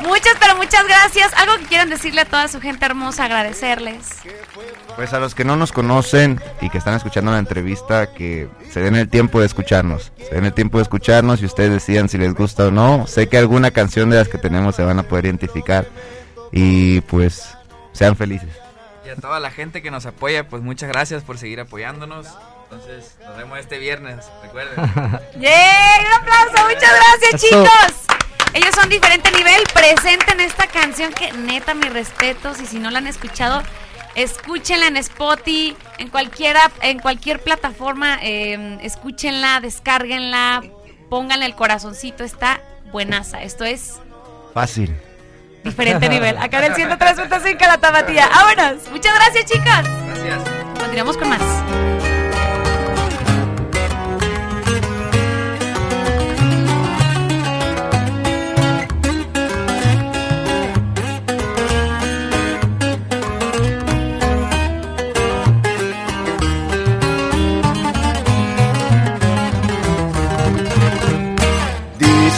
Muchas, 0.02 0.36
pero 0.40 0.56
muchas 0.56 0.86
gracias. 0.88 1.34
Algo 1.36 1.58
que 1.58 1.66
quieran 1.66 1.90
decirle 1.90 2.22
a 2.22 2.26
toda 2.26 2.48
su 2.48 2.60
gente 2.60 2.86
hermosa, 2.86 3.26
agradecerles. 3.26 4.08
Pues 4.96 5.14
a 5.14 5.20
los 5.20 5.36
que 5.36 5.44
no 5.44 5.56
nos 5.56 5.72
conocen 5.72 6.42
y 6.62 6.70
que 6.70 6.78
están 6.78 6.96
escuchando 6.96 7.32
la 7.32 7.40
entrevista, 7.40 8.14
que 8.14 8.48
se 8.70 8.82
den 8.82 8.96
el 8.96 9.10
tiempo 9.10 9.40
de 9.40 9.46
escucharnos. 9.46 10.12
Se 10.18 10.36
den 10.36 10.46
el 10.46 10.54
tiempo 10.54 10.78
de 10.78 10.84
escucharnos 10.84 11.42
y 11.42 11.46
ustedes 11.46 11.72
decidan 11.72 12.10
si 12.10 12.18
les 12.18 12.34
gusta 12.34 12.68
o 12.68 12.72
no. 12.72 13.08
Sé 13.08 13.28
que 13.28 13.38
alguna 13.38 13.72
canción 13.72 14.10
de 14.10 14.18
las 14.18 14.28
que 14.28 14.38
tenemos 14.38 14.76
se 14.76 14.84
van 14.84 15.00
a 15.00 15.04
poder 15.04 15.26
identificar. 15.26 15.88
Y 16.52 17.02
pues 17.02 17.58
sean 17.94 18.16
felices. 18.16 18.50
Y 19.06 19.10
a 19.10 19.16
toda 19.16 19.40
la 19.40 19.52
gente 19.52 19.82
que 19.82 19.92
nos 19.92 20.06
apoya, 20.06 20.48
pues 20.48 20.62
muchas 20.62 20.90
gracias 20.90 21.24
por 21.24 21.38
seguir 21.38 21.60
apoyándonos. 21.60 22.28
Entonces, 22.64 23.18
nos 23.26 23.36
vemos 23.36 23.60
este 23.60 23.80
viernes, 23.80 24.26
recuerden. 24.42 24.76
¡Yay! 25.40 26.06
¡Un 26.06 26.14
aplauso! 26.22 26.68
¡Muchas 26.68 26.92
gracias, 26.96 27.34
Eso. 27.34 27.48
chicos! 27.48 28.21
Ellos 28.54 28.76
son 28.76 28.90
diferente 28.90 29.32
nivel. 29.32 29.62
Presenten 29.74 30.40
esta 30.42 30.68
canción 30.68 31.14
que 31.14 31.32
neta, 31.34 31.74
mis 31.74 31.92
respetos. 31.92 32.60
Y 32.62 32.66
si 32.66 32.80
no 32.80 32.92
la 32.92 33.00
han 33.00 33.08
escuchado, 33.08 33.62
escúchenla 34.16 34.88
en 34.88 34.98
Spotify, 34.98 35.76
en 35.98 36.10
cualquiera, 36.10 36.72
en 36.82 37.00
cualquier 37.00 37.40
plataforma. 37.42 38.20
eh, 38.22 38.78
escúchenla, 38.82 39.60
descárguenla, 39.62 40.64
pónganle 41.10 41.46
el 41.46 41.56
corazoncito. 41.56 42.24
Está 42.24 42.62
buenaza. 42.92 43.42
Esto 43.42 43.64
es 43.64 44.00
Fácil. 44.54 44.94
diferente 45.64 46.10
nivel. 46.16 46.38
Acá 46.38 46.66
en 46.66 46.74
el 46.74 46.78
103.5 46.78 47.60
la 47.62 47.78
tapatía. 47.78 48.30
¡Vámonos! 48.30 48.88
Muchas 48.92 49.14
gracias, 49.16 49.46
chicos. 49.46 49.66
Gracias. 49.66 50.42
Continuamos 50.78 51.16
con 51.18 51.30
más. 51.30 52.11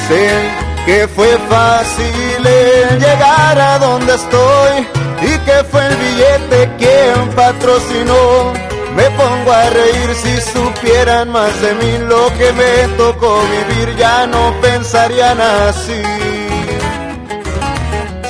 Dicen 0.03 0.51
que 0.85 1.07
fue 1.07 1.37
fácil 1.49 2.45
el 2.45 2.99
llegar 2.99 3.57
a 3.57 3.79
donde 3.79 4.15
estoy 4.15 4.87
y 5.21 5.37
que 5.45 5.63
fue 5.71 5.87
el 5.87 5.95
billete 5.95 6.69
quien 6.77 7.29
patrocinó. 7.33 8.51
Me 8.97 9.03
pongo 9.11 9.51
a 9.51 9.69
reír 9.69 10.13
si 10.13 10.41
supieran 10.41 11.29
más 11.29 11.61
de 11.61 11.73
mí 11.75 11.97
lo 12.09 12.27
que 12.37 12.51
me 12.51 12.97
tocó 12.97 13.39
vivir, 13.43 13.95
ya 13.95 14.27
no 14.27 14.53
pensarían 14.61 15.39
así. 15.39 16.03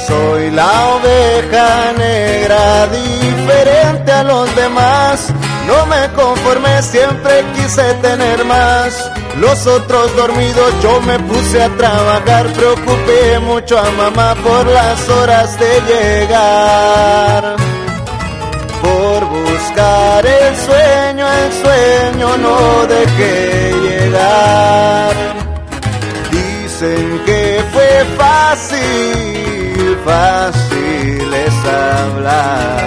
Soy 0.08 0.52
la 0.52 0.90
oveja 0.96 1.94
negra, 1.98 2.88
diferente 2.88 4.12
a 4.12 4.24
los 4.24 4.56
demás. 4.56 5.34
No 5.68 5.86
me 5.86 6.10
conformé, 6.14 6.82
siempre 6.82 7.46
quise 7.56 7.94
tener 7.96 8.44
más. 8.46 9.12
Los 9.40 9.66
otros 9.66 10.16
dormidos, 10.16 10.74
yo 10.82 11.02
me 11.02 11.18
puse 11.20 11.64
a 11.64 11.70
trabajar. 11.70 12.48
Preocupé 12.48 13.40
mucho 13.40 13.80
a 13.80 13.90
mamá 13.92 14.36
por 14.44 14.66
las 14.66 15.10
horas 15.10 15.58
de 15.60 15.82
llegar. 15.92 17.56
Por 18.82 19.26
buscar 19.26 20.26
el 20.26 20.56
sueño, 20.58 21.26
el 21.32 21.54
sueño 21.64 22.38
no 22.38 22.86
dejé 22.88 23.74
llegar. 23.88 25.14
Dicen 26.32 27.22
que 27.26 27.64
fue 27.72 28.06
fácil, 28.18 29.98
fácil 30.04 31.34
es 31.34 31.66
hablar 31.66 32.83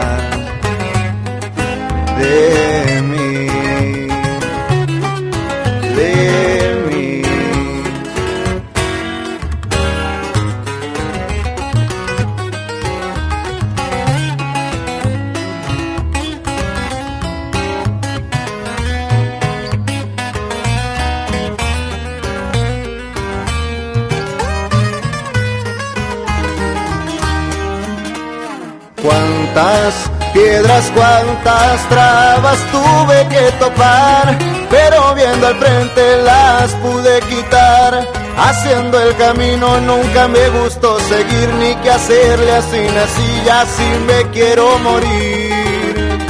Cuántas 29.06 30.10
piedras, 30.32 30.90
cuántas 30.92 31.88
trabas 31.88 32.58
tuve 32.72 33.28
que 33.28 33.52
topar, 33.60 34.36
pero 34.68 35.14
viendo 35.14 35.46
al 35.46 35.54
frente 35.54 36.22
las 36.22 36.72
pude 36.74 37.20
quitar. 37.20 38.04
Haciendo 38.36 39.00
el 39.00 39.14
camino 39.14 39.80
nunca 39.82 40.26
me 40.26 40.48
gustó 40.48 40.98
seguir 40.98 41.48
ni 41.60 41.76
qué 41.76 41.90
hacerle 41.92 42.50
así 42.50 42.80
nací, 42.80 43.42
ya 43.44 43.60
así 43.60 43.88
me 44.08 44.30
quiero 44.32 44.76
morir. 44.80 46.26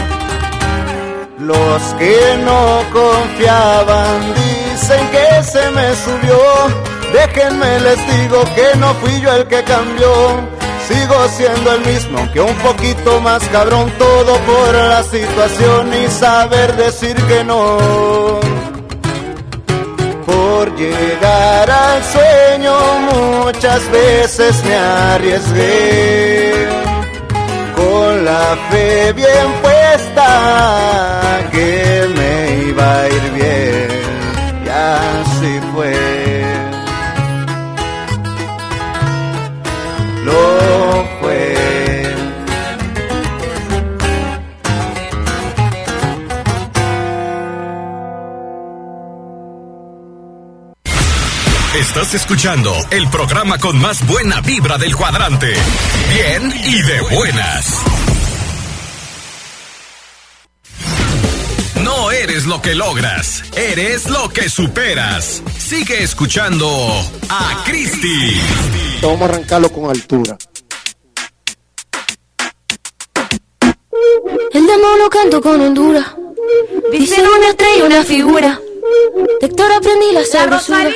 Los 1.38 1.82
que 1.98 2.38
no 2.44 2.82
confiaban 2.92 4.34
dicen 4.34 5.08
que 5.08 5.42
se 5.44 5.70
me 5.70 5.94
subió. 5.96 6.38
Déjenme 7.10 7.80
les 7.80 8.18
digo 8.18 8.44
que 8.54 8.76
no 8.78 8.92
fui 8.96 9.18
yo 9.22 9.32
el 9.32 9.46
que 9.46 9.62
cambió. 9.64 10.55
Sigo 10.88 11.28
siendo 11.36 11.72
el 11.72 11.80
mismo, 11.80 12.18
aunque 12.18 12.40
un 12.40 12.54
poquito 12.58 13.20
más 13.20 13.42
cabrón, 13.48 13.90
todo 13.98 14.36
por 14.40 14.74
la 14.74 15.02
situación 15.02 15.92
y 15.94 16.06
saber 16.08 16.76
decir 16.76 17.16
que 17.26 17.42
no. 17.42 17.78
Por 20.24 20.76
llegar 20.76 21.68
al 21.68 22.04
sueño 22.04 22.74
muchas 23.12 23.90
veces 23.90 24.64
me 24.64 24.76
arriesgué. 24.76 26.68
Con 27.74 28.24
la 28.24 28.56
fe 28.70 29.12
bien 29.12 29.52
puesta 29.62 30.28
que 31.50 32.08
me 32.16 32.68
iba 32.68 33.00
a 33.00 33.08
ir 33.08 33.32
bien, 33.32 33.88
y 34.64 34.68
así 34.68 35.60
fue. 35.74 36.15
Estás 51.96 52.12
escuchando 52.12 52.74
el 52.90 53.08
programa 53.08 53.56
con 53.58 53.80
más 53.80 54.06
buena 54.06 54.42
vibra 54.42 54.76
del 54.76 54.94
cuadrante. 54.94 55.54
Bien 56.12 56.52
y 56.64 56.82
de 56.82 57.00
buenas. 57.00 58.15
Eres 62.46 62.54
lo 62.54 62.62
que 62.62 62.74
logras, 62.74 63.42
eres 63.56 64.08
lo 64.08 64.28
que 64.28 64.48
superas. 64.48 65.42
Sigue 65.58 66.02
escuchando 66.02 66.68
a 67.28 67.64
Cristi. 67.64 68.40
Vamos 69.02 69.22
a 69.22 69.24
arrancarlo 69.24 69.68
con 69.70 69.90
altura. 69.90 70.36
El 74.52 74.66
demonio 74.66 75.10
canto 75.10 75.40
con 75.40 75.60
Honduras. 75.60 76.06
Dicen 76.92 77.24
una 77.26 77.48
estrella, 77.48 77.84
una 77.84 78.04
figura. 78.04 78.60
De 79.40 79.46
Héctor 79.46 79.72
aprendí 79.72 80.12
la 80.12 80.24
sabrosura. 80.24 80.88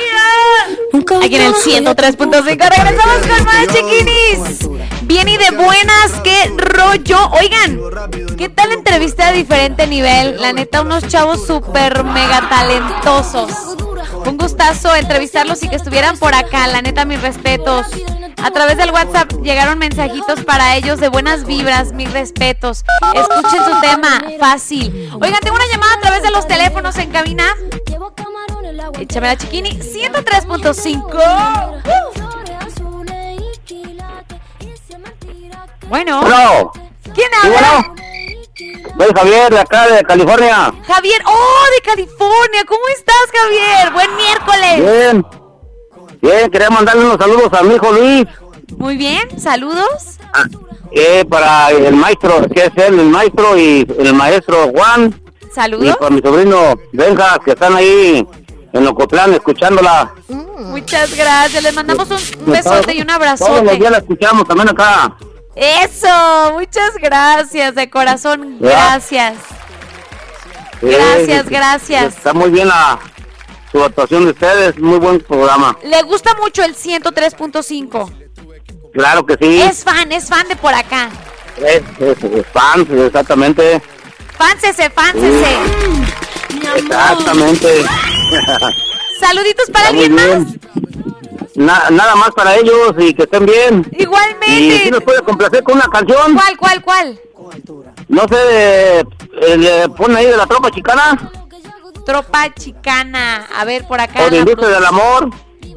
Nunca 0.93 1.17
Aquí 1.17 1.35
en 1.35 1.41
el 1.41 1.53
103.5 1.53 2.45
regresamos 2.45 3.27
con 3.27 3.45
más 3.45 3.67
chiquinis. 3.67 5.00
Bien 5.11 5.27
y 5.27 5.35
de 5.35 5.51
buenas, 5.51 6.21
qué 6.23 6.53
rollo. 6.55 7.29
Oigan, 7.31 7.81
¿qué 8.37 8.47
tal 8.47 8.71
entrevista 8.71 9.29
de 9.29 9.39
diferente 9.39 9.85
nivel? 9.85 10.39
La 10.39 10.53
neta, 10.53 10.79
unos 10.79 11.05
chavos 11.09 11.45
súper 11.45 12.05
mega 12.05 12.47
talentosos. 12.47 13.51
Un 14.25 14.37
gustazo 14.37 14.95
entrevistarlos 14.95 15.63
y 15.63 15.67
que 15.67 15.75
estuvieran 15.75 16.17
por 16.17 16.33
acá. 16.33 16.65
La 16.67 16.81
neta, 16.81 17.03
mis 17.03 17.21
respetos. 17.21 17.87
A 18.41 18.51
través 18.51 18.77
del 18.77 18.91
WhatsApp 18.91 19.29
llegaron 19.43 19.79
mensajitos 19.79 20.45
para 20.45 20.77
ellos 20.77 21.01
de 21.01 21.09
buenas 21.09 21.45
vibras, 21.45 21.91
mis 21.91 22.09
respetos. 22.13 22.85
Escuchen 23.13 23.65
su 23.65 23.81
tema, 23.81 24.21
fácil. 24.39 25.09
Oigan, 25.21 25.41
tengo 25.41 25.57
una 25.57 25.67
llamada 25.69 25.93
a 25.95 25.99
través 25.99 26.23
de 26.23 26.31
los 26.31 26.47
teléfonos 26.47 26.95
en 26.95 27.11
cabina. 27.11 27.47
Échame 28.97 29.27
la 29.27 29.35
chiquini, 29.35 29.71
103.5. 29.71 32.40
Bueno. 35.91 36.21
Bueno. 36.21 36.71
¿Quién 37.13 37.27
habla? 37.43 37.91
bueno. 37.91 37.95
Soy 38.97 39.13
Javier 39.13 39.51
de 39.53 39.59
acá 39.59 39.87
de 39.87 40.03
California. 40.03 40.73
Javier, 40.87 41.21
oh, 41.25 41.65
de 41.75 41.81
California. 41.81 42.63
¿Cómo 42.65 42.81
estás, 42.95 43.15
Javier? 43.33 43.91
Buen 43.91 44.15
miércoles. 44.15 44.77
Bien. 44.77 45.25
Bien, 46.21 46.49
quería 46.49 46.69
mandarle 46.69 47.03
unos 47.03 47.17
saludos 47.17 47.49
a 47.51 47.63
mi 47.63 47.75
hijo 47.75 47.91
Luis. 47.91 48.25
Muy 48.77 48.95
bien, 48.95 49.37
saludos. 49.37 50.17
Eh, 50.93 51.25
para 51.29 51.71
el 51.71 51.93
maestro, 51.93 52.41
que 52.53 52.65
es 52.65 52.71
él, 52.77 52.97
el 52.97 53.07
maestro 53.07 53.57
y 53.57 53.85
el 53.99 54.13
maestro 54.13 54.71
Juan. 54.73 55.13
Y 55.41 55.53
Saludos. 55.53 55.97
para 55.97 56.11
mi 56.11 56.21
sobrino 56.21 56.75
Benja, 56.93 57.37
que 57.43 57.51
están 57.51 57.75
ahí 57.75 58.25
en 58.71 58.85
Locotlán 58.85 59.33
escuchándola. 59.33 60.13
Muchas 60.29 61.13
gracias. 61.17 61.61
Les 61.61 61.75
mandamos 61.75 62.09
un 62.09 62.45
besote 62.53 62.93
y 62.95 63.01
un 63.01 63.07
Todos 63.07 63.19
los 63.19 63.41
abrazote. 63.49 63.75
días 63.77 63.91
la 63.91 63.97
escuchamos 63.97 64.47
también 64.47 64.69
acá. 64.69 65.17
Eso, 65.55 66.53
muchas 66.57 66.93
gracias 67.01 67.75
de 67.75 67.89
corazón. 67.89 68.57
Gracias. 68.59 69.35
Gracias, 70.81 71.45
Eh, 71.45 71.49
gracias. 71.49 72.15
Está 72.17 72.33
muy 72.33 72.49
bien 72.49 72.67
la, 72.67 72.99
su 73.71 73.83
actuación 73.83 74.25
de 74.25 74.31
ustedes, 74.31 74.77
muy 74.79 74.97
buen 74.97 75.19
programa. 75.19 75.77
Le 75.83 76.01
gusta 76.03 76.33
mucho 76.41 76.63
el 76.63 76.75
103.5. 76.75 78.11
Claro 78.93 79.25
que 79.25 79.37
sí. 79.39 79.61
Es 79.61 79.83
fan, 79.83 80.11
es 80.11 80.27
fan 80.27 80.47
de 80.47 80.55
por 80.55 80.73
acá. 80.73 81.09
Es, 81.57 81.81
es- 81.99 82.23
es 82.23 82.45
fan, 82.53 82.87
exactamente. 83.05 83.81
Fánsese, 84.37 84.89
fánsese. 84.89 85.55
Exactamente. 86.77 87.85
Saluditos 89.19 89.69
para 89.71 89.89
Está 89.89 89.89
alguien 89.89 90.15
más. 90.15 90.53
Na- 91.55 91.89
nada 91.89 92.15
más 92.15 92.31
para 92.31 92.55
ellos 92.55 92.93
y 92.99 93.13
que 93.13 93.23
estén 93.23 93.45
bien. 93.45 93.85
Igualmente. 93.91 94.49
Y 94.51 94.79
si 94.79 94.91
nos 94.91 95.03
puede 95.03 95.21
complacer 95.21 95.63
con 95.63 95.75
una 95.75 95.87
canción. 95.87 96.33
¿Cuál, 96.33 96.57
cuál, 96.57 96.81
cuál? 96.83 97.19
No 98.07 98.21
sé, 98.27 98.99
eh, 98.99 99.57
le 99.57 99.89
pone 99.89 100.17
ahí 100.17 100.25
de 100.27 100.37
la 100.37 100.45
tropa 100.45 100.69
chicana 100.71 101.31
Tropa 102.05 102.53
chicana. 102.53 103.47
A 103.55 103.65
ver, 103.65 103.85
por 103.87 103.99
acá. 103.99 104.21
o 104.21 104.25
de 104.25 104.31
la 104.31 104.37
industria 104.37 104.69
del 104.69 104.85
amor. 104.85 105.29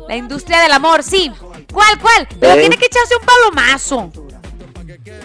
La 0.09 0.17
industria 0.17 0.61
del 0.61 0.73
amor, 0.73 1.03
sí. 1.03 1.31
¿Cuál, 1.73 1.99
cuál? 2.01 2.29
Pero 2.41 2.55
Eh. 2.55 2.61
tiene 2.61 2.77
que 2.77 2.87
echarse 2.87 3.15
un 3.21 3.27
palomazo. 3.27 4.13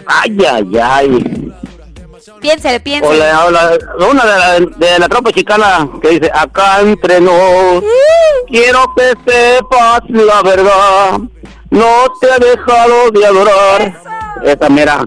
Ay, 0.06 0.38
ay, 0.44 0.78
ay. 0.82 1.39
Piénsele, 2.40 2.80
piénsele. 2.80 3.32
o 3.34 3.50
la- 3.50 3.78
una 4.10 4.24
de 4.24 4.38
la, 4.38 4.60
de 4.76 4.98
la 4.98 5.08
tropa 5.08 5.32
chicana 5.32 5.88
que 6.02 6.08
dice, 6.18 6.30
acá 6.34 6.80
entre 6.80 7.20
nos, 7.20 7.82
quiero 8.48 8.84
que 8.96 9.14
sepas 9.26 10.00
la 10.08 10.42
verdad, 10.42 11.18
no 11.70 12.04
te 12.20 12.26
he 12.28 12.38
dejado 12.56 13.10
de 13.10 13.26
adorar. 13.26 14.02
Esa 14.44 14.68
mira. 14.68 15.04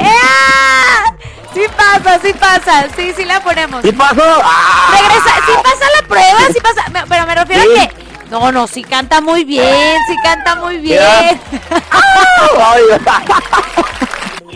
¡Ah! 0.00 1.04
Sí 1.52 1.62
pasa, 1.76 2.18
sí 2.22 2.32
pasa. 2.34 2.86
Sí, 2.96 3.12
sí 3.16 3.24
la 3.24 3.40
ponemos. 3.40 3.82
¿Sí 3.82 3.92
pasó? 3.92 4.22
¡Ah! 4.42 4.90
Regresa, 4.92 5.34
sí 5.46 5.52
pasa 5.62 5.84
la 6.00 6.06
prueba, 6.08 6.40
sí 6.52 6.60
pasa. 6.60 6.88
me- 6.90 7.06
Pero 7.06 7.26
me 7.26 7.34
refiero 7.34 7.62
Sí. 7.62 7.78
a 7.80 7.88
que. 7.88 7.94
No, 8.30 8.52
no, 8.52 8.66
sí 8.68 8.84
canta 8.84 9.20
muy 9.20 9.44
bien, 9.44 9.96
sí 10.06 10.16
canta 10.22 10.54
muy 10.56 10.78
bien. 10.78 11.00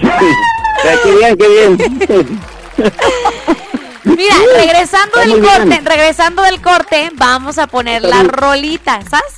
qué 1.03 1.15
bien, 1.17 1.37
qué 1.37 1.49
bien. 1.49 2.41
Mira, 4.05 4.35
regresando 4.57 5.17
Está 5.17 5.21
del 5.21 5.31
muy 5.31 5.41
bien. 5.41 5.69
corte, 5.69 5.81
regresando 5.85 6.43
del 6.43 6.61
corte, 6.61 7.11
vamos 7.15 7.59
a 7.59 7.67
poner 7.67 8.03
la 8.03 8.23
rolita, 8.23 9.01
¿sabes? 9.09 9.35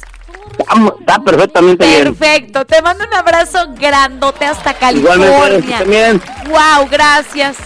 Está, 1.01 1.19
perfectamente 1.21 1.87
bien. 1.87 2.15
Perfecto, 2.15 2.65
te 2.67 2.83
mando 2.83 3.05
un 3.05 3.15
abrazo 3.15 3.69
grandote 3.79 4.45
hasta 4.45 4.75
California. 4.75 5.79
también. 5.79 6.23
Wow, 6.49 6.89
gracias. 6.91 7.57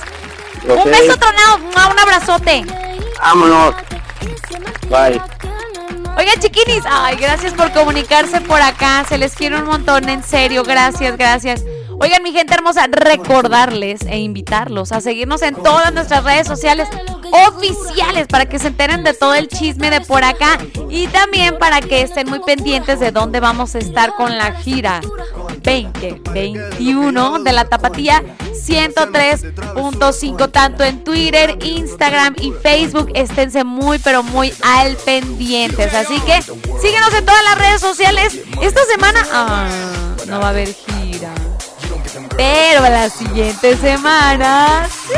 Ok. 0.69 0.85
Un 0.85 0.91
beso 0.91 1.17
tronado, 1.17 1.57
un 1.91 1.99
abrazote. 1.99 2.65
Vámonos. 3.21 3.75
Bye. 4.89 5.21
Oigan, 6.17 6.39
chiquinis, 6.41 6.85
ay, 6.87 7.17
gracias 7.17 7.55
por 7.55 7.73
comunicarse 7.73 8.41
por 8.43 8.61
acá. 8.61 9.05
Se 9.09 9.17
les 9.17 9.35
quiere 9.35 9.57
un 9.57 9.65
montón, 9.65 10.09
en 10.09 10.23
serio. 10.23 10.65
Gracias, 10.65 11.17
gracias. 11.17 11.63
Oigan, 12.03 12.23
mi 12.23 12.33
gente 12.33 12.55
hermosa, 12.55 12.87
recordarles 12.91 14.01
e 14.07 14.19
invitarlos 14.19 14.91
a 14.91 15.03
seguirnos 15.03 15.43
en 15.43 15.55
todas 15.55 15.93
nuestras 15.93 16.25
redes 16.25 16.47
sociales 16.47 16.89
oficiales 17.31 18.27
para 18.27 18.47
que 18.47 18.59
se 18.59 18.69
enteren 18.69 19.05
de 19.05 19.13
todo 19.13 19.35
el 19.35 19.49
chisme 19.49 19.91
de 19.91 20.01
por 20.01 20.25
acá 20.25 20.59
y 20.89 21.09
también 21.09 21.59
para 21.59 21.83
que 21.83 22.01
estén 22.01 22.29
muy 22.31 22.41
pendientes 22.41 23.01
de 23.01 23.13
dónde 23.13 23.39
vamos 23.39 23.75
a 23.75 23.79
estar 23.81 24.15
con 24.15 24.39
la 24.39 24.53
gira 24.53 25.03
2021 25.63 27.41
de 27.41 27.53
la 27.53 27.67
Tapatía 27.67 28.23
103.5 28.53 30.51
tanto 30.51 30.85
en 30.85 31.05
Twitter, 31.05 31.59
Instagram 31.63 32.35
y 32.41 32.53
Facebook. 32.53 33.11
Esténse 33.15 33.63
muy 33.65 33.99
pero 33.99 34.23
muy 34.23 34.55
al 34.63 34.97
pendientes. 34.97 35.93
Así 35.93 36.19
que 36.21 36.41
síguenos 36.41 37.13
en 37.15 37.27
todas 37.27 37.45
las 37.45 37.59
redes 37.59 37.81
sociales. 37.81 38.41
Esta 38.63 38.81
semana 38.87 39.23
ah, 39.33 39.69
no 40.27 40.41
va 40.41 40.47
a 40.47 40.51
haber 40.51 40.69
gira. 40.69 41.00
Pero 42.37 42.83
la 42.83 43.11
siguiente 43.11 43.77
semana 43.77 44.87
sí. 44.89 45.15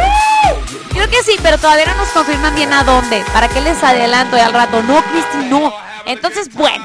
Creo 0.93 1.09
que 1.09 1.23
sí, 1.23 1.37
pero 1.43 1.57
todavía 1.59 1.87
no 1.87 1.95
nos 1.97 2.09
confirman 2.09 2.55
bien 2.55 2.73
a 2.73 2.85
dónde. 2.85 3.25
¿Para 3.33 3.49
qué 3.49 3.61
les 3.61 3.83
adelanto 3.83 4.37
de 4.37 4.43
al 4.43 4.53
rato? 4.53 4.83
No, 4.83 5.03
Cristi, 5.05 5.49
no. 5.49 5.73
Entonces, 6.05 6.53
bueno, 6.53 6.85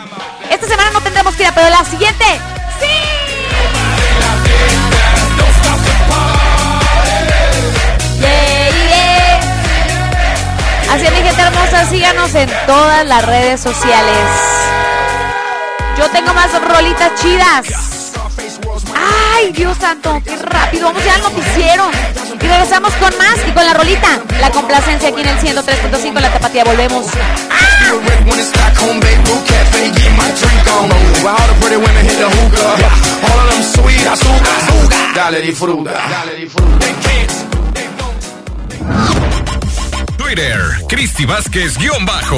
esta 0.49 0.67
semana 0.67 0.91
no 0.91 1.01
tendremos 1.01 1.35
gira, 1.35 1.51
pero 1.53 1.69
la 1.69 1.83
siguiente 1.83 2.23
yeah. 8.19 9.39
Así 10.89 11.05
es, 11.05 11.11
mi 11.11 11.21
gente 11.21 11.41
hermosa, 11.41 11.85
síganos 11.89 12.33
en 12.33 12.49
todas 12.65 13.05
las 13.05 13.25
redes 13.25 13.59
sociales. 13.59 14.15
Yo 15.97 16.09
tengo 16.11 16.33
más 16.33 16.49
rolitas 16.61 17.13
chidas. 17.21 17.96
Ay, 18.97 19.51
Dios 19.51 19.77
santo, 19.77 20.21
qué 20.25 20.35
rápido. 20.37 20.87
Vamos 20.87 21.03
ya 21.05 21.15
al 21.15 21.21
noticiero. 21.21 21.89
Y 22.33 22.47
regresamos 22.47 22.93
con 22.95 23.17
más 23.17 23.35
y 23.47 23.51
con 23.51 23.65
la 23.65 23.73
rolita. 23.73 24.19
La 24.39 24.49
complacencia 24.51 25.09
aquí 25.09 25.21
en 25.21 25.27
el 25.27 25.37
103.5 25.39 26.19
La 26.19 26.33
Tapatía. 26.33 26.63
Volvemos. 26.63 27.05
Dale 35.15 35.41
disfruta. 35.41 35.91
Dale 35.91 36.47
Twitter, 40.17 40.59
Cristi 40.87 41.25
Vázquez 41.25 41.77
guion 41.77 42.05
bajo. 42.05 42.37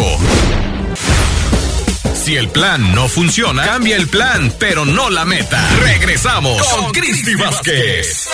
Si 2.30 2.38
el 2.38 2.49
plan 2.49 2.93
no 2.93 3.07
funciona, 3.07 3.65
cambia 3.65 3.95
el 3.95 4.07
plan, 4.07 4.53
pero 4.60 4.85
no 4.85 5.10
la 5.10 5.26
meta. 5.26 5.68
Regresamos 5.80 6.61
con 6.61 6.91
Cristi 6.91 7.34
Vázquez. 7.34 8.30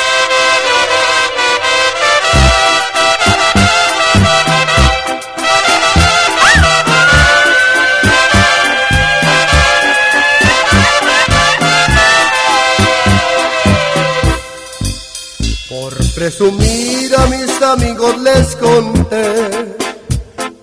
Por 15.69 16.13
presumir 16.15 17.15
a 17.15 17.26
mis 17.27 17.61
amigos 17.61 18.17
les 18.19 18.55
conté 18.57 19.64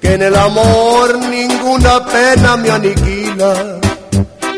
que 0.03 0.15
en 0.15 0.23
el 0.23 0.35
amor 0.35 1.17
ninguna 1.31 2.05
pena 2.05 2.57
me 2.57 2.71
aniquila, 2.71 3.79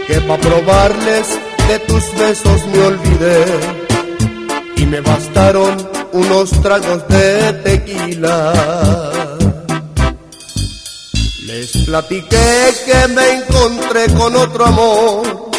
que 0.06 0.20
pa' 0.22 0.38
probarles 0.38 1.38
de 1.68 1.78
tus 1.80 2.14
besos 2.16 2.66
me 2.72 2.80
olvidé 2.86 3.44
y 4.76 4.86
me 4.86 5.00
bastaron 5.02 5.76
unos 6.12 6.50
tragos 6.62 7.06
de 7.08 7.52
tequila. 7.62 8.52
Les 11.46 11.70
platiqué 11.84 12.74
que 12.86 13.08
me 13.08 13.32
encontré 13.32 14.06
con 14.14 14.34
otro 14.36 14.64
amor 14.64 15.50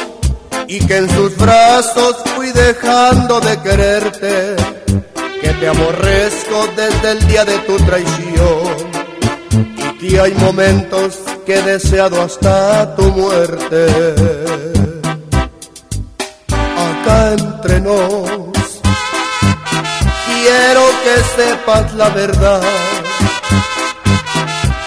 y 0.67 0.79
que 0.79 0.97
en 0.97 1.09
sus 1.11 1.37
brazos 1.37 2.15
fui 2.35 2.51
dejando 2.51 3.39
de 3.39 3.61
quererte, 3.61 4.55
que 5.41 5.49
te 5.59 5.67
aborrezco 5.67 6.67
desde 6.75 7.11
el 7.11 7.27
día 7.27 7.45
de 7.45 7.57
tu 7.59 7.77
traición 7.85 8.94
y 10.07 10.17
hay 10.17 10.33
momentos 10.35 11.15
que 11.45 11.55
he 11.55 11.61
deseado 11.63 12.21
hasta 12.21 12.95
tu 12.95 13.05
muerte. 13.11 13.87
Acá 16.87 17.31
entre 17.31 17.81
nos, 17.81 18.59
quiero 20.27 20.83
que 21.03 21.41
sepas 21.41 21.93
la 21.95 22.09
verdad. 22.09 22.61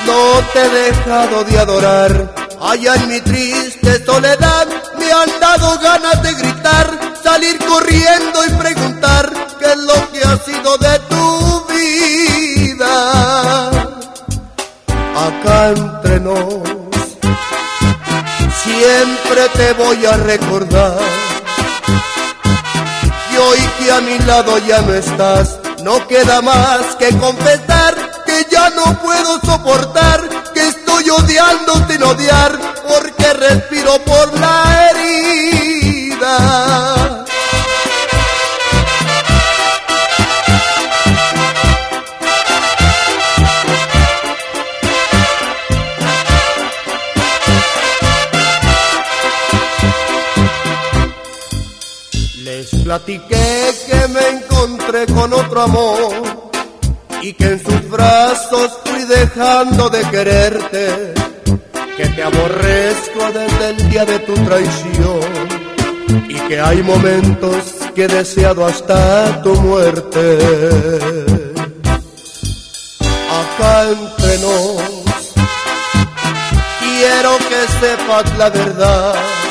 No 0.06 0.22
te 0.52 0.62
he 0.62 0.68
dejado 0.68 1.44
de 1.44 1.58
adorar, 1.58 2.34
allá 2.60 2.94
en 2.94 3.08
mi 3.08 3.20
triste 3.20 4.04
soledad 4.04 4.68
me 4.98 5.12
han 5.12 5.40
dado 5.40 5.78
ganas 5.80 6.22
de 6.22 6.32
gritar, 6.34 6.86
salir 7.24 7.58
corriendo 7.66 8.44
y 8.46 8.50
preguntar 8.50 9.32
qué 9.58 9.72
es 9.72 9.78
lo 9.78 10.12
que 10.12 10.20
ha 10.20 10.38
sido 10.44 10.78
de 10.78 10.98
tu 11.10 11.66
vida. 11.66 12.37
Entre 15.48 16.20
nos, 16.20 16.62
siempre 18.62 19.48
te 19.56 19.72
voy 19.72 20.04
a 20.06 20.12
recordar. 20.12 20.98
Y 23.32 23.36
hoy 23.36 23.58
que 23.78 23.92
a 23.92 24.00
mi 24.00 24.18
lado 24.20 24.58
ya 24.58 24.82
no 24.82 24.94
estás, 24.94 25.58
no 25.82 26.06
queda 26.06 26.42
más 26.42 26.96
que 26.98 27.08
confesar 27.18 28.08
que 28.26 28.46
ya 28.50 28.68
no 28.70 28.98
puedo 29.02 29.40
soportar, 29.40 30.28
que 30.52 30.68
estoy 30.68 31.08
odiándote 31.08 31.94
sin 31.94 32.02
odiar, 32.02 32.58
porque 32.86 33.32
respiro 33.32 33.98
por 34.04 34.38
la 34.38 34.90
herida. 34.90 36.67
Platiqué 52.88 53.74
que 53.86 54.08
me 54.08 54.28
encontré 54.38 55.04
con 55.08 55.30
otro 55.34 55.60
amor 55.60 56.10
y 57.20 57.34
que 57.34 57.44
en 57.44 57.62
sus 57.62 57.86
brazos 57.90 58.78
fui 58.82 59.04
dejando 59.04 59.90
de 59.90 60.00
quererte, 60.08 61.14
que 61.98 62.08
te 62.08 62.22
aborrezco 62.22 63.30
desde 63.34 63.68
el 63.72 63.90
día 63.90 64.06
de 64.06 64.18
tu 64.20 64.32
traición 64.36 65.20
y 66.30 66.36
que 66.48 66.58
hay 66.58 66.82
momentos 66.82 67.56
que 67.94 68.04
he 68.04 68.08
deseado 68.08 68.64
hasta 68.64 69.42
tu 69.42 69.52
muerte. 69.56 70.38
acá 73.42 73.84
entre 73.90 74.38
nos. 74.38 74.82
Quiero 76.80 77.36
que 77.50 77.60
sepas 77.80 78.38
la 78.38 78.48
verdad. 78.48 79.47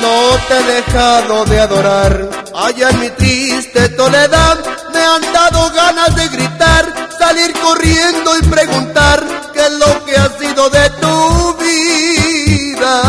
No 0.00 0.38
te 0.48 0.58
he 0.58 0.64
dejado 0.64 1.44
de 1.46 1.60
adorar. 1.60 2.28
Allá 2.54 2.90
en 2.90 3.00
mi 3.00 3.10
triste 3.10 3.96
soledad 3.96 4.58
me 4.92 5.00
han 5.00 5.32
dado 5.32 5.70
ganas 5.70 6.14
de 6.14 6.28
gritar, 6.28 7.10
salir 7.18 7.52
corriendo 7.60 8.38
y 8.38 8.42
preguntar 8.42 9.24
qué 9.52 9.60
es 9.60 9.72
lo 9.72 10.04
que 10.04 10.16
ha 10.16 10.28
sido 10.38 10.68
de 10.70 10.90
tu 10.90 11.56
vida. 11.58 13.00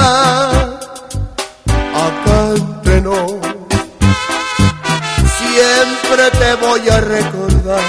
Acá 1.93 2.37
entre 2.55 3.01
siempre 5.37 6.31
te 6.39 6.53
voy 6.55 6.89
a 6.89 6.99
recordar. 7.01 7.81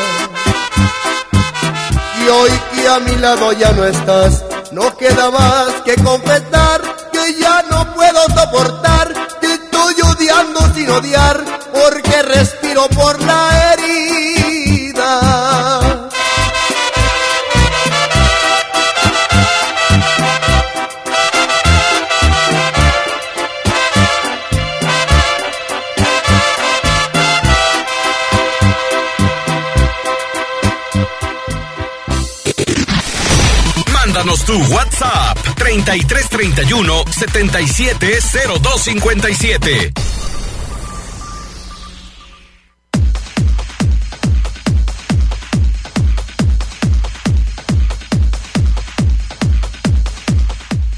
Y 2.20 2.28
hoy 2.28 2.50
que 2.74 2.88
a 2.88 2.98
mi 3.00 3.16
lado 3.16 3.52
ya 3.52 3.70
no 3.72 3.84
estás, 3.84 4.44
no 4.72 4.96
queda 4.96 5.30
más 5.30 5.72
que 5.84 5.94
confesar 5.96 6.97
ya 7.36 7.62
no 7.70 7.94
puedo 7.94 8.20
soportar. 8.34 9.12
Te 9.40 9.54
estoy 9.54 9.94
odiando 10.02 10.60
sin 10.74 10.90
odiar, 10.90 11.44
porque 11.72 12.22
respiro 12.22 12.88
por 12.88 13.20
la 13.22 13.72
herida. 13.72 15.20
Mándanos 33.92 34.44
tu 34.44 34.58
WhatsApp 34.72 35.47
3331 35.68 37.04
770257. 37.10 39.92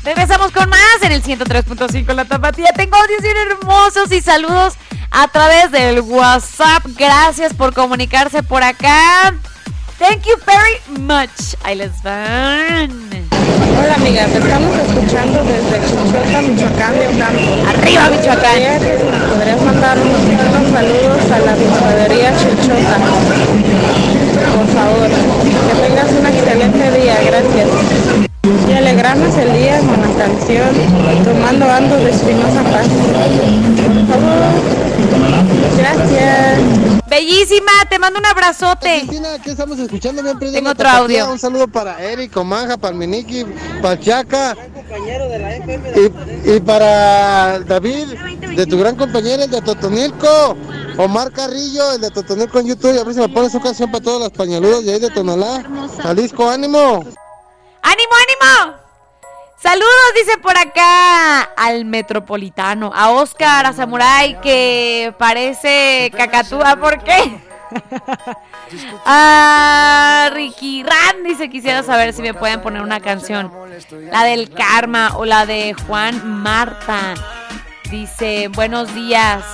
Regresamos 0.04 0.52
con 0.52 0.68
más 0.68 1.02
en 1.02 1.10
el 1.10 1.24
103.5 1.24 2.14
La 2.14 2.24
Tapatía. 2.24 2.72
Tengo 2.72 2.94
audios 2.94 3.22
bien 3.22 3.36
hermosos 3.36 4.12
y 4.12 4.20
saludos 4.20 4.74
a 5.10 5.26
través 5.26 5.72
del 5.72 6.02
WhatsApp. 6.02 6.86
Gracias 6.96 7.54
por 7.54 7.74
comunicarse 7.74 8.44
por 8.44 8.62
acá. 8.62 9.34
Thank 9.98 10.26
you 10.26 10.36
very 10.46 10.78
much. 11.00 11.56
Ahí 11.64 11.74
les 11.74 12.00
van. 12.04 13.29
Hola 13.60 13.94
amiga, 13.94 14.24
te 14.26 14.38
estamos 14.38 14.74
escuchando 14.76 15.44
desde 15.44 15.76
Chuchota, 15.86 16.42
Michoacán 16.42 16.94
de 16.94 17.06
Ocampo. 17.08 17.50
Arriba, 17.68 18.08
Michoacán. 18.10 18.60
Podrías 19.28 19.62
mandar 19.62 19.98
unos, 19.98 20.20
unos 20.20 20.72
saludos 20.72 21.22
a 21.30 21.38
la 21.40 21.54
pizzadería 21.54 22.32
Chuchota. 22.40 22.96
Por 24.56 24.66
favor, 24.74 25.08
que 25.08 25.88
tengas 25.88 26.10
un 26.10 26.26
excelente 26.26 27.00
día, 27.00 27.16
gracias. 27.26 27.68
Y 28.68 28.72
alegrarnos 28.72 29.36
el 29.36 29.52
día 29.52 29.78
con 29.80 30.00
la 30.00 30.24
canción 30.24 30.70
Tomando 31.24 31.70
Ando 31.70 31.96
de 31.96 32.10
Espinosa 32.10 32.62
Paz. 32.64 32.88
Bellísima, 37.30 37.70
te 37.88 37.96
mando 38.00 38.18
un 38.18 38.26
abrazote. 38.26 39.06
¿Qué 39.44 39.52
estamos 39.52 39.78
escuchando? 39.78 40.20
Bien 40.20 40.36
Tengo 40.52 40.70
otro 40.70 40.82
tapatía. 40.82 41.22
audio. 41.22 41.32
Un 41.32 41.38
saludo 41.38 41.68
para 41.68 42.02
Eric, 42.02 42.36
Omanja, 42.36 42.76
para 42.76 42.92
el 42.92 42.98
Miniki, 42.98 43.44
para 43.80 43.94
el 43.94 44.00
Chaca. 44.00 44.56
Y, 45.94 46.50
y 46.56 46.60
para 46.60 47.60
David, 47.60 48.08
de 48.56 48.66
tu 48.66 48.76
gran 48.80 48.96
compañero, 48.96 49.44
el 49.44 49.50
de 49.50 49.62
Totonilco. 49.62 50.56
Omar 50.98 51.30
Carrillo, 51.30 51.92
el 51.92 52.00
de 52.00 52.10
Totonilco 52.10 52.58
en 52.58 52.66
YouTube. 52.66 52.98
A 52.98 53.04
ver 53.04 53.14
si 53.14 53.20
me 53.20 53.28
pones 53.28 53.54
una 53.54 53.62
canción 53.62 53.92
para 53.92 54.02
todos 54.02 54.20
los 54.20 54.30
pañaludos 54.32 54.84
de 54.84 54.94
ahí 54.94 54.98
de 54.98 55.10
Tonalá. 55.10 55.62
Jalisco, 56.02 56.50
ánimo. 56.50 57.04
¡Ánimo, 57.82 58.12
ánimo! 58.26 58.76
Saludos, 59.62 60.14
dice 60.14 60.38
por 60.38 60.56
acá 60.56 61.42
al 61.42 61.84
metropolitano, 61.84 62.92
a 62.94 63.10
Oscar, 63.10 63.66
a 63.66 63.74
Samurai, 63.74 64.40
que 64.40 65.14
parece 65.18 66.10
cacatúa, 66.16 66.76
¿por 66.76 67.04
qué? 67.04 67.38
a 69.04 70.30
Ricky 70.32 70.82
Ran 70.82 71.24
dice, 71.24 71.50
quisiera 71.50 71.82
saber 71.82 72.14
si 72.14 72.22
me 72.22 72.32
pueden 72.32 72.62
poner 72.62 72.80
una 72.80 73.00
canción, 73.00 73.52
la 74.10 74.24
del 74.24 74.50
Karma 74.50 75.16
o 75.16 75.26
la 75.26 75.44
de 75.44 75.74
Juan 75.86 76.40
Marta. 76.42 77.14
Dice, 77.90 78.48
buenos 78.48 78.94
días. 78.94 79.44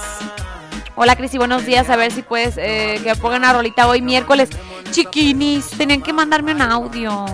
Hola 0.94 1.16
Cristi, 1.16 1.36
buenos 1.36 1.66
días. 1.66 1.90
A 1.90 1.96
ver 1.96 2.12
si 2.12 2.22
puedes 2.22 2.56
eh, 2.58 3.00
que 3.02 3.16
pongan 3.16 3.40
una 3.40 3.52
rolita 3.52 3.88
hoy 3.88 4.02
miércoles. 4.02 4.50
Chiquinis, 4.92 5.68
tenían 5.70 6.00
que 6.00 6.12
mandarme 6.12 6.52
un 6.52 6.62
audio. 6.62 7.26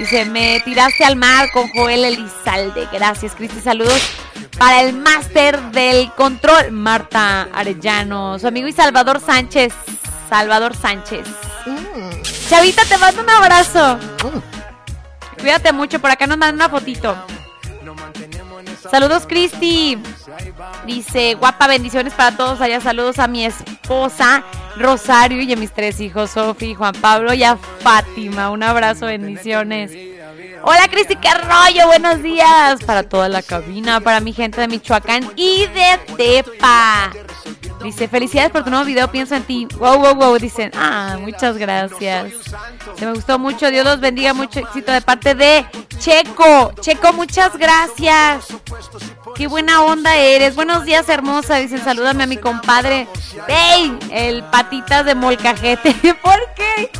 Dice, 0.00 0.24
me 0.24 0.60
tiraste 0.60 1.04
al 1.04 1.16
mar 1.16 1.50
con 1.52 1.68
Joel 1.68 2.06
Elizalde. 2.06 2.88
Gracias, 2.90 3.34
Cristi. 3.34 3.60
Saludos 3.60 4.00
para 4.58 4.80
el 4.80 4.94
máster 4.94 5.60
del 5.72 6.10
control, 6.12 6.72
Marta 6.72 7.42
Arellano. 7.52 8.38
Su 8.38 8.46
amigo 8.46 8.66
y 8.66 8.72
Salvador 8.72 9.20
Sánchez. 9.20 9.74
Salvador 10.30 10.74
Sánchez. 10.74 11.28
Chavita, 12.48 12.82
te 12.86 12.96
mando 12.96 13.22
un 13.22 13.28
abrazo. 13.28 13.98
Cuídate 15.38 15.70
mucho. 15.70 15.98
Por 15.98 16.10
acá 16.10 16.26
nos 16.26 16.38
mandan 16.38 16.54
una 16.54 16.70
fotito. 16.70 17.14
Saludos, 18.88 19.26
Cristi. 19.26 19.98
Dice, 20.86 21.34
guapa, 21.34 21.66
bendiciones 21.66 22.14
para 22.14 22.36
todos 22.36 22.60
allá. 22.60 22.80
Saludos 22.80 23.18
a 23.18 23.26
mi 23.26 23.44
esposa, 23.44 24.44
Rosario, 24.76 25.42
y 25.42 25.52
a 25.52 25.56
mis 25.56 25.72
tres 25.72 26.00
hijos, 26.00 26.30
Sofi, 26.30 26.74
Juan 26.74 26.94
Pablo 27.00 27.34
y 27.34 27.42
a 27.42 27.56
Fátima. 27.56 28.50
Un 28.50 28.62
abrazo, 28.62 29.06
bendiciones. 29.06 29.92
Hola, 30.62 30.88
Cristi, 30.90 31.16
qué 31.16 31.30
rollo. 31.32 31.86
Buenos 31.86 32.22
días 32.22 32.82
para 32.84 33.02
toda 33.02 33.28
la 33.28 33.42
cabina, 33.42 34.00
para 34.00 34.20
mi 34.20 34.32
gente 34.32 34.60
de 34.60 34.68
Michoacán 34.68 35.32
y 35.34 35.66
de 35.66 35.98
Tepa. 36.16 37.12
Dice, 37.82 38.08
felicidades 38.08 38.50
por 38.50 38.64
tu 38.64 38.70
nuevo 38.70 38.84
video, 38.84 39.10
pienso 39.10 39.34
en 39.34 39.42
ti. 39.44 39.66
Wow, 39.78 39.98
wow, 39.98 40.14
wow. 40.14 40.38
Dicen, 40.38 40.70
ah, 40.76 41.16
muchas 41.18 41.56
gracias. 41.56 42.34
Se 42.96 43.06
me 43.06 43.14
gustó 43.14 43.38
mucho. 43.38 43.70
Dios 43.70 43.86
los 43.86 44.00
bendiga, 44.00 44.34
mucho 44.34 44.60
éxito 44.60 44.92
de 44.92 45.00
parte 45.00 45.34
de 45.34 45.64
Checo. 45.98 46.72
Checo, 46.80 47.14
muchas 47.14 47.56
gracias. 47.56 48.48
Qué 49.34 49.46
buena 49.46 49.82
onda 49.82 50.14
eres. 50.16 50.56
Buenos 50.56 50.84
días, 50.84 51.08
hermosa. 51.08 51.56
Dicen, 51.56 51.82
salúdame 51.82 52.24
a 52.24 52.26
mi 52.26 52.36
compadre. 52.36 53.08
¡Ey! 53.48 53.98
El 54.10 54.44
patitas 54.44 55.06
de 55.06 55.14
molcajete. 55.14 55.94
¿Por 56.22 56.38
qué? 56.54 56.90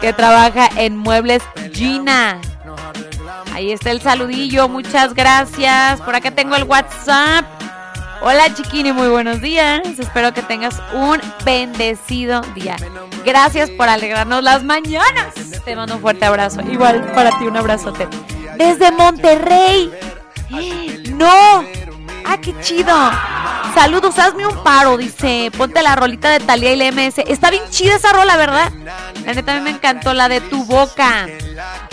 Que 0.00 0.14
trabaja 0.14 0.70
en 0.76 0.96
Muebles 0.96 1.42
Gina. 1.72 2.40
Ahí 3.52 3.72
está 3.72 3.90
el 3.90 4.00
saludillo. 4.00 4.68
Muchas 4.68 5.14
gracias. 5.14 6.00
Por 6.00 6.14
acá 6.14 6.30
tengo 6.30 6.56
el 6.56 6.64
WhatsApp. 6.64 7.44
Hola 8.20 8.52
chiquini, 8.54 8.92
muy 8.92 9.08
buenos 9.08 9.40
días. 9.40 9.82
Espero 9.98 10.32
que 10.32 10.42
tengas 10.42 10.80
un 10.94 11.20
bendecido 11.44 12.40
día. 12.54 12.76
Gracias 13.24 13.70
por 13.70 13.88
alegrarnos 13.88 14.42
las 14.42 14.64
mañanas. 14.64 15.34
Te 15.64 15.76
mando 15.76 15.96
un 15.96 16.00
fuerte 16.00 16.24
abrazo. 16.24 16.62
Igual 16.62 17.12
para 17.14 17.38
ti 17.38 17.44
un 17.44 17.56
abrazote. 17.56 18.08
Desde 18.56 18.90
Monterrey. 18.92 19.92
No. 21.14 21.64
Ah, 22.34 22.40
qué 22.40 22.52
chido. 22.62 22.92
Saludos, 23.76 24.18
hazme 24.18 24.44
un 24.44 24.64
paro, 24.64 24.96
dice. 24.96 25.52
Ponte 25.56 25.80
la 25.82 25.94
rolita 25.94 26.30
de 26.30 26.40
Talía 26.40 26.72
y 26.72 26.76
la 26.76 26.90
MS. 26.90 27.18
Está 27.28 27.48
bien 27.48 27.62
chida 27.70 27.94
esa 27.94 28.12
rola, 28.12 28.36
¿verdad? 28.36 28.72
La 29.24 29.34
neta 29.34 29.52
a 29.52 29.54
mí 29.54 29.60
me 29.60 29.70
encantó 29.70 30.12
la 30.14 30.28
de 30.28 30.40
tu 30.40 30.64
boca. 30.64 31.28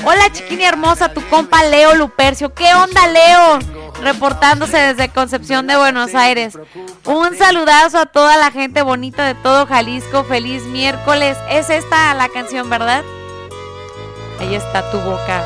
Hola, 0.03 0.31
chiquini 0.31 0.63
hermosa, 0.63 1.13
tu 1.13 1.22
compa 1.30 1.63
Leo 1.65 1.93
Lupercio. 1.93 2.55
¿Qué 2.55 2.73
onda, 2.73 3.05
Leo? 3.07 3.59
Reportándose 4.01 4.77
desde 4.77 5.09
Concepción 5.09 5.68
de 5.68 5.77
Buenos 5.77 6.15
Aires. 6.15 6.57
Un 7.05 7.38
saludazo 7.38 7.99
a 7.99 8.07
toda 8.07 8.35
la 8.38 8.49
gente 8.49 8.81
bonita 8.81 9.27
de 9.27 9.35
todo 9.35 9.68
Jalisco. 9.68 10.23
Feliz 10.23 10.63
miércoles. 10.63 11.38
Es 11.51 11.69
esta 11.69 12.15
la 12.15 12.30
canción, 12.30 12.68
¿verdad? 12.68 13.03
Ahí 14.41 14.55
está 14.55 14.89
tu 14.89 14.97
boca, 14.99 15.43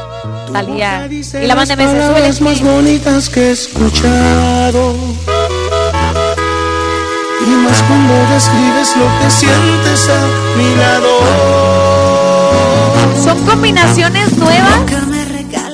Talía. 0.54 1.06
Y 1.08 1.22
la 1.48 1.54
banda 1.56 1.76
súbele, 1.76 2.00
palabras 2.00 2.40
más 2.42 2.62
bonitas 2.62 3.30
que 3.30 3.50
he 3.50 3.52
escuchado. 3.52 4.96
Y 7.46 7.50
más 7.50 7.82
cuando 7.84 8.14
describes 8.34 8.96
lo 8.96 9.06
que 9.20 9.30
sientes 9.30 10.10
a 10.10 10.26
mi 10.58 10.76
lado. 10.76 11.10
Son 13.22 13.46
combinaciones 13.46 14.38
nuevas, 14.38 14.80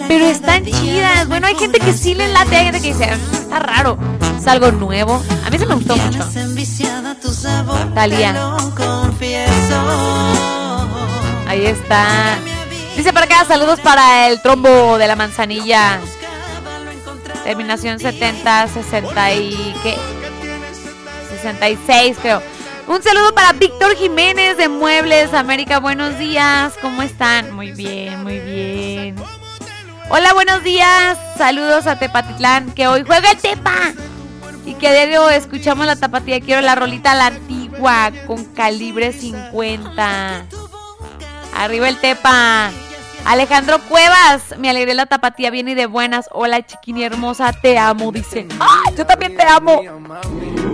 pero 0.08 0.26
están 0.26 0.66
chidas. 0.66 1.28
Bueno, 1.28 1.46
hay 1.46 1.56
gente 1.56 1.80
que 1.80 1.94
sí 1.94 2.16
le 2.16 2.28
late, 2.30 2.56
hay 2.58 2.66
gente 2.66 2.82
que 2.82 2.94
dice, 2.94 3.06
"Mm, 3.06 3.36
está 3.36 3.60
raro. 3.60 3.98
Es 4.40 4.48
algo 4.48 4.72
nuevo. 4.72 5.22
A 5.46 5.50
mí 5.52 5.60
se 5.60 5.66
me 5.68 5.76
gustó 5.76 5.96
mucho. 5.96 6.24
Talía. 7.94 8.34
Ahí 11.48 11.66
está. 11.68 12.40
Dice 12.96 13.14
para 13.14 13.26
acá, 13.26 13.46
saludos 13.46 13.80
para 13.80 14.28
el 14.28 14.42
trombo 14.42 14.98
de 14.98 15.08
la 15.08 15.16
manzanilla. 15.16 16.00
Terminación 17.44 18.00
70, 18.00 18.68
60 18.68 19.34
y 19.34 19.76
qué? 19.82 19.98
66 21.30 22.18
creo. 22.22 22.42
Un 22.88 23.02
saludo 23.02 23.34
para 23.34 23.54
Víctor 23.54 23.96
Jiménez 23.96 24.58
de 24.58 24.68
Muebles 24.68 25.34
América. 25.34 25.80
Buenos 25.80 26.18
días. 26.20 26.74
¿Cómo 26.82 27.02
están? 27.02 27.52
Muy 27.52 27.72
bien, 27.72 28.22
muy 28.22 28.40
bien. 28.40 29.16
Hola, 30.10 30.34
buenos 30.34 30.62
días. 30.64 31.18
Saludos 31.38 31.88
a 31.88 31.98
Tepatitlán, 31.98 32.72
que 32.72 32.88
hoy 32.88 33.04
juega 33.08 33.32
el 33.32 33.38
Tepa. 33.38 33.94
Y 34.66 34.74
que 34.74 34.90
a 34.90 35.36
escuchamos 35.36 35.86
la 35.86 35.96
tapatía. 35.96 36.42
Quiero 36.42 36.62
la 36.62 36.76
rolita 36.76 37.16
la 37.16 37.28
antigua 37.28 38.12
con 38.28 38.44
calibre 38.46 39.14
50. 39.14 40.48
Arriba 41.56 41.90
el 41.90 42.00
Tepa. 42.00 42.72
Alejandro 43.26 43.80
Cuevas, 43.88 44.58
me 44.58 44.70
alegré 44.70 44.94
la 44.94 45.06
tapatía 45.06 45.52
bien 45.52 45.68
y 45.68 45.76
de 45.76 45.86
buenas. 45.86 46.28
Hola 46.32 46.66
chiquini 46.66 47.04
hermosa, 47.04 47.54
te 47.54 47.78
amo, 47.78 48.12
dice. 48.12 48.48
¡Ay, 48.60 48.96
yo 48.98 49.06
también 49.06 49.38
te 49.38 49.44
amo! 49.44 49.80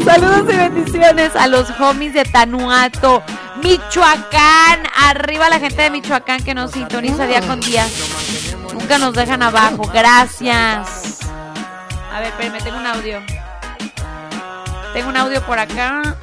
Saludos 0.05 0.45
y 0.53 0.55
bendiciones 0.55 1.35
a 1.35 1.47
los 1.47 1.69
homies 1.79 2.13
de 2.13 2.23
Tanuato, 2.23 3.21
Michoacán. 3.61 4.87
Arriba 4.95 5.49
la 5.49 5.59
gente 5.59 5.81
de 5.81 5.89
Michoacán 5.89 6.41
que 6.43 6.53
nos 6.53 6.71
sintoniza 6.71 7.25
día 7.27 7.41
con 7.41 7.59
día. 7.59 7.85
Nunca 8.73 8.97
nos 8.97 9.13
dejan 9.13 9.43
abajo. 9.43 9.83
Gracias. 9.93 11.19
A 12.13 12.19
ver, 12.19 12.29
espérenme, 12.29 12.61
tengo 12.61 12.77
un 12.77 12.87
audio. 12.87 13.21
Tengo 14.93 15.09
un 15.09 15.17
audio 15.17 15.45
por 15.45 15.59
acá. 15.59 16.15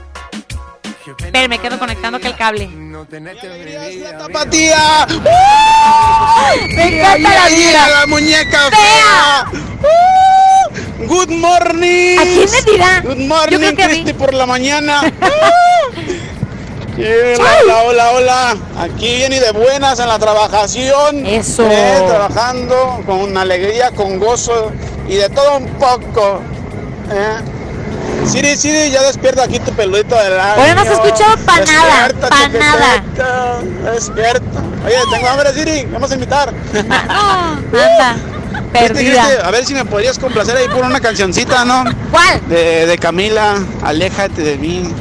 Espérenme, 1.06 1.48
me 1.48 1.58
quedo 1.58 1.78
conectando 1.78 2.18
que 2.18 2.28
el 2.28 2.36
cable. 2.36 2.70
¡Tapatía! 4.18 5.06
Me 6.74 6.98
encanta 6.98 7.34
la 7.34 7.48
Mira 7.50 7.88
la 7.88 8.06
muñeca 8.06 8.70
fea. 8.70 9.46
¡Uh! 9.52 11.06
Good 11.06 11.28
morning. 11.28 12.18
¿A 12.18 12.22
quién 12.22 12.50
le 12.50 12.72
dirá? 12.72 13.00
Good 13.02 13.18
Yo 13.18 13.26
morning, 13.26 13.74
creo 13.74 14.04
que 14.04 14.14
por 14.14 14.34
la 14.34 14.46
mañana. 14.46 15.00
Sí, 16.96 17.02
hola, 17.02 17.82
hola, 17.82 18.10
hola. 18.12 18.56
Aquí 18.78 19.16
viene 19.16 19.40
de 19.40 19.50
buenas 19.50 19.98
en 19.98 20.06
la 20.06 20.16
trabajación. 20.20 21.26
Eso. 21.26 21.66
Eh, 21.68 22.04
trabajando 22.06 23.02
con 23.04 23.36
alegría, 23.36 23.90
con 23.90 24.20
gozo 24.20 24.70
y 25.08 25.16
de 25.16 25.28
todo 25.28 25.56
un 25.56 25.66
poco. 25.70 26.40
Eh. 27.10 27.38
Siri, 28.26 28.56
Siri, 28.56 28.90
ya 28.90 29.02
despierta 29.02 29.44
aquí 29.44 29.58
tu 29.58 29.72
peludito 29.72 30.16
del 30.16 30.38
año. 30.38 30.62
Oye, 30.62 30.74
no 30.74 30.82
se 30.84 30.92
escuchó 30.92 31.24
pa' 31.44 31.60
nada, 31.60 32.08
Despierta, 32.08 32.28
pa' 32.28 32.36
chiquitita, 32.36 32.58
nada. 32.58 33.92
Despierta. 33.92 34.62
Oye, 34.86 34.96
tengo 35.10 35.28
hambre, 35.28 35.52
Siri. 35.52 35.86
Vamos 35.92 36.10
a 36.10 36.14
invitar. 36.14 36.52
Anda, 36.74 38.16
Cristi, 38.72 38.72
perdida. 38.72 39.24
Cristi, 39.26 39.42
a 39.46 39.50
ver 39.50 39.64
si 39.64 39.74
me 39.74 39.84
podrías 39.84 40.18
complacer 40.18 40.56
ahí 40.56 40.68
por 40.68 40.84
una 40.84 41.00
cancioncita, 41.00 41.64
¿no? 41.64 41.84
¿Cuál? 42.10 42.40
De, 42.48 42.86
de 42.86 42.98
Camila, 42.98 43.56
Aléjate 43.82 44.42
de 44.42 44.58
mí. 44.58 44.92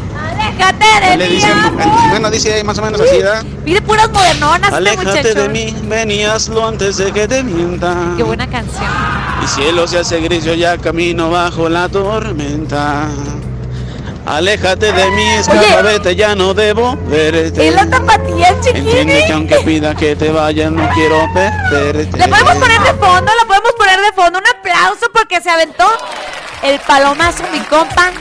Aléjate 0.44 1.10
de 1.10 1.18
Le 1.18 1.30
mí, 1.30 1.42
bueno, 2.10 2.30
dice 2.30 2.54
ahí 2.54 2.64
más 2.64 2.78
o 2.78 2.82
menos 2.82 3.00
así, 3.02 3.18
¿verdad? 3.18 3.44
Pide 3.64 3.82
puras 3.82 4.10
modernonas 4.10 4.62
este 4.64 4.76
Aléjate 4.76 5.34
de 5.34 5.50
mí, 5.50 5.76
ven 5.84 6.12
y 6.12 6.24
hazlo 6.24 6.68
antes 6.68 6.98
de 6.98 7.12
que 7.12 7.28
te 7.28 7.44
mienta. 7.44 7.96
Qué 8.18 8.24
buena 8.24 8.48
canción. 8.50 8.92
Mi 9.42 9.48
cielo 9.48 9.88
se 9.88 10.00
hace 10.00 10.20
gris, 10.22 10.44
yo 10.44 10.54
ya 10.54 10.78
camino 10.78 11.30
bajo 11.30 11.70
la 11.70 11.90
tormenta. 11.90 13.08
Aléjate 14.26 14.94
de 14.94 15.12
mí, 15.12 15.28
escapa, 15.32 15.82
vete, 15.82 16.16
ya 16.16 16.34
no 16.34 16.54
debo 16.54 16.96
verte. 17.08 17.68
Es 17.68 17.76
la 17.76 17.90
tapatía, 17.90 18.50
Entiende 18.50 18.92
chiquini. 18.92 19.26
que 19.28 19.34
aunque 19.34 19.56
pida 19.66 19.94
que 19.96 20.16
te 20.16 20.32
vayas, 20.32 20.72
no 20.72 20.88
quiero 20.94 21.28
perderte. 21.34 22.18
Le 22.18 22.28
podemos 22.30 22.56
poner 22.56 22.82
de 22.82 22.94
fondo, 22.94 23.32
la 23.38 23.46
podemos 23.46 23.72
poner 23.78 24.00
de 24.00 24.12
fondo. 24.14 24.40
Un 24.40 24.46
aplauso 24.48 25.08
porque 25.12 25.42
se 25.42 25.50
aventó 25.50 25.86
el 26.64 26.80
palomazo, 26.80 27.44
mi 27.52 27.60
compa. 27.62 28.12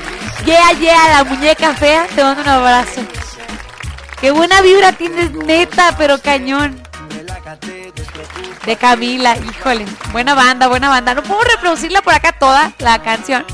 Yeah, 0.44 0.72
yeah, 0.72 1.08
la 1.08 1.24
muñeca 1.24 1.74
fea. 1.74 2.06
Te 2.14 2.22
mando 2.22 2.42
un 2.42 2.48
abrazo. 2.48 3.00
Qué 4.20 4.30
buena 4.30 4.60
vibra 4.60 4.92
tienes, 4.92 5.32
neta, 5.32 5.94
pero 5.96 6.18
cañón. 6.18 6.82
De 8.66 8.76
Camila, 8.76 9.36
híjole. 9.36 9.86
Buena 10.12 10.34
banda, 10.34 10.68
buena 10.68 10.88
banda. 10.88 11.14
No 11.14 11.22
puedo 11.22 11.42
reproducirla 11.42 12.02
por 12.02 12.14
acá 12.14 12.32
toda 12.32 12.72
la 12.78 13.00
canción. 13.02 13.44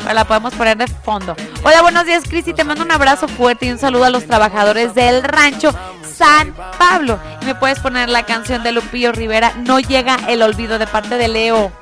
Pero 0.00 0.14
la 0.14 0.24
podemos 0.24 0.52
poner 0.54 0.76
de 0.76 0.86
fondo. 0.88 1.36
Hola, 1.62 1.82
buenos 1.82 2.06
días, 2.06 2.24
Cristi. 2.28 2.52
Te 2.52 2.64
mando 2.64 2.84
un 2.84 2.90
abrazo 2.90 3.28
fuerte 3.28 3.66
y 3.66 3.70
un 3.70 3.78
saludo 3.78 4.04
a 4.04 4.10
los 4.10 4.26
trabajadores 4.26 4.94
del 4.94 5.22
rancho 5.22 5.72
San 6.16 6.54
Pablo. 6.78 7.20
Y 7.40 7.46
me 7.46 7.54
puedes 7.54 7.78
poner 7.78 8.08
la 8.08 8.24
canción 8.24 8.64
de 8.64 8.72
Lupillo 8.72 9.12
Rivera. 9.12 9.52
No 9.58 9.78
llega 9.78 10.16
el 10.28 10.42
olvido 10.42 10.78
de 10.78 10.88
parte 10.88 11.18
de 11.18 11.28
Leo. 11.28 11.72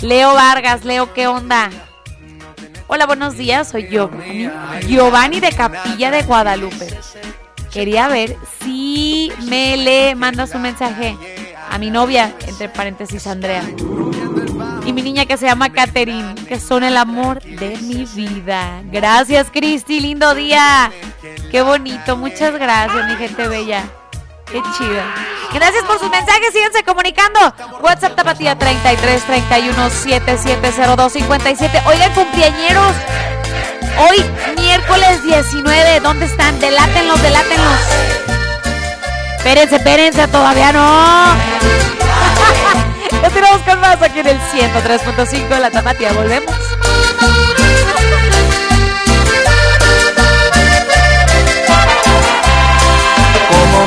Leo 0.00 0.34
Vargas, 0.34 0.84
Leo, 0.84 1.12
¿qué 1.14 1.26
onda? 1.26 1.70
Hola, 2.94 3.06
buenos 3.06 3.38
días. 3.38 3.70
Soy 3.70 3.88
Giovanni. 3.88 4.50
Giovanni 4.86 5.40
de 5.40 5.50
Capilla 5.50 6.10
de 6.10 6.24
Guadalupe. 6.24 6.88
Quería 7.72 8.06
ver 8.06 8.36
si 8.60 9.32
me 9.48 9.78
le 9.78 10.14
mandas 10.14 10.54
un 10.54 10.60
mensaje 10.60 11.16
a 11.70 11.78
mi 11.78 11.88
novia, 11.88 12.34
entre 12.46 12.68
paréntesis 12.68 13.26
Andrea. 13.26 13.64
Y 14.84 14.92
mi 14.92 15.00
niña 15.00 15.24
que 15.24 15.38
se 15.38 15.46
llama 15.46 15.72
Catherine, 15.72 16.34
que 16.46 16.60
son 16.60 16.84
el 16.84 16.98
amor 16.98 17.42
de 17.42 17.78
mi 17.78 18.04
vida. 18.04 18.82
Gracias, 18.92 19.50
Cristi, 19.50 19.98
lindo 19.98 20.34
día. 20.34 20.92
Qué 21.50 21.62
bonito, 21.62 22.18
muchas 22.18 22.52
gracias, 22.52 23.08
mi 23.08 23.14
gente 23.16 23.48
bella. 23.48 23.84
Qué 24.52 24.60
chida. 24.76 25.14
Gracias 25.54 25.82
por 25.84 25.98
sus 25.98 26.10
mensajes, 26.10 26.52
síganse 26.52 26.84
comunicando. 26.84 27.40
WhatsApp 27.80 28.14
Tapatía 28.14 28.54
33 28.58 29.22
31 29.24 29.88
7702 29.90 31.12
57. 31.12 31.82
Oigan, 31.86 32.12
cumpleañeros. 32.12 32.92
Hoy, 33.96 34.22
miércoles 34.58 35.22
19, 35.22 36.00
¿dónde 36.00 36.26
están? 36.26 36.60
Delátenlos, 36.60 37.22
delátenlos. 37.22 37.80
Espérense, 39.38 39.76
espérense, 39.76 40.28
todavía 40.28 40.70
no. 40.72 41.34
Tenemos 43.32 43.62
con 43.62 43.80
más 43.80 44.02
aquí 44.02 44.20
en 44.20 44.26
el 44.26 44.38
103.5 44.38 45.48
de 45.48 45.60
la 45.60 45.70
Tapatía. 45.70 46.12
Volvemos. 46.12 46.54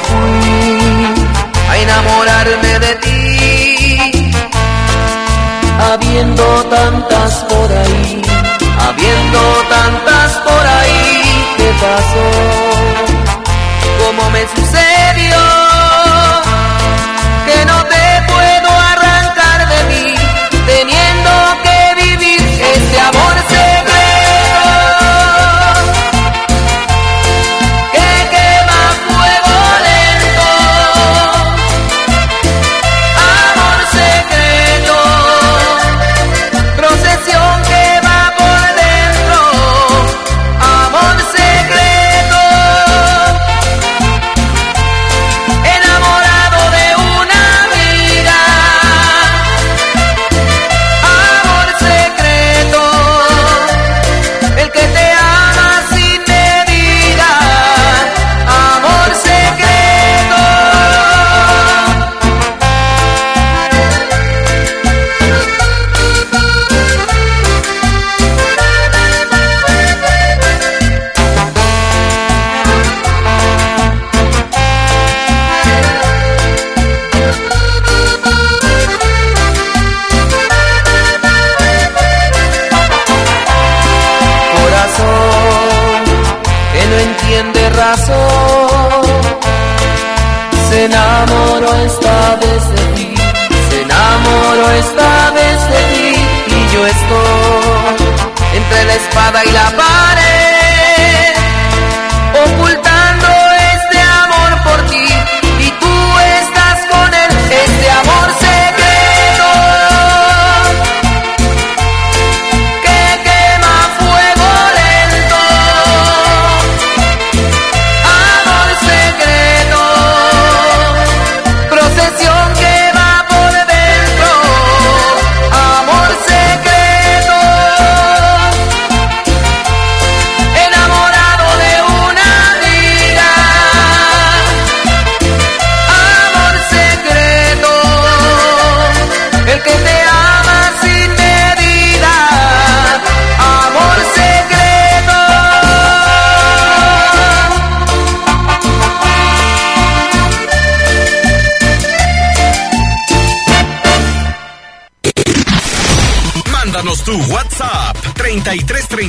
Fui 0.08 1.14
a 1.70 1.78
enamorarme 1.78 2.80
de 2.80 2.96
ti, 3.04 4.00
habiendo 5.92 6.46
tantas 6.66 7.34
por 7.50 7.72
ahí, 7.72 8.22
habiendo 8.88 9.40
tantas 9.70 10.32
por 10.48 10.66
ahí, 10.80 11.46
¿qué 11.58 11.70
pasó? 11.82 12.26
¿Cómo 14.00 14.30
me 14.30 14.42
sucedió? 14.56 15.75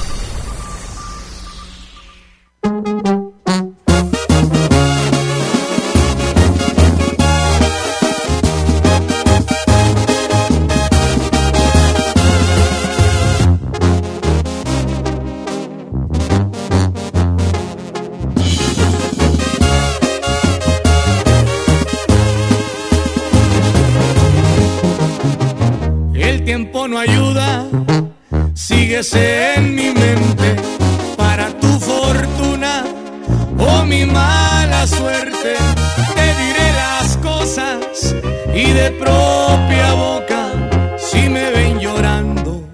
El 26.43 26.47
tiempo 26.47 26.89
no 26.89 26.99
ayuda, 26.99 27.67
síguese 28.53 29.55
en 29.55 29.77
mi 29.77 29.91
mente 29.93 30.57
para 31.17 31.57
tu 31.61 31.69
fortuna 31.79 32.83
o 33.57 33.85
mi 33.85 34.05
mala 34.05 34.85
suerte. 34.89 35.55
Te 36.17 36.27
diré 36.43 36.73
las 36.73 37.17
cosas 37.19 38.17
y 38.53 38.73
de 38.73 38.91
propia 38.91 39.95
boca, 39.95 40.99
si 40.99 41.29
me 41.29 41.49
ven 41.53 41.79
llorando, 41.79 42.69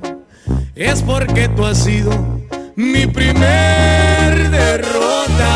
es 0.75 1.03
porque 1.03 1.51
tú 1.51 1.67
has 1.67 1.77
sido 1.77 2.11
mi 2.75 3.07
primer 3.07 4.51
derrota. 4.51 5.53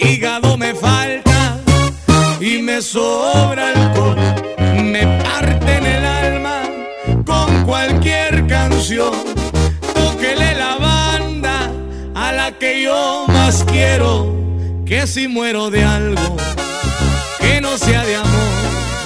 Hígado 0.00 0.56
me 0.56 0.74
falta 0.74 1.60
y 2.40 2.60
me 2.60 2.82
sobra 2.82 3.68
alcohol, 3.68 4.16
me 4.16 4.27
canción. 8.88 9.12
Tóquele 9.94 10.54
la 10.54 10.76
banda 10.76 11.70
a 12.14 12.32
la 12.32 12.52
que 12.52 12.82
yo 12.82 13.26
más 13.28 13.64
quiero, 13.64 14.34
que 14.86 15.06
si 15.06 15.28
muero 15.28 15.70
de 15.70 15.84
algo, 15.84 16.36
que 17.38 17.60
no 17.60 17.76
sea 17.76 18.04
de 18.04 18.16
amor, 18.16 18.54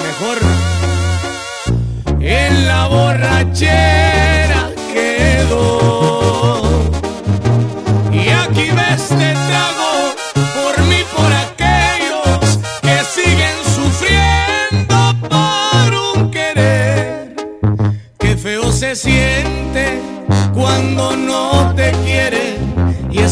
mejor 0.06 0.38
en 2.20 2.66
la 2.68 2.86
borrachera 2.86 4.70
quedó. 4.94 6.22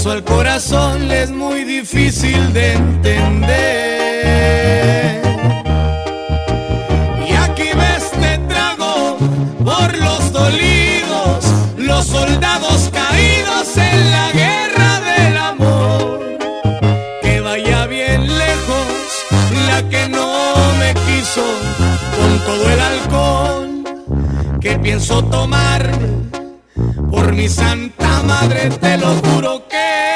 Eso 0.00 0.12
al 0.12 0.24
corazón 0.24 1.08
le 1.08 1.24
es 1.24 1.30
muy 1.30 1.62
difícil 1.64 2.54
de 2.54 2.72
entender. 2.72 3.20
Y 7.28 7.32
aquí 7.34 7.68
ves 7.76 8.10
te 8.12 8.38
trago 8.48 9.18
por 9.62 9.98
los 9.98 10.32
dolidos, 10.32 11.44
los 11.76 12.06
soldados 12.06 12.90
caídos 12.94 13.76
en 13.76 14.10
la 14.10 14.32
guerra 14.32 15.00
del 15.00 15.36
amor. 15.36 16.38
Que 17.20 17.40
vaya 17.42 17.84
bien 17.84 18.26
lejos 18.26 18.86
la 19.66 19.86
que 19.90 20.08
no 20.08 20.54
me 20.78 20.94
quiso 20.94 21.44
con 22.16 22.38
todo 22.46 22.70
el 22.70 22.80
alcohol 22.80 23.84
que 24.62 24.78
pienso 24.78 25.22
tomarme. 25.24 26.29
Por 27.20 27.34
mi 27.34 27.50
santa 27.50 28.22
madre 28.22 28.70
te 28.80 28.96
lo 28.96 29.08
juro 29.16 29.68
que 29.68 30.09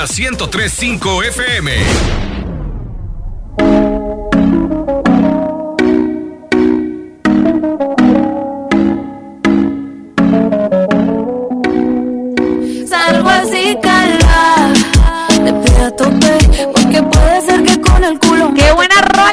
Tapatía 0.00 0.30
1035 0.30 1.22
FM. 1.24 1.72
Salgo 12.88 13.28
así, 13.28 13.76
calma, 13.82 14.72
de 15.44 15.52
pie 15.52 15.84
a 15.84 15.90
tope, 15.94 16.38
porque 16.72 17.02
puede 17.02 17.40
ser 17.42 17.62
que 17.62 17.80
con 17.82 18.02
el 18.02 18.18
culo. 18.20 18.54
¡Qué 18.54 18.72
buena 18.72 19.02
rola! 19.02 19.32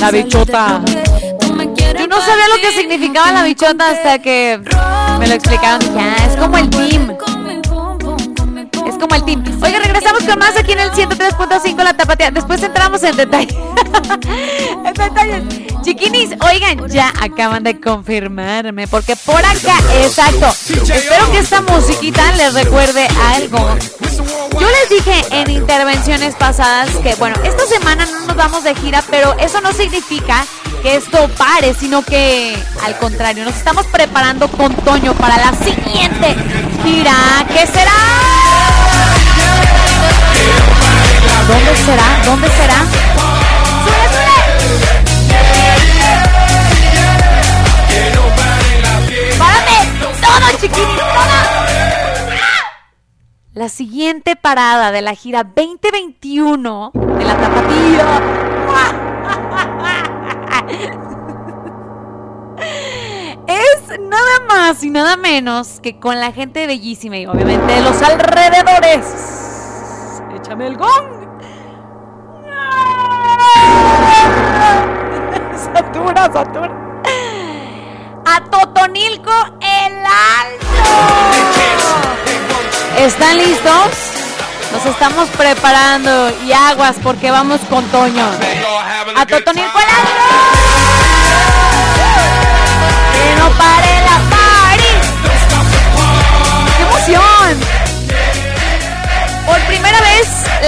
La 0.00 0.10
bichota. 0.10 0.80
Yo 1.98 2.06
no 2.06 2.18
sabía 2.18 2.48
lo 2.48 2.56
que 2.62 2.72
significaba 2.72 3.32
la 3.32 3.44
bichota 3.44 3.90
hasta 3.90 4.18
que 4.20 4.58
me 5.18 5.28
lo 5.28 5.34
explicaron. 5.34 5.80
Ya, 5.94 6.16
es 6.26 6.36
como 6.38 6.56
el 6.56 6.70
team. 6.70 7.18
Como 9.00 9.14
el 9.14 9.24
team. 9.24 9.42
Oiga, 9.62 9.78
regresamos 9.78 10.22
con 10.24 10.38
más 10.38 10.56
aquí 10.56 10.72
en 10.72 10.80
el 10.80 10.90
103.5 10.90 11.82
La 11.82 11.94
Tapatía. 11.94 12.30
Después 12.30 12.62
entramos 12.62 13.02
en 13.02 13.16
detalle. 13.16 13.56
en 14.84 14.94
detalles. 14.94 15.42
Chiquinis, 15.82 16.30
oigan, 16.46 16.86
ya 16.88 17.12
acaban 17.20 17.62
de 17.62 17.80
confirmarme. 17.80 18.86
Porque 18.88 19.16
por 19.16 19.38
acá, 19.38 19.76
exacto. 20.02 20.48
Espero 20.70 21.30
que 21.32 21.38
esta 21.38 21.62
musiquita 21.62 22.32
les 22.32 22.52
recuerde 22.52 23.08
algo. 23.34 23.76
Yo 24.60 24.68
les 24.68 24.88
dije 24.90 25.24
en 25.30 25.50
intervenciones 25.50 26.34
pasadas 26.34 26.90
que, 27.02 27.14
bueno, 27.14 27.36
esta 27.42 27.64
semana 27.66 28.04
no 28.04 28.26
nos 28.26 28.36
vamos 28.36 28.64
de 28.64 28.74
gira, 28.74 29.02
pero 29.10 29.34
eso 29.38 29.60
no 29.62 29.72
significa 29.72 30.44
que 30.82 30.96
esto 30.96 31.28
pare, 31.38 31.74
sino 31.74 32.02
que 32.02 32.56
al 32.84 32.98
contrario, 32.98 33.44
nos 33.44 33.56
estamos 33.56 33.86
preparando 33.86 34.48
con 34.48 34.74
Toño 34.74 35.14
para 35.14 35.36
la 35.36 35.52
siguiente 35.54 36.36
gira. 36.84 37.46
¿Qué 37.48 37.66
será? 37.66 38.39
¿Dónde 41.50 41.74
será? 41.74 42.06
¿Dónde 42.24 42.48
será? 42.48 42.76
¡Sube, 43.82 44.06
sube! 44.14 44.38
¡Párate! 49.36 49.78
¡Todo, 50.00 50.46
chiquini! 50.60 50.96
¡Todo! 50.96 51.38
La 53.54 53.68
siguiente 53.68 54.36
parada 54.36 54.92
de 54.92 55.02
la 55.02 55.14
gira 55.16 55.42
2021 55.42 56.92
de 56.94 57.24
la 57.24 57.36
Tapatía. 57.36 58.06
Es 63.48 63.98
nada 63.98 64.38
más 64.46 64.84
y 64.84 64.90
nada 64.90 65.16
menos 65.16 65.80
que 65.80 65.98
con 65.98 66.20
la 66.20 66.30
gente 66.30 66.68
bellísima 66.68 67.18
y 67.18 67.26
obviamente 67.26 67.72
de 67.72 67.80
los 67.80 68.00
alrededores. 68.00 70.20
Échame 70.36 70.68
el 70.68 70.76
gong. 70.76 71.19
Satura, 75.74 76.32
satura. 76.32 76.70
A 78.26 78.40
Totonilco 78.50 79.32
el 79.60 79.94
Alto. 80.04 80.66
¿Están 82.98 83.38
listos? 83.38 83.88
Nos 84.72 84.86
estamos 84.86 85.28
preparando 85.30 86.30
y 86.46 86.52
aguas 86.52 86.96
porque 87.02 87.30
vamos 87.30 87.60
con 87.68 87.84
Toño. 87.86 88.24
A 89.16 89.26
Totonilco 89.26 89.78
el 89.78 89.84
Alto. 89.84 90.59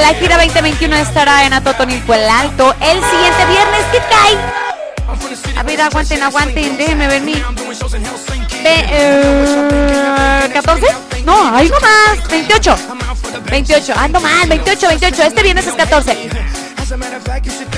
La 0.02 0.14
gira 0.14 0.36
2021 0.36 0.96
estará 0.96 1.44
en 1.46 1.52
Atotonilco 1.52 2.12
el 2.12 2.28
Alto 2.28 2.74
el 2.80 3.00
siguiente 3.04 3.46
viernes 3.48 3.84
que 3.92 3.98
cae. 3.98 4.36
A 5.56 5.62
ver, 5.62 5.80
aguanten, 5.80 6.20
aguanten, 6.22 6.76
déjenme 6.76 7.06
ver 7.06 7.20
mi. 7.22 7.34
Ve- 7.34 7.40
eh, 8.90 10.50
¿14? 10.52 10.86
No, 11.24 11.56
algo 11.56 11.76
más. 11.80 12.28
28. 12.28 12.76
28. 13.48 13.92
Ando 13.96 14.20
mal. 14.20 14.48
28, 14.48 14.88
28. 14.88 15.22
Este 15.22 15.42
viernes 15.44 15.66
es 15.68 15.74
14. 15.74 16.30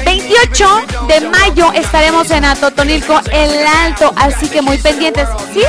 28 0.06 0.82
de 1.06 1.20
mayo 1.28 1.72
estaremos 1.74 2.30
en 2.30 2.46
Atotonilco 2.46 3.20
el 3.32 3.66
Alto, 3.66 4.14
así 4.16 4.48
que 4.48 4.62
muy 4.62 4.78
pendientes. 4.78 5.28
¿Sí? 5.52 5.60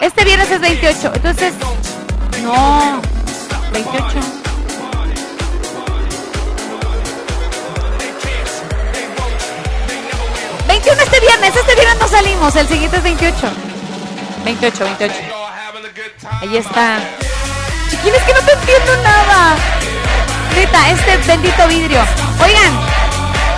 Este 0.00 0.24
viernes 0.24 0.50
es 0.52 0.60
28, 0.60 1.12
entonces 1.16 1.52
no 2.44 3.02
28. 3.72 4.20
¡21 10.68 11.02
este 11.02 11.20
viernes! 11.20 11.56
Este 11.56 11.74
viernes 11.74 11.96
no 12.00 12.08
salimos, 12.08 12.56
el 12.56 12.68
siguiente 12.68 12.96
es 12.96 13.02
28. 13.02 13.36
28, 14.44 14.84
28. 14.84 15.14
Ahí 16.40 16.56
está. 16.56 16.98
Chiquines, 17.90 18.22
que 18.22 18.32
no 18.32 18.40
te 18.40 18.52
entiendo 18.52 18.96
nada. 19.02 19.56
Neta, 20.54 20.90
este 20.90 21.16
bendito 21.26 21.68
vidrio. 21.68 22.00
Oigan, 22.42 22.72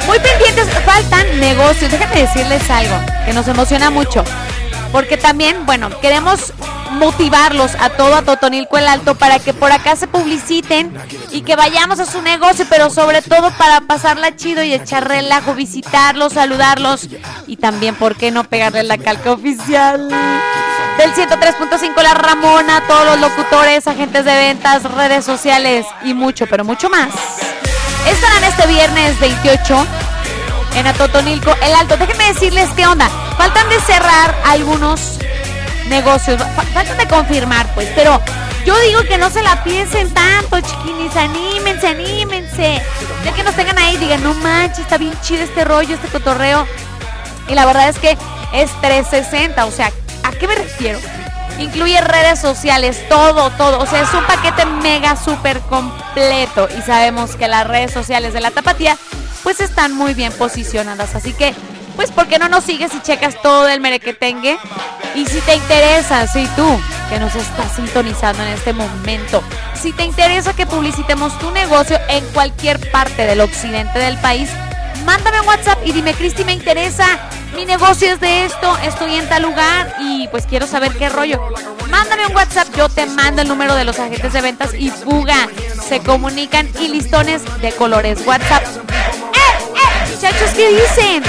muy 0.06 0.18
pendientes, 0.18 0.68
faltan 0.84 1.40
negocios. 1.40 1.90
Déjenme 1.90 2.22
decirles 2.22 2.70
algo 2.70 2.96
que 3.26 3.32
nos 3.32 3.46
emociona 3.48 3.90
mucho. 3.90 4.24
Porque 4.92 5.16
también, 5.16 5.66
bueno, 5.66 5.90
queremos 6.00 6.52
motivarlos 6.92 7.72
a 7.78 7.90
todo 7.90 8.14
a 8.14 8.22
Totonilco 8.22 8.78
el 8.78 8.88
Alto 8.88 9.14
para 9.14 9.38
que 9.38 9.52
por 9.52 9.70
acá 9.70 9.96
se 9.96 10.08
publiciten 10.08 10.96
y 11.30 11.42
que 11.42 11.56
vayamos 11.56 12.00
a 12.00 12.06
su 12.06 12.22
negocio, 12.22 12.66
pero 12.70 12.90
sobre 12.90 13.22
todo 13.22 13.50
para 13.52 13.82
pasarla 13.82 14.34
chido 14.36 14.62
y 14.62 14.72
echar 14.72 15.06
relajo, 15.06 15.54
visitarlos, 15.54 16.32
saludarlos 16.32 17.08
y 17.46 17.56
también, 17.56 17.94
¿por 17.94 18.16
qué 18.16 18.30
no 18.30 18.44
pegarle 18.44 18.82
la 18.82 18.98
calca 18.98 19.32
oficial? 19.32 20.08
Del 20.98 21.14
103.5 21.14 22.02
La 22.02 22.14
Ramona, 22.14 22.82
todos 22.88 23.06
los 23.06 23.20
locutores, 23.20 23.86
agentes 23.86 24.24
de 24.24 24.34
ventas, 24.34 24.82
redes 24.82 25.24
sociales 25.24 25.86
y 26.04 26.14
mucho, 26.14 26.46
pero 26.48 26.64
mucho 26.64 26.90
más. 26.90 27.10
Estarán 28.08 28.42
este 28.44 28.66
viernes 28.66 29.20
28 29.20 29.86
en 30.74 30.86
Atotonilco 30.86 31.54
el 31.62 31.74
Alto. 31.74 31.96
Déjenme 31.96 32.32
decirles 32.32 32.68
qué 32.76 32.86
onda. 32.86 33.08
Faltan 33.36 33.68
de 33.68 33.80
cerrar 33.80 34.36
algunos 34.46 35.18
negocios. 35.86 36.40
Fa- 36.54 36.62
Faltan 36.74 36.98
de 36.98 37.06
confirmar, 37.08 37.66
pues. 37.74 37.88
Pero 37.94 38.20
yo 38.64 38.78
digo 38.80 39.02
que 39.02 39.18
no 39.18 39.30
se 39.30 39.42
la 39.42 39.62
piensen 39.64 40.12
tanto, 40.12 40.60
chiquinis. 40.60 41.14
Anímense, 41.16 41.88
anímense. 41.88 42.82
Ya 43.24 43.32
que 43.32 43.42
nos 43.42 43.54
tengan 43.54 43.78
ahí, 43.78 43.96
digan, 43.96 44.22
no 44.22 44.34
manches, 44.34 44.80
está 44.80 44.98
bien 44.98 45.18
chido 45.22 45.42
este 45.44 45.64
rollo, 45.64 45.94
este 45.94 46.08
cotorreo. 46.08 46.66
Y 47.48 47.54
la 47.54 47.64
verdad 47.66 47.88
es 47.88 47.98
que 47.98 48.16
es 48.52 48.70
360. 48.80 49.64
O 49.66 49.70
sea, 49.70 49.90
¿a 50.24 50.30
qué 50.32 50.46
me 50.46 50.54
refiero? 50.54 50.98
Incluye 51.58 52.00
redes 52.00 52.38
sociales, 52.38 53.02
todo, 53.08 53.50
todo. 53.50 53.80
O 53.80 53.86
sea, 53.86 54.02
es 54.02 54.12
un 54.14 54.24
paquete 54.24 54.64
mega 54.66 55.16
súper 55.16 55.58
completo. 55.62 56.68
Y 56.78 56.82
sabemos 56.82 57.34
que 57.34 57.48
las 57.48 57.66
redes 57.66 57.92
sociales 57.92 58.32
de 58.32 58.40
la 58.40 58.50
tapatía, 58.52 58.96
pues 59.42 59.60
están 59.60 59.92
muy 59.92 60.14
bien 60.14 60.32
posicionadas. 60.32 61.14
Así 61.14 61.32
que, 61.32 61.54
pues, 61.96 62.10
¿por 62.10 62.26
qué 62.26 62.38
no 62.38 62.48
nos 62.48 62.64
sigues 62.64 62.94
y 62.94 63.00
checas 63.00 63.40
todo 63.42 63.68
el 63.68 63.80
merequetengue? 63.80 64.58
Y 65.14 65.26
si 65.26 65.40
te 65.40 65.54
interesa, 65.54 66.26
si 66.26 66.46
tú, 66.48 66.80
que 67.08 67.18
nos 67.18 67.34
estás 67.34 67.74
sintonizando 67.74 68.42
en 68.42 68.50
este 68.50 68.72
momento, 68.72 69.42
si 69.74 69.92
te 69.92 70.04
interesa 70.04 70.54
que 70.54 70.66
publicitemos 70.66 71.36
tu 71.38 71.50
negocio 71.50 71.98
en 72.08 72.24
cualquier 72.26 72.90
parte 72.90 73.26
del 73.26 73.40
occidente 73.40 73.98
del 73.98 74.18
país, 74.18 74.50
mándame 75.04 75.40
un 75.40 75.48
WhatsApp 75.48 75.78
y 75.84 75.92
dime, 75.92 76.14
Cristi, 76.14 76.44
me 76.44 76.52
interesa, 76.52 77.06
mi 77.56 77.64
negocio 77.64 78.12
es 78.12 78.20
de 78.20 78.44
esto, 78.44 78.76
estoy 78.84 79.14
en 79.14 79.28
tal 79.28 79.42
lugar 79.42 79.96
y 80.00 80.28
pues 80.28 80.46
quiero 80.46 80.66
saber 80.66 80.92
qué 80.92 81.08
rollo. 81.08 81.40
Mándame 81.90 82.26
un 82.26 82.36
WhatsApp, 82.36 82.68
yo 82.76 82.88
te 82.88 83.06
mando 83.06 83.42
el 83.42 83.48
número 83.48 83.74
de 83.74 83.84
los 83.84 83.98
agentes 83.98 84.32
de 84.32 84.40
ventas 84.40 84.74
y 84.74 84.90
fuga. 84.90 85.48
Se 85.88 86.00
comunican 86.00 86.68
y 86.78 86.88
listones 86.88 87.42
de 87.60 87.72
colores. 87.72 88.24
WhatsApp. 88.26 88.62
Muchachos, 90.28 90.50
¿qué 90.54 90.68
dicen? 90.68 91.22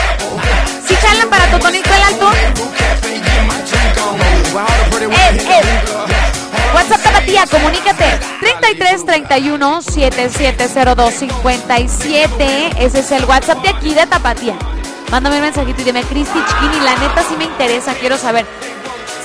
¿Si 0.85 0.93
jalan 0.93 1.29
para 1.29 1.49
Totonico 1.49 1.87
el 1.87 2.01
Alto? 2.01 2.31
¡Eh, 5.09 5.37
eh! 5.37 5.61
WhatsApp 6.73 7.01
Tapatía, 7.01 7.45
comunícate. 7.49 8.19
33 8.41 9.05
31 9.05 9.81
7702 9.83 11.13
57. 11.13 12.71
Ese 12.77 12.99
es 12.99 13.11
el 13.13 13.23
WhatsApp 13.23 13.61
de 13.61 13.69
aquí 13.69 13.93
de 13.93 14.05
Tapatía. 14.05 14.55
Mándame 15.09 15.37
un 15.37 15.43
mensajito 15.43 15.81
y 15.81 15.85
dime, 15.85 16.03
Cristi 16.03 16.37
Chiquini, 16.37 16.83
la 16.83 16.95
neta 16.97 17.23
sí 17.23 17.37
me 17.37 17.45
interesa, 17.45 17.93
quiero 17.93 18.17
saber. 18.17 18.45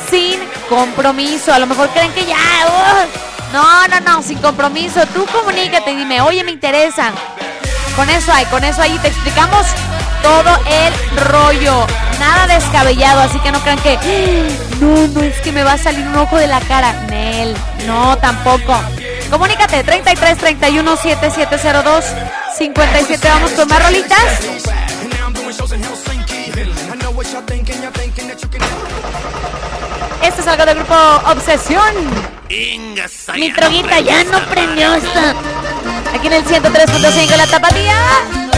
Sin 0.08 0.38
compromiso, 0.68 1.52
a 1.52 1.58
lo 1.58 1.66
mejor 1.66 1.88
creen 1.88 2.12
que 2.12 2.24
ya. 2.24 2.36
uh, 2.36 3.52
no, 3.52 3.88
no, 3.88 4.00
no, 4.00 4.22
sin 4.22 4.38
compromiso. 4.38 5.04
Tú 5.06 5.26
comunícate 5.26 5.90
y 5.90 5.96
dime, 5.96 6.20
oye, 6.20 6.44
me 6.44 6.52
interesa. 6.52 7.12
Con 7.96 8.10
eso 8.10 8.32
hay, 8.32 8.44
con 8.46 8.64
eso 8.64 8.82
ahí 8.82 8.98
te 8.98 9.08
explicamos 9.08 9.66
todo 10.22 10.58
el 10.66 11.16
rollo. 11.28 11.86
Nada 12.18 12.46
descabellado, 12.46 13.20
así 13.20 13.38
que 13.40 13.52
no 13.52 13.60
crean 13.60 13.78
que. 13.78 13.96
"Ah, 13.96 14.76
No, 14.80 15.06
no, 15.08 15.20
es 15.22 15.40
que 15.40 15.52
me 15.52 15.62
va 15.62 15.72
a 15.74 15.78
salir 15.78 16.04
un 16.06 16.16
ojo 16.16 16.36
de 16.36 16.48
la 16.48 16.60
cara. 16.60 16.92
Nel, 17.08 17.56
no, 17.86 18.16
tampoco. 18.18 18.74
Comunícate, 19.30 19.84
33 19.84 20.36
31 20.38 20.96
7702 20.96 22.04
57. 22.58 23.28
Vamos 23.28 23.52
con 23.52 23.68
más 23.68 23.82
rolitas. 23.84 24.18
Este 30.22 30.40
es 30.40 30.46
algo 30.46 30.64
del 30.66 30.76
grupo 30.76 30.94
Obsesión. 31.30 31.94
Mi 33.34 33.52
troguita 33.52 34.00
ya 34.00 34.24
no 34.24 34.40
prendió 34.46 34.94
esta. 34.94 35.34
Aquí 36.14 36.26
en 36.28 36.32
el 36.32 36.44
103.5 36.44 37.36
la 37.36 37.46
tapatía. 37.46 37.96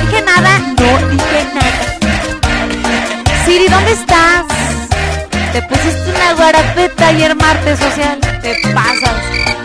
Dije 0.00 0.22
nada, 0.22 0.58
no 0.58 1.08
dije 1.10 1.46
nada. 1.54 1.80
Siri, 3.44 3.68
¿dónde 3.68 3.92
estás? 3.92 4.44
Te 5.52 5.62
pusiste 5.62 6.10
una 6.14 6.34
guarapeta 6.34 7.08
ayer 7.08 7.34
martes 7.34 7.78
social. 7.78 8.18
Te 8.42 8.60
pasas. 8.74 9.14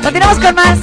Continuamos 0.02 0.40
con 0.40 0.56
más. 0.56 0.78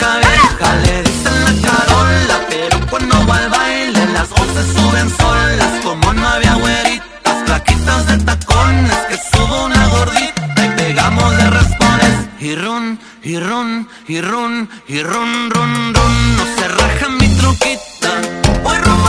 Le 0.85 1.03
dicen 1.03 1.45
la 1.45 1.53
carola, 1.69 2.41
pero 2.49 2.79
cuando 2.91 3.27
va 3.27 3.37
al 3.37 3.49
baile 3.51 4.07
las 4.13 4.29
once 4.31 4.63
suben 4.75 5.11
solas. 5.17 5.85
Como 5.85 6.13
no 6.13 6.29
había 6.29 6.55
güeritas, 6.55 7.37
plaquitas 7.47 8.07
de 8.07 8.19
tacones, 8.19 8.97
que 9.09 9.17
subo 9.33 9.65
una 9.65 9.87
gordita 9.89 10.65
y 10.65 10.69
pegamos 10.77 11.37
de 11.37 11.51
raspones. 11.51 12.15
Y 12.41 12.55
run, 12.55 13.01
y 13.23 13.39
run, 13.39 13.89
y 14.07 14.21
run, 14.21 14.69
y 14.89 15.03
run, 15.03 15.51
run, 15.51 15.95
run. 15.95 16.38
Se 16.59 16.67
raja 16.67 17.09
mi 17.09 17.29
truquita. 17.37 18.21
Voy 18.65 18.77
rumbo 18.79 19.09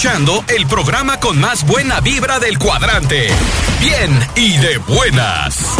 escuchando 0.00 0.42
el 0.56 0.66
programa 0.66 1.20
con 1.20 1.38
más 1.38 1.66
buena 1.66 2.00
vibra 2.00 2.38
del 2.38 2.58
cuadrante. 2.58 3.28
Bien 3.80 4.18
y 4.34 4.56
de 4.56 4.78
buenas. 4.78 5.58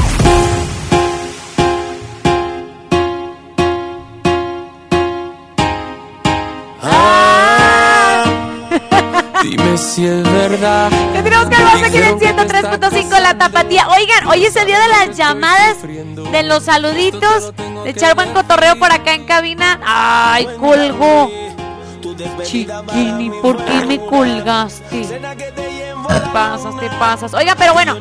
Dime 9.42 9.78
si 9.78 10.06
es 10.06 10.22
verdad. 10.22 10.90
Que 11.14 11.22
tenemos 11.22 11.48
que 11.48 11.56
vamos 11.56 11.82
aquí 11.82 11.96
en 11.96 12.04
el 12.04 12.16
103.5 12.16 13.20
La 13.22 13.38
Tapatía. 13.38 13.88
Oigan, 13.88 14.26
hoy 14.26 14.44
es 14.44 14.54
el 14.54 14.66
día 14.66 14.80
de 14.80 14.88
las 14.88 15.16
llamadas, 15.16 15.78
de 15.80 16.42
los 16.42 16.64
saluditos, 16.64 17.54
de 17.84 17.88
echar 17.88 18.14
buen 18.14 18.34
cotorreo 18.34 18.78
por 18.78 18.92
acá 18.92 19.14
en 19.14 19.24
cabina. 19.24 19.80
Ay, 19.82 20.46
colgó. 20.58 21.39
Chiquini, 22.42 23.30
¿por 23.42 23.64
qué 23.64 23.86
me 23.86 23.98
colgaste? 24.06 25.02
Te 25.02 26.20
pasas, 26.32 26.78
te 26.78 26.88
pasas. 26.90 27.34
Oiga, 27.34 27.54
pero 27.56 27.72
bueno, 27.72 27.94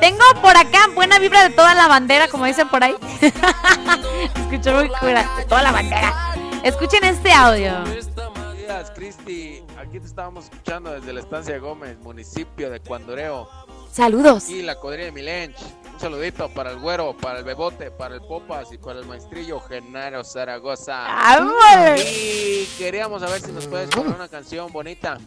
tengo 0.00 0.24
por 0.42 0.56
acá 0.56 0.88
buena 0.94 1.18
vibra 1.18 1.44
de 1.48 1.50
toda 1.50 1.74
la 1.74 1.88
bandera, 1.88 2.28
como 2.28 2.46
dicen 2.46 2.68
por 2.68 2.82
ahí. 2.82 2.94
Escucho 4.36 4.74
muy 4.74 4.88
cura, 4.88 5.28
de 5.36 5.44
toda 5.44 5.62
la 5.62 5.72
bandera. 5.72 6.34
Escuchen 6.62 7.04
este 7.04 7.32
audio. 7.32 7.72
Buenos 7.82 8.56
días, 8.56 8.90
Cristi. 8.94 9.62
Aquí 9.78 10.00
te 10.00 10.06
estábamos 10.06 10.44
escuchando 10.44 10.90
desde 10.92 11.12
la 11.12 11.20
estancia 11.20 11.58
Gómez, 11.58 11.98
municipio 11.98 12.70
de 12.70 12.80
Cuandoreo. 12.80 13.48
Saludos. 13.92 14.44
Aquí 14.44 14.62
la 14.62 14.76
cuadrilla 14.76 15.06
de 15.06 15.12
Milench. 15.12 15.58
Un 15.94 16.00
saludito 16.00 16.48
para 16.48 16.72
el 16.72 16.80
güero, 16.80 17.16
para 17.16 17.38
el 17.38 17.44
bebote, 17.44 17.90
para 17.90 18.16
el 18.16 18.20
popas 18.20 18.72
y 18.72 18.78
para 18.78 18.98
el 18.98 19.06
maestrillo 19.06 19.60
Genaro 19.60 20.24
Zaragoza. 20.24 21.06
¡Amor! 21.36 21.96
Y 21.98 22.68
queríamos 22.76 23.22
saber 23.22 23.40
si 23.40 23.52
nos 23.52 23.66
puedes 23.66 23.88
poner 23.90 24.12
una 24.12 24.28
canción 24.28 24.72
bonita. 24.72 25.18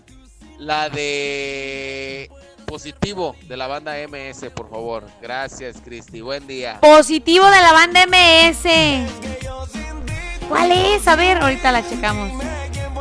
La 0.60 0.90
de 0.90 2.30
Positivo 2.66 3.36
de 3.44 3.56
la 3.56 3.68
banda 3.68 3.94
MS, 4.10 4.50
por 4.54 4.70
favor. 4.70 5.06
Gracias, 5.22 5.78
Cristi. 5.82 6.20
Buen 6.20 6.46
día. 6.48 6.82
Positivo 6.82 7.46
de 7.46 7.62
la 7.62 7.72
banda 7.72 8.06
MS. 8.06 8.68
¿Cuál 10.50 10.74
es? 10.74 11.08
A 11.08 11.16
ver, 11.16 11.38
ahorita 11.38 11.72
la 11.72 11.88
checamos. 11.88 12.30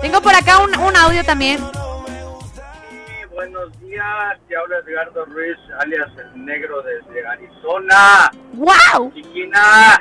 Tengo 0.00 0.20
por 0.20 0.36
acá 0.36 0.58
un, 0.58 0.78
un 0.78 0.96
audio 0.96 1.24
también. 1.24 1.58
Buenos 3.36 3.68
días, 3.80 4.02
te 4.48 4.56
habla 4.56 4.76
Edgardo 4.78 5.26
Ruiz, 5.26 5.58
alias 5.78 6.08
el 6.16 6.42
negro 6.46 6.76
desde 6.80 7.26
Arizona. 7.26 8.30
¡Wow! 8.54 9.12
Chiquina, 9.14 10.00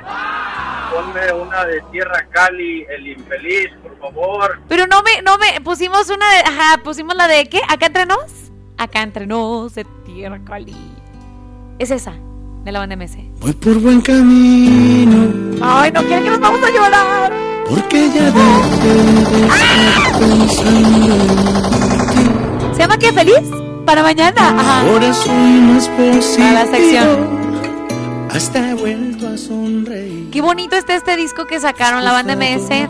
ponme 0.90 1.34
una 1.34 1.66
de 1.66 1.82
Tierra 1.92 2.26
Cali, 2.32 2.86
el 2.88 3.08
infeliz, 3.08 3.72
por 3.84 4.00
favor. 4.00 4.62
Pero 4.70 4.88
no 4.88 5.02
me, 5.04 5.22
no 5.22 5.38
me, 5.38 5.60
pusimos 5.60 6.10
una 6.10 6.32
de, 6.34 6.40
ajá, 6.46 6.78
pusimos 6.82 7.14
la 7.14 7.28
de 7.28 7.50
¿qué? 7.50 7.60
¿Acá 7.68 7.88
entre 7.88 8.06
nos? 8.06 8.54
Acá 8.78 9.02
entre 9.02 9.28
nos, 9.28 9.76
de 9.76 9.84
Tierra 10.06 10.40
Cali. 10.46 10.74
Es 11.78 11.92
esa, 11.92 12.14
de 12.64 12.72
la 12.72 12.80
banda 12.80 12.96
MS. 12.96 13.18
Voy 13.42 13.52
por 13.52 13.78
buen 13.82 14.00
camino, 14.00 15.60
Ay, 15.62 15.92
no 15.92 16.02
quieren 16.04 16.24
que 16.24 16.30
nos 16.30 16.40
vamos 16.40 16.62
a 16.64 16.70
llorar. 16.72 17.34
porque 17.68 18.10
ya 18.12 18.32
dejé 18.32 18.94
de 18.94 19.46
estar 19.46 20.20
pensando. 20.20 22.05
¿Se 22.76 22.82
llama 22.82 22.98
qué? 22.98 23.14
¿Feliz? 23.14 23.40
Para 23.86 24.04
mañana. 24.04 24.50
Ajá. 24.50 24.82
Ahora 24.82 25.14
soy 25.14 25.34
más 25.34 25.88
positivo. 25.88 26.46
A 26.46 26.52
la 26.52 26.66
sección. 26.66 27.46
Hasta 28.30 28.72
he 28.72 28.74
vuelto 28.74 29.30
a 29.30 29.38
sonreír. 29.38 30.30
Qué 30.30 30.42
bonito 30.42 30.76
está 30.76 30.96
este 30.96 31.16
disco 31.16 31.46
que 31.46 31.58
sacaron 31.62 32.04
la 32.04 32.12
banda 32.12 32.36
MS. 32.36 32.90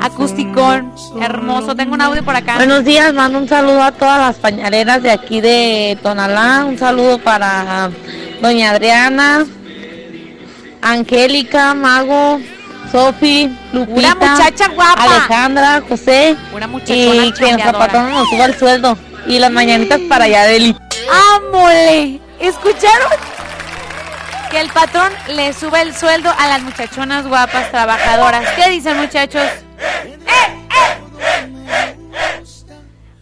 Acusticón, 0.00 0.94
hermoso. 1.20 1.76
Tengo 1.76 1.92
un 1.92 2.00
audio 2.00 2.24
por 2.24 2.34
acá. 2.34 2.56
Buenos 2.56 2.84
días, 2.84 3.12
mando 3.12 3.38
un 3.38 3.48
saludo 3.48 3.82
a 3.82 3.92
todas 3.92 4.18
las 4.18 4.36
pañaleras 4.36 5.02
de 5.02 5.10
aquí 5.10 5.42
de 5.42 5.98
Tonalá. 6.02 6.64
Un 6.64 6.78
saludo 6.78 7.18
para 7.18 7.90
doña 8.40 8.70
Adriana, 8.70 9.44
Angélica, 10.80 11.74
Mago, 11.74 12.40
Sofi, 12.92 13.50
Lupita, 13.72 14.14
Una 14.14 14.14
muchacha 14.14 14.68
guapa. 14.68 15.02
Alejandra, 15.02 15.82
José. 15.88 16.36
Una 16.54 16.66
muchachona 16.66 16.98
Y 16.98 17.10
que 17.10 17.16
nuestra 17.16 17.48
chambeadora. 17.48 17.78
patrona 17.78 18.08
nos 18.10 18.28
suba 18.28 18.44
el 18.44 18.58
sueldo. 18.58 18.98
Y 19.26 19.38
las 19.38 19.50
mañanitas 19.50 19.98
para 20.08 20.28
Yadeli. 20.28 20.76
¡Ámole! 21.36 22.20
¿Escucharon? 22.38 23.08
Que 24.50 24.60
el 24.60 24.68
patrón 24.68 25.10
le 25.28 25.54
sube 25.54 25.80
el 25.80 25.96
sueldo 25.96 26.30
a 26.38 26.48
las 26.48 26.60
muchachonas 26.62 27.26
guapas 27.26 27.70
trabajadoras. 27.70 28.46
¿Qué 28.50 28.68
dicen, 28.68 28.98
muchachos? 28.98 29.42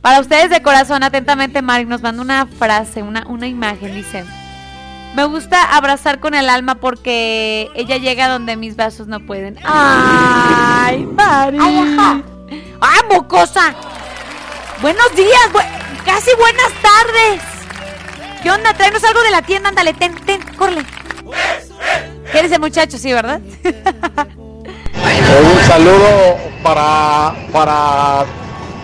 Para 0.00 0.20
ustedes 0.20 0.50
de 0.50 0.62
corazón, 0.62 1.02
atentamente, 1.04 1.62
Mari 1.62 1.84
nos 1.84 2.00
manda 2.02 2.22
una 2.22 2.46
frase, 2.46 3.02
una, 3.02 3.24
una 3.28 3.46
imagen. 3.46 3.94
Dice: 3.94 4.24
Me 5.14 5.24
gusta 5.24 5.76
abrazar 5.76 6.20
con 6.20 6.34
el 6.34 6.48
alma 6.48 6.76
porque 6.76 7.68
ella 7.74 7.96
llega 7.96 8.28
donde 8.28 8.56
mis 8.56 8.76
brazos 8.76 9.06
no 9.08 9.20
pueden. 9.20 9.58
¡Ay, 9.64 11.04
Mari! 11.04 11.58
¡Ay, 11.60 11.96
ajá! 11.98 12.22
¡Ah, 12.80 13.00
mocosa! 13.10 13.74
Buenos 14.80 15.14
días, 15.14 15.52
bu- 15.52 16.04
casi 16.04 16.30
buenas 16.38 16.72
tardes. 16.80 17.42
¿Qué 18.42 18.50
onda? 18.50 18.72
Tráenos 18.72 19.02
algo 19.04 19.20
de 19.22 19.30
la 19.30 19.42
tienda, 19.42 19.68
ándale, 19.68 19.92
ten, 19.94 20.14
ten, 20.24 20.40
córrele. 20.56 20.86
¿Qué 22.32 22.42
dice 22.44 22.58
muchacho? 22.58 22.96
Sí, 22.96 23.12
¿verdad? 23.12 23.40
Un 24.94 25.60
saludo 25.66 26.38
para, 26.62 27.34
para 27.52 28.24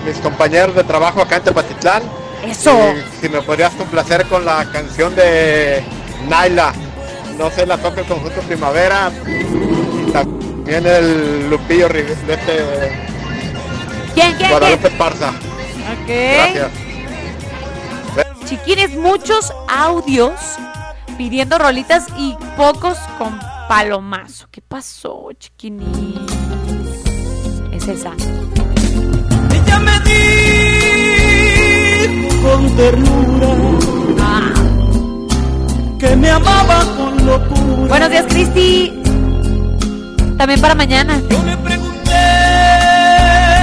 mis 0.05 0.17
compañeros 0.19 0.75
de 0.75 0.85
trabajo 0.85 1.23
acá 1.23 1.37
en 1.37 1.45
Tepatitlán. 1.45 2.03
Eso. 2.45 2.77
Y 2.95 3.21
si 3.23 3.29
me 3.29 3.41
podrías 3.43 3.73
complacer 3.75 4.27
con 4.27 4.45
la 4.45 4.65
canción 4.71 5.15
de 5.17 5.83
Naila, 6.29 6.73
no 7.39 7.51
se 7.51 7.67
la 7.67 7.79
toca 7.79 8.01
el 8.01 8.07
conjunto 8.07 8.41
Primavera. 8.43 9.11
Y 9.27 10.11
también 10.11 10.87
el 10.87 11.51
Lupillo 11.51 11.89
de 11.89 12.13
este 12.13 13.07
¿Quién, 14.15 14.35
quién, 14.37 14.51
Guadalupe 14.51 14.89
Esparza. 14.89 15.29
Ok. 15.29 16.09
Gracias. 16.09 16.71
Chiquines, 18.47 18.97
muchos 18.97 19.53
audios 19.69 20.41
pidiendo 21.19 21.59
rolitas 21.59 22.07
y 22.17 22.37
pocos 22.57 22.97
con 23.19 23.39
palomazo. 23.69 24.49
¿Qué 24.51 24.63
pasó, 24.63 25.29
chiquinis? 25.39 25.89
Es 27.73 27.89
esa. 27.89 28.13
Ella 29.53 29.79
me 29.81 29.99
dijo 32.09 32.43
con 32.43 32.77
ternura 32.77 34.06
que 35.99 36.17
me 36.17 36.31
amaba 36.31 36.81
con 36.97 37.27
locura. 37.27 37.89
Buenos 37.89 38.11
días, 38.11 38.27
Cristi. 38.29 38.93
También 40.37 40.61
para 40.61 40.75
mañana. 40.75 41.15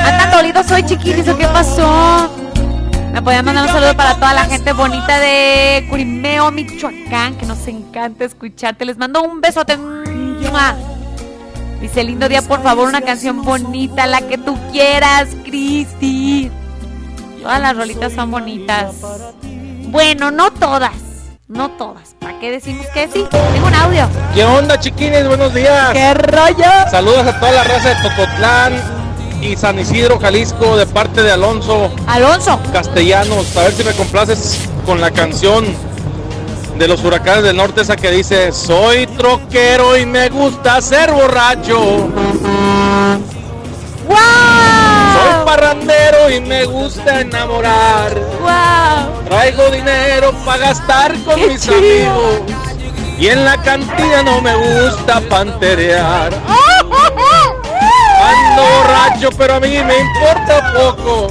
Andan 0.06 0.32
dolidos 0.32 0.72
hoy, 0.72 0.84
chiquinis, 0.84 1.28
¿o 1.28 1.38
qué 1.38 1.48
pasó? 1.48 2.32
Me 3.12 3.22
podían 3.22 3.46
mandar 3.46 3.66
un 3.66 3.72
saludo 3.72 3.96
para 3.96 4.16
toda 4.16 4.34
la 4.34 4.46
gente 4.46 4.74
bonita 4.74 5.20
de 5.20 5.86
Curimeo, 5.90 6.52
Michoacán, 6.52 7.36
que 7.36 7.46
nos 7.46 7.68
encanta 7.68 8.26
escucharte. 8.26 8.86
Les 8.86 8.98
mando 8.98 9.22
un 9.22 9.40
besote. 9.40 9.78
Dice, 11.80 12.04
lindo 12.04 12.30
día, 12.30 12.42
por 12.42 12.64
favor, 12.64 12.88
una 12.88 13.02
canción 13.02 13.44
bonita, 13.44 14.08
la 14.08 14.22
que 14.22 14.38
tú 14.38 14.58
quieras, 14.72 15.30
Cristi. 15.44 16.50
Todas 17.42 17.60
las 17.62 17.76
rolitas 17.76 18.14
son 18.14 18.32
bonitas. 18.32 18.96
Bueno, 19.90 20.32
no 20.32 20.52
todas. 20.52 21.13
No 21.54 21.70
todas. 21.70 22.16
¿Para 22.18 22.40
qué 22.40 22.50
decimos 22.50 22.88
que 22.96 23.08
sí? 23.08 23.28
Tengo 23.30 23.68
un 23.68 23.76
audio. 23.76 24.10
¿Qué 24.34 24.44
onda, 24.44 24.80
chiquines? 24.80 25.28
Buenos 25.28 25.54
días. 25.54 25.92
¿Qué 25.92 26.16
rollo? 26.16 26.66
Saludos 26.90 27.28
a 27.28 27.40
toda 27.40 27.52
la 27.52 27.64
raza 27.64 27.90
de 27.90 27.96
Tototlán 28.02 28.74
y 29.40 29.56
San 29.56 29.78
Isidro, 29.78 30.20
Jalisco, 30.20 30.76
de 30.76 30.88
parte 30.88 31.22
de 31.22 31.32
Alonso. 31.32 31.92
Alonso. 32.08 32.60
Castellanos. 32.72 33.56
A 33.56 33.62
ver 33.64 33.74
si 33.74 33.84
me 33.84 33.92
complaces 33.92 34.62
con 34.84 35.00
la 35.00 35.12
canción 35.12 35.64
de 36.80 36.88
los 36.88 37.04
huracanes 37.04 37.44
del 37.44 37.56
norte, 37.56 37.82
esa 37.82 37.98
que 37.98 38.10
dice: 38.10 38.52
Soy 38.52 39.06
troquero 39.06 39.96
y 39.96 40.08
me 40.08 40.30
gusta 40.30 40.82
ser 40.82 41.12
borracho. 41.12 42.10
Soy 44.08 44.73
parrandero 45.46 46.30
y 46.30 46.40
me 46.42 46.66
gusta 46.66 47.22
enamorar. 47.22 48.14
Traigo 49.26 49.70
dinero 49.70 50.32
para 50.46 50.58
gastar 50.68 51.14
con 51.24 51.36
¡Qué 51.36 51.48
mis 51.48 51.62
chido! 51.62 51.78
amigos. 51.78 52.42
Y 53.20 53.28
en 53.28 53.46
la 53.46 53.58
cantina 53.62 54.24
no 54.24 54.42
me 54.42 54.56
gusta 54.56 55.22
panterear. 55.30 56.34
Ando 58.26 58.64
borracho, 58.78 59.30
pero 59.38 59.56
a 59.56 59.60
mí 59.60 59.70
me 59.70 59.98
importa 60.00 60.74
poco. 60.74 61.28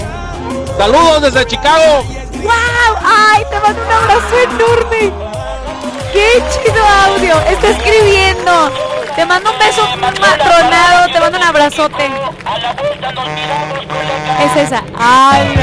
Saludos 0.78 1.22
desde 1.22 1.47
Chicago. 1.47 2.05
¡Wow! 2.43 2.97
¡Ay, 3.05 3.44
te 3.51 3.60
mando 3.60 3.82
un 3.82 3.93
abrazo 3.93 4.39
enorme! 4.44 5.12
¡Qué 6.12 6.43
chido 6.51 6.82
audio! 6.84 7.34
Está 7.48 7.68
escribiendo. 7.70 8.70
Te 9.16 9.26
mando 9.26 9.51
un 9.52 9.59
beso 9.59 9.82
matronado, 9.98 11.06
te 11.12 11.20
mando 11.20 11.39
un 11.39 11.44
abrazote. 11.44 12.10
Es 14.40 14.56
esa. 14.56 14.82
¡Ay! 14.98 15.55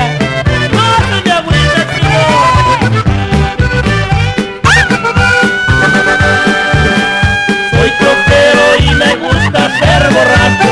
Soy 7.72 7.92
troquero 8.00 8.66
y 8.80 8.96
me 8.96 9.16
gusta 9.16 9.80
ser 9.80 10.14
borracho. 10.14 10.72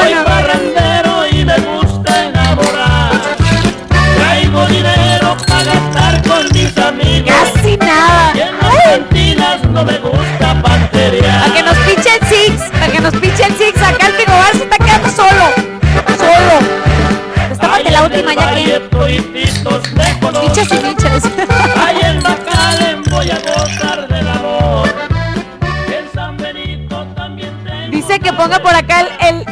Soy 0.00 0.14
barrandero 0.24 1.26
y 1.32 1.44
me 1.44 1.58
gusta 1.58 2.24
enamorar. 2.24 3.10
Traigo 4.16 4.66
dinero 4.66 5.36
para 5.48 5.64
gastar 5.64 6.22
con 6.28 6.48
mis 6.52 6.78
amigos. 6.78 7.32
Casi 7.54 7.76
nada. 7.76 8.32
Y 8.34 8.40
en 8.40 8.58
las 8.58 8.82
cantinas 8.84 9.64
no 9.64 9.84
me 9.84 9.98
gusta. 9.98 10.21
Para 11.42 11.54
que 11.54 11.62
nos 11.64 11.76
pinche 11.78 12.08
el 12.14 12.28
Six, 12.28 12.70
para 12.70 12.86
que 12.86 13.00
nos 13.00 13.14
pinche 13.14 13.44
el 13.44 13.56
Six. 13.56 13.82
Acá 13.82 14.06
el 14.06 14.12
Pigobar 14.12 14.52
se 14.52 14.62
está 14.62 14.78
quedando 14.78 15.08
solo. 15.10 15.50
Solo. 16.16 17.48
Destápate 17.48 17.90
la 17.90 18.04
última 18.04 18.32
ya 18.32 18.54
que. 18.54 18.80
Pinches 20.40 20.72
y 20.72 20.76
pinches. 20.76 21.24
Ahí 21.84 21.98
en 22.00 22.22
Macalén 22.22 23.02
voy 23.10 23.28
a 23.28 23.40
gozar 23.40 24.06
del 24.06 24.28
amor. 24.28 24.88
En 25.88 26.14
San 26.14 26.36
Benito 26.36 27.04
también 27.16 27.90
Dice 27.90 28.20
que 28.20 28.32
ponga 28.34 28.60
por 28.60 28.76
acá 28.76 29.00
el, 29.00 29.08
el, 29.26 29.46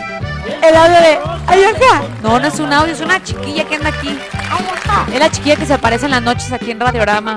el 0.62 0.76
audio 0.76 1.00
de. 1.00 1.39
¡Ay, 1.50 1.64
ajá! 1.64 2.02
No, 2.22 2.38
no 2.38 2.46
es 2.46 2.60
un 2.60 2.72
audio, 2.72 2.92
es 2.92 3.00
una 3.00 3.20
chiquilla 3.22 3.64
que 3.64 3.74
anda 3.74 3.88
aquí. 3.88 4.16
Es 5.12 5.18
la 5.18 5.30
chiquilla 5.30 5.56
que 5.56 5.66
se 5.66 5.74
aparece 5.74 6.04
en 6.04 6.12
las 6.12 6.22
noches 6.22 6.52
aquí 6.52 6.70
en 6.70 6.78
Radiorama. 6.78 7.36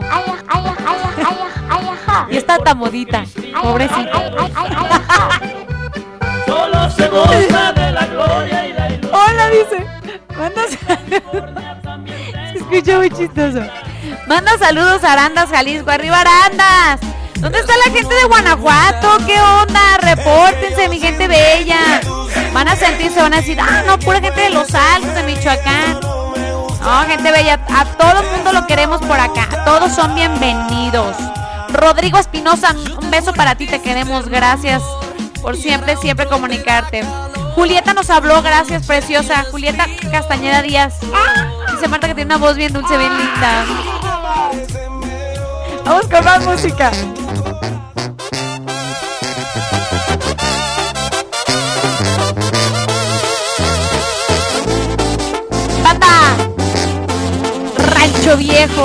Y 2.30 2.38
está 2.38 2.60
tamodita. 2.60 3.26
Pobrecita. 3.62 4.12
Solo 6.46 6.90
se 6.92 7.08
goza 7.08 7.74
de 7.74 7.92
la 7.92 8.06
gloria 8.06 8.68
y 8.68 8.74
la 8.74 8.90
ilusión. 8.90 9.12
Hola, 9.14 9.50
dice. 9.50 9.86
Manda 10.38 10.62
Se 12.52 12.58
escucha 12.60 12.98
muy 12.98 13.10
chistoso. 13.10 13.62
Manda 14.28 14.58
saludos 14.60 15.04
a 15.04 15.14
Arandas, 15.14 15.50
Jalisco. 15.50 15.90
¡Arriba, 15.90 16.22
Arandas! 16.22 17.00
¿Dónde 17.40 17.60
está 17.60 17.74
la 17.86 17.92
gente 17.94 18.14
de 18.16 18.24
Guanajuato? 18.26 19.18
¿Qué 19.26 19.40
onda? 19.40 19.98
Repórtense, 19.98 20.90
mi 20.90 21.00
gente 21.00 21.28
bella. 21.28 22.02
Van 22.54 22.68
a 22.68 22.76
sentirse, 22.76 23.22
van 23.22 23.34
a 23.34 23.38
decir, 23.38 23.60
ah, 23.60 23.84
no, 23.86 24.00
pura 24.00 24.22
gente 24.22 24.40
de 24.40 24.50
Los 24.52 24.74
Altos, 24.74 25.14
de 25.14 25.24
Michoacán. 25.24 26.00
No, 26.02 27.02
gente 27.08 27.32
bella, 27.32 27.60
a 27.74 27.86
todo 27.86 28.22
el 28.22 28.30
mundo 28.32 28.54
lo 28.54 28.68
queremos 28.68 29.02
por 29.02 29.20
acá. 29.20 29.64
Todos 29.66 29.94
son 29.94 30.16
bienvenidos. 30.16 31.16
Rodrigo 31.70 32.18
Espinosa, 32.18 32.76
un 33.02 33.10
beso 33.10 33.34
para 33.34 33.56
ti, 33.56 33.68
te 33.68 33.82
queremos. 33.82 34.30
Gracias 34.30 34.82
por 35.42 35.58
siempre, 35.58 35.98
siempre 35.98 36.28
comunicarte. 36.28 37.04
Julieta 37.56 37.94
nos 37.94 38.10
habló, 38.10 38.42
gracias, 38.42 38.86
preciosa. 38.86 39.46
Julieta 39.52 39.86
Castañeda 40.12 40.62
Díaz. 40.62 40.96
Dice 41.72 41.88
Marta 41.88 42.08
que 42.08 42.16
tiene 42.16 42.36
una 42.36 42.46
voz 42.46 42.56
bien 42.56 42.74
dulce, 42.74 42.98
bien 42.98 43.18
linda. 43.18 43.66
Vamos 45.86 46.08
con 46.08 46.24
más 46.24 46.46
música. 46.46 46.92
Banda 55.84 56.38
Rancho 57.78 58.38
Viejo. 58.38 58.84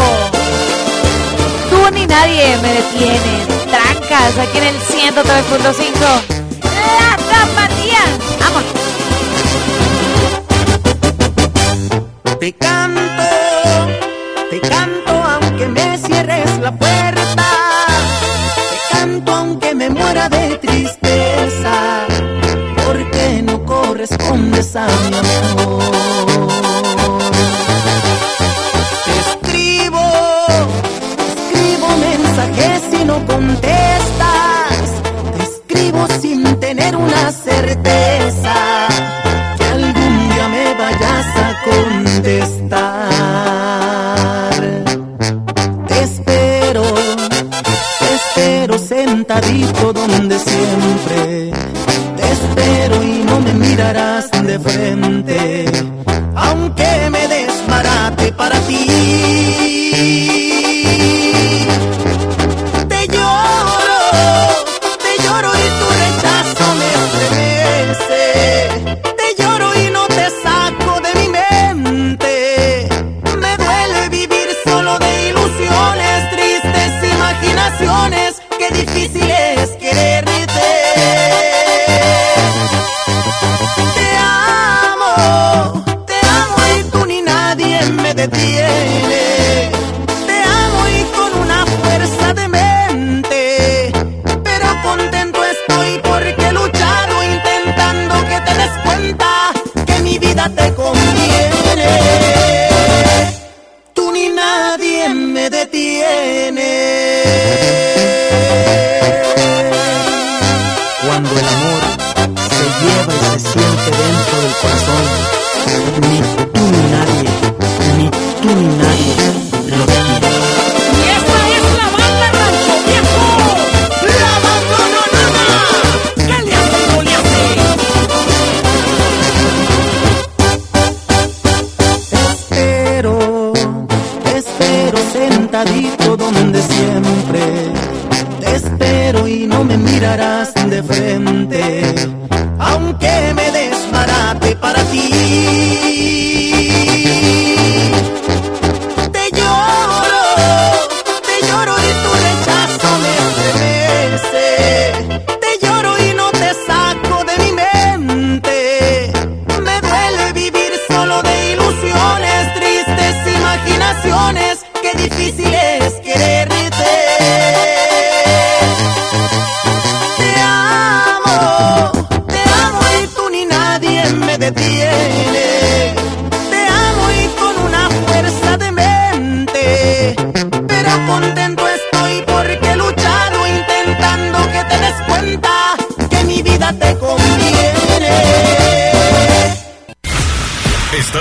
Tú 1.71 1.91
ni 1.93 2.07
nadie 2.07 2.57
me 2.63 2.73
detiene. 2.75 3.47
Trancas 3.71 4.39
aquí 4.39 4.59
en 4.59 4.65
el 4.65 4.81
103.5. 4.81 6.39
La 6.99 7.17
zapatía. 7.31 8.03
Vamos. 8.41 8.65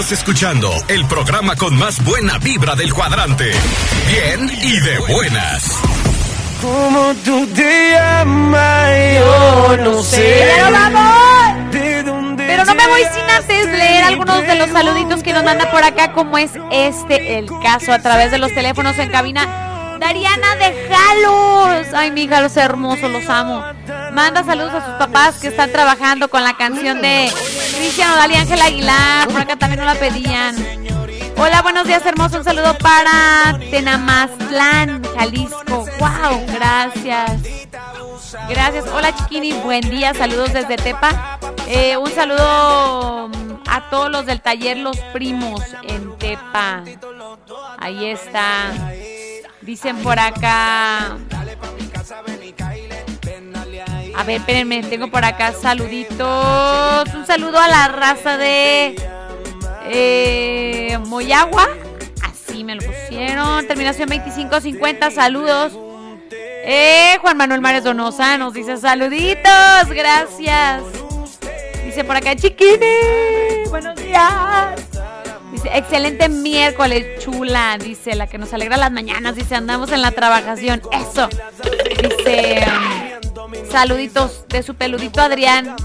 Estás 0.07 0.19
escuchando 0.19 0.71
el 0.87 1.05
programa 1.05 1.57
con 1.57 1.77
más 1.77 2.01
buena 2.01 2.37
vibra 2.37 2.75
del 2.75 2.93
cuadrante. 2.93 3.51
Bien 4.07 4.49
y 4.63 4.79
de 4.79 4.99
buenas. 4.99 5.81
Como 6.61 7.13
tú 7.25 7.45
te 7.47 7.91
llamas, 7.91 8.89
yo 9.19 9.77
no 9.83 10.01
sé. 10.01 10.47
¡Pero 10.47 10.71
vamos! 10.71 11.67
Pero 12.37 12.63
no 12.63 12.75
me 12.75 12.87
voy 12.87 13.01
sin 13.13 13.29
antes 13.29 13.65
leer 13.65 14.05
algunos 14.05 14.47
de 14.47 14.55
los 14.55 14.69
saluditos 14.69 15.23
que 15.23 15.33
nos 15.33 15.43
manda 15.43 15.69
por 15.71 15.83
acá, 15.83 16.13
como 16.13 16.37
es 16.37 16.51
este 16.71 17.37
el 17.37 17.47
caso 17.61 17.91
a 17.91 17.99
través 17.99 18.31
de 18.31 18.37
los 18.37 18.53
teléfonos 18.53 18.97
en 18.99 19.11
cabina. 19.11 19.97
Dariana 19.99 20.55
de 20.55 20.87
Jalos. 20.89 21.87
Ay, 21.93 22.11
mi 22.11 22.29
Jalos 22.29 22.55
hermoso, 22.55 23.09
los 23.09 23.27
amo. 23.27 23.61
Manda 24.17 24.43
saludos 24.43 24.73
a 24.73 24.83
sus 24.83 24.95
papás 24.95 25.35
que 25.35 25.49
están 25.49 25.71
trabajando 25.71 26.27
con 26.27 26.43
la 26.43 26.57
canción 26.57 27.03
de 27.03 27.31
Cristiano 27.77 28.15
Dali 28.15 28.33
Ángel 28.33 28.59
Aguilar. 28.59 29.27
Por 29.27 29.39
acá 29.39 29.57
también 29.57 29.85
nos 29.85 29.93
la 29.93 29.99
pedían. 29.99 30.55
Hola, 31.37 31.61
buenos 31.61 31.85
días, 31.85 32.03
hermoso. 32.03 32.39
Un 32.39 32.43
saludo 32.43 32.75
para 32.79 33.59
Tenamaztlán, 33.69 35.03
Jalisco. 35.15 35.85
Wow, 35.99 36.47
gracias. 36.51 37.43
Gracias. 38.49 38.85
Hola, 38.87 39.15
chiquini. 39.15 39.53
Buen 39.53 39.87
día. 39.87 40.15
Saludos 40.15 40.51
desde 40.51 40.77
Tepa. 40.77 41.37
Eh, 41.67 41.95
un 41.95 42.09
saludo 42.09 43.27
mm, 43.27 43.69
a 43.69 43.87
todos 43.91 44.09
los 44.09 44.25
del 44.25 44.41
taller 44.41 44.77
Los 44.77 44.97
Primos 45.13 45.61
en 45.83 46.17
Tepa. 46.17 46.83
Ahí 47.77 48.07
está. 48.07 48.71
Dicen 49.61 49.95
por 49.97 50.17
acá. 50.17 51.17
A 54.17 54.23
ver, 54.23 54.37
espérenme, 54.37 54.81
tengo 54.81 55.09
por 55.09 55.23
acá 55.23 55.53
saluditos. 55.53 57.07
Un 57.13 57.25
saludo 57.27 57.59
a 57.59 57.67
la 57.67 57.87
raza 57.87 58.35
de 58.35 58.95
eh, 59.85 60.97
Moyagua. 61.05 61.67
Así 62.23 62.63
me 62.63 62.73
lo 62.73 62.81
pusieron. 62.81 63.67
Terminación 63.67 64.09
2550. 64.09 65.11
Saludos. 65.11 65.73
Eh, 66.69 67.17
Juan 67.21 67.37
Manuel 67.37 67.61
Mares 67.61 67.83
Donosa 67.83 68.39
nos 68.39 68.53
dice 68.53 68.77
saluditos. 68.77 69.87
Gracias. 69.89 70.81
Dice 71.85 72.03
por 72.03 72.15
acá, 72.15 72.35
chiquini. 72.35 73.69
Buenos 73.69 73.95
días. 73.95 74.81
Dice, 75.51 75.69
excelente 75.73 76.27
miércoles, 76.27 77.23
chula. 77.23 77.77
Dice, 77.77 78.15
la 78.15 78.25
que 78.25 78.37
nos 78.37 78.51
alegra 78.51 78.77
las 78.77 78.91
mañanas. 78.91 79.35
Dice, 79.35 79.55
andamos 79.55 79.91
en 79.91 80.01
la 80.01 80.11
trabajación. 80.11 80.81
Eso. 80.91 81.29
Dice, 82.01 82.65
um, 82.67 83.06
saluditos 83.69 84.45
de 84.49 84.63
su 84.63 84.75
peludito 84.75 85.21
Adrián. 85.21 85.75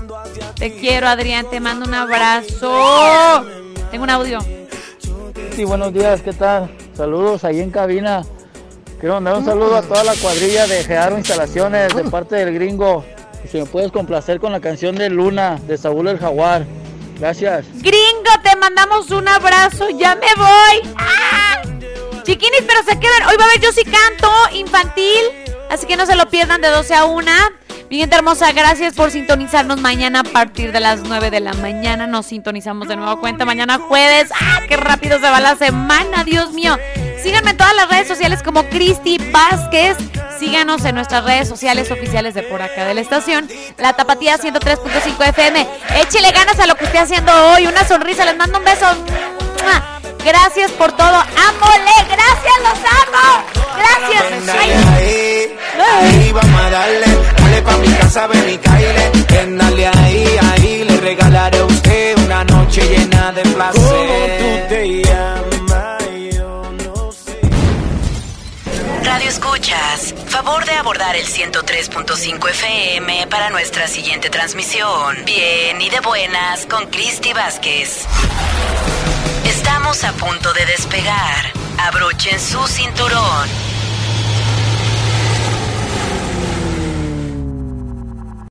Te 0.57 0.75
quiero, 0.75 1.09
Adrián. 1.09 1.47
Te 1.51 1.61
mando 1.61 1.87
un 1.87 1.95
abrazo. 1.95 3.45
Tengo 3.91 4.05
un 4.05 4.11
audio. 4.11 4.39
Sí, 5.55 5.65
buenos 5.65 5.93
días, 5.93 6.23
¿qué 6.23 6.33
tal? 6.33 6.71
Saludos 6.97 7.45
ahí 7.45 7.61
en 7.61 7.71
cabina. 7.71 8.23
Quiero 9.01 9.15
mandar 9.15 9.37
un 9.37 9.45
saludo 9.45 9.77
a 9.77 9.83
toda 9.83 10.05
la 10.05 10.15
cuadrilla 10.15 10.67
de 10.67 10.85
Gearo 10.85 11.19
Instalaciones 11.19 11.95
de 11.95 12.05
parte 12.05 12.37
del 12.37 12.55
gringo. 12.55 13.05
Y 13.45 13.49
si 13.49 13.59
me 13.59 13.67
puedes 13.67 13.91
complacer 13.91 14.39
con 14.39 14.53
la 14.53 14.61
canción 14.61 14.95
de 14.95 15.11
Luna 15.11 15.59
de 15.67 15.77
Saúl 15.77 16.09
el 16.09 16.19
Jaguar. 16.19 16.65
Gracias. 17.19 17.67
Gringo, 17.75 18.33
te 18.43 18.57
mandamos 18.57 19.11
un 19.11 19.29
abrazo. 19.29 19.91
Ya 19.91 20.15
me 20.15 20.29
voy. 20.37 20.95
¡Ah! 20.97 21.63
Chiquinis, 22.23 22.63
pero 22.67 22.83
se 22.85 22.99
quedan. 22.99 23.29
Hoy 23.29 23.37
va 23.37 23.45
a 23.45 23.49
haber 23.49 23.61
Yo 23.61 23.73
sí 23.73 23.83
canto 23.85 24.31
infantil. 24.53 25.23
Así 25.69 25.87
que 25.87 25.97
no 25.97 26.07
se 26.07 26.15
lo 26.15 26.29
pierdan 26.29 26.61
de 26.61 26.69
12 26.69 26.95
a 26.95 27.05
1. 27.05 27.31
Mi 27.93 27.99
gente 27.99 28.17
hermosa, 28.17 28.51
gracias 28.53 28.95
por 28.95 29.11
sintonizarnos 29.11 29.79
mañana 29.79 30.21
a 30.21 30.25
partir 30.25 30.73
de 30.73 30.81
las 30.81 31.03
9 31.03 31.31
de 31.31 31.41
la 31.41 31.53
mañana. 31.53 32.07
Nos 32.07 32.25
sintonizamos 32.25 32.89
de 32.89 32.97
nuevo 32.97 33.21
cuenta 33.21 33.45
mañana 33.45 33.79
jueves. 33.79 34.31
¡Ah, 34.35 34.61
qué 34.67 34.79
rápido 34.79 35.21
se 35.21 35.29
va 35.29 35.41
la 35.41 35.57
semana! 35.57 36.25
Dios 36.25 36.53
mío. 36.53 36.79
Síganme 37.23 37.51
en 37.51 37.59
todas 37.59 37.77
las 37.77 37.91
redes 37.91 38.09
sociales 38.09 38.43
como 38.43 38.63
Cristi 38.71 39.19
Vázquez. 39.31 39.99
Síganos 40.39 40.83
en 40.87 40.95
nuestras 40.95 41.23
redes 41.23 41.47
sociales 41.47 41.91
oficiales 41.91 42.33
de 42.33 42.45
por 42.45 42.63
acá 42.63 42.87
de 42.87 42.95
la 42.95 43.03
estación. 43.03 43.47
La 43.77 43.93
Tapatía 43.93 44.39
103.5 44.39 45.29
FM. 45.29 45.69
Échele 45.97 46.31
ganas 46.31 46.59
a 46.61 46.67
lo 46.67 46.77
que 46.77 46.87
esté 46.87 46.99
haciendo 46.99 47.31
hoy. 47.53 47.67
Una 47.67 47.85
sonrisa. 47.85 48.25
Les 48.25 48.39
mando 48.39 48.59
un 48.59 48.65
beso. 48.65 48.87
Gracias 50.25 50.71
por 50.73 50.93
todo. 50.93 51.17
¡Amole! 51.17 51.97
¡Gracias! 52.09 52.57
¡Los 52.63 52.79
amo! 53.03 53.45
¡Gracias! 53.77 54.47
Dale 54.47 54.75
Ay. 54.75 54.85
ahí, 54.95 55.59
ahí 55.81 56.33
vamos 56.33 56.61
a 56.63 56.71
darle, 56.71 57.07
dale 57.39 57.63
pa' 57.63 57.77
mi 57.79 57.89
casa, 57.95 58.27
ven 58.29 58.49
y 58.51 58.59
caile, 58.59 59.11
dale 59.57 59.87
ahí, 59.87 60.39
ahí, 60.53 60.85
le 60.85 60.97
regalaré 60.99 61.59
a 61.59 61.65
usted 61.65 62.19
una 62.19 62.45
noche 62.45 62.83
llena 62.83 63.33
de 63.33 63.43
placer. 63.43 64.39
tú 64.39 64.69
te 64.69 65.03
llamas? 65.03 65.93
Radio 69.05 69.29
Escuchas, 69.29 70.15
favor 70.29 70.65
de 70.65 70.73
abordar 70.73 71.17
el 71.17 71.27
103.5 71.27 72.49
FM 72.51 73.27
para 73.27 73.51
nuestra 73.51 73.89
siguiente 73.89 74.31
transmisión. 74.31 75.25
Bien 75.25 75.81
y 75.81 75.91
de 75.91 76.01
buenas 76.01 76.67
con 76.67 76.87
Cristi 76.87 77.33
Vázquez. 77.33 78.07
Estamos 79.63 80.03
a 80.03 80.13
punto 80.15 80.53
de 80.55 80.67
despegar. 80.67 81.53
Abrochen 81.79 82.41
su 82.41 82.67
cinturón. 82.67 83.72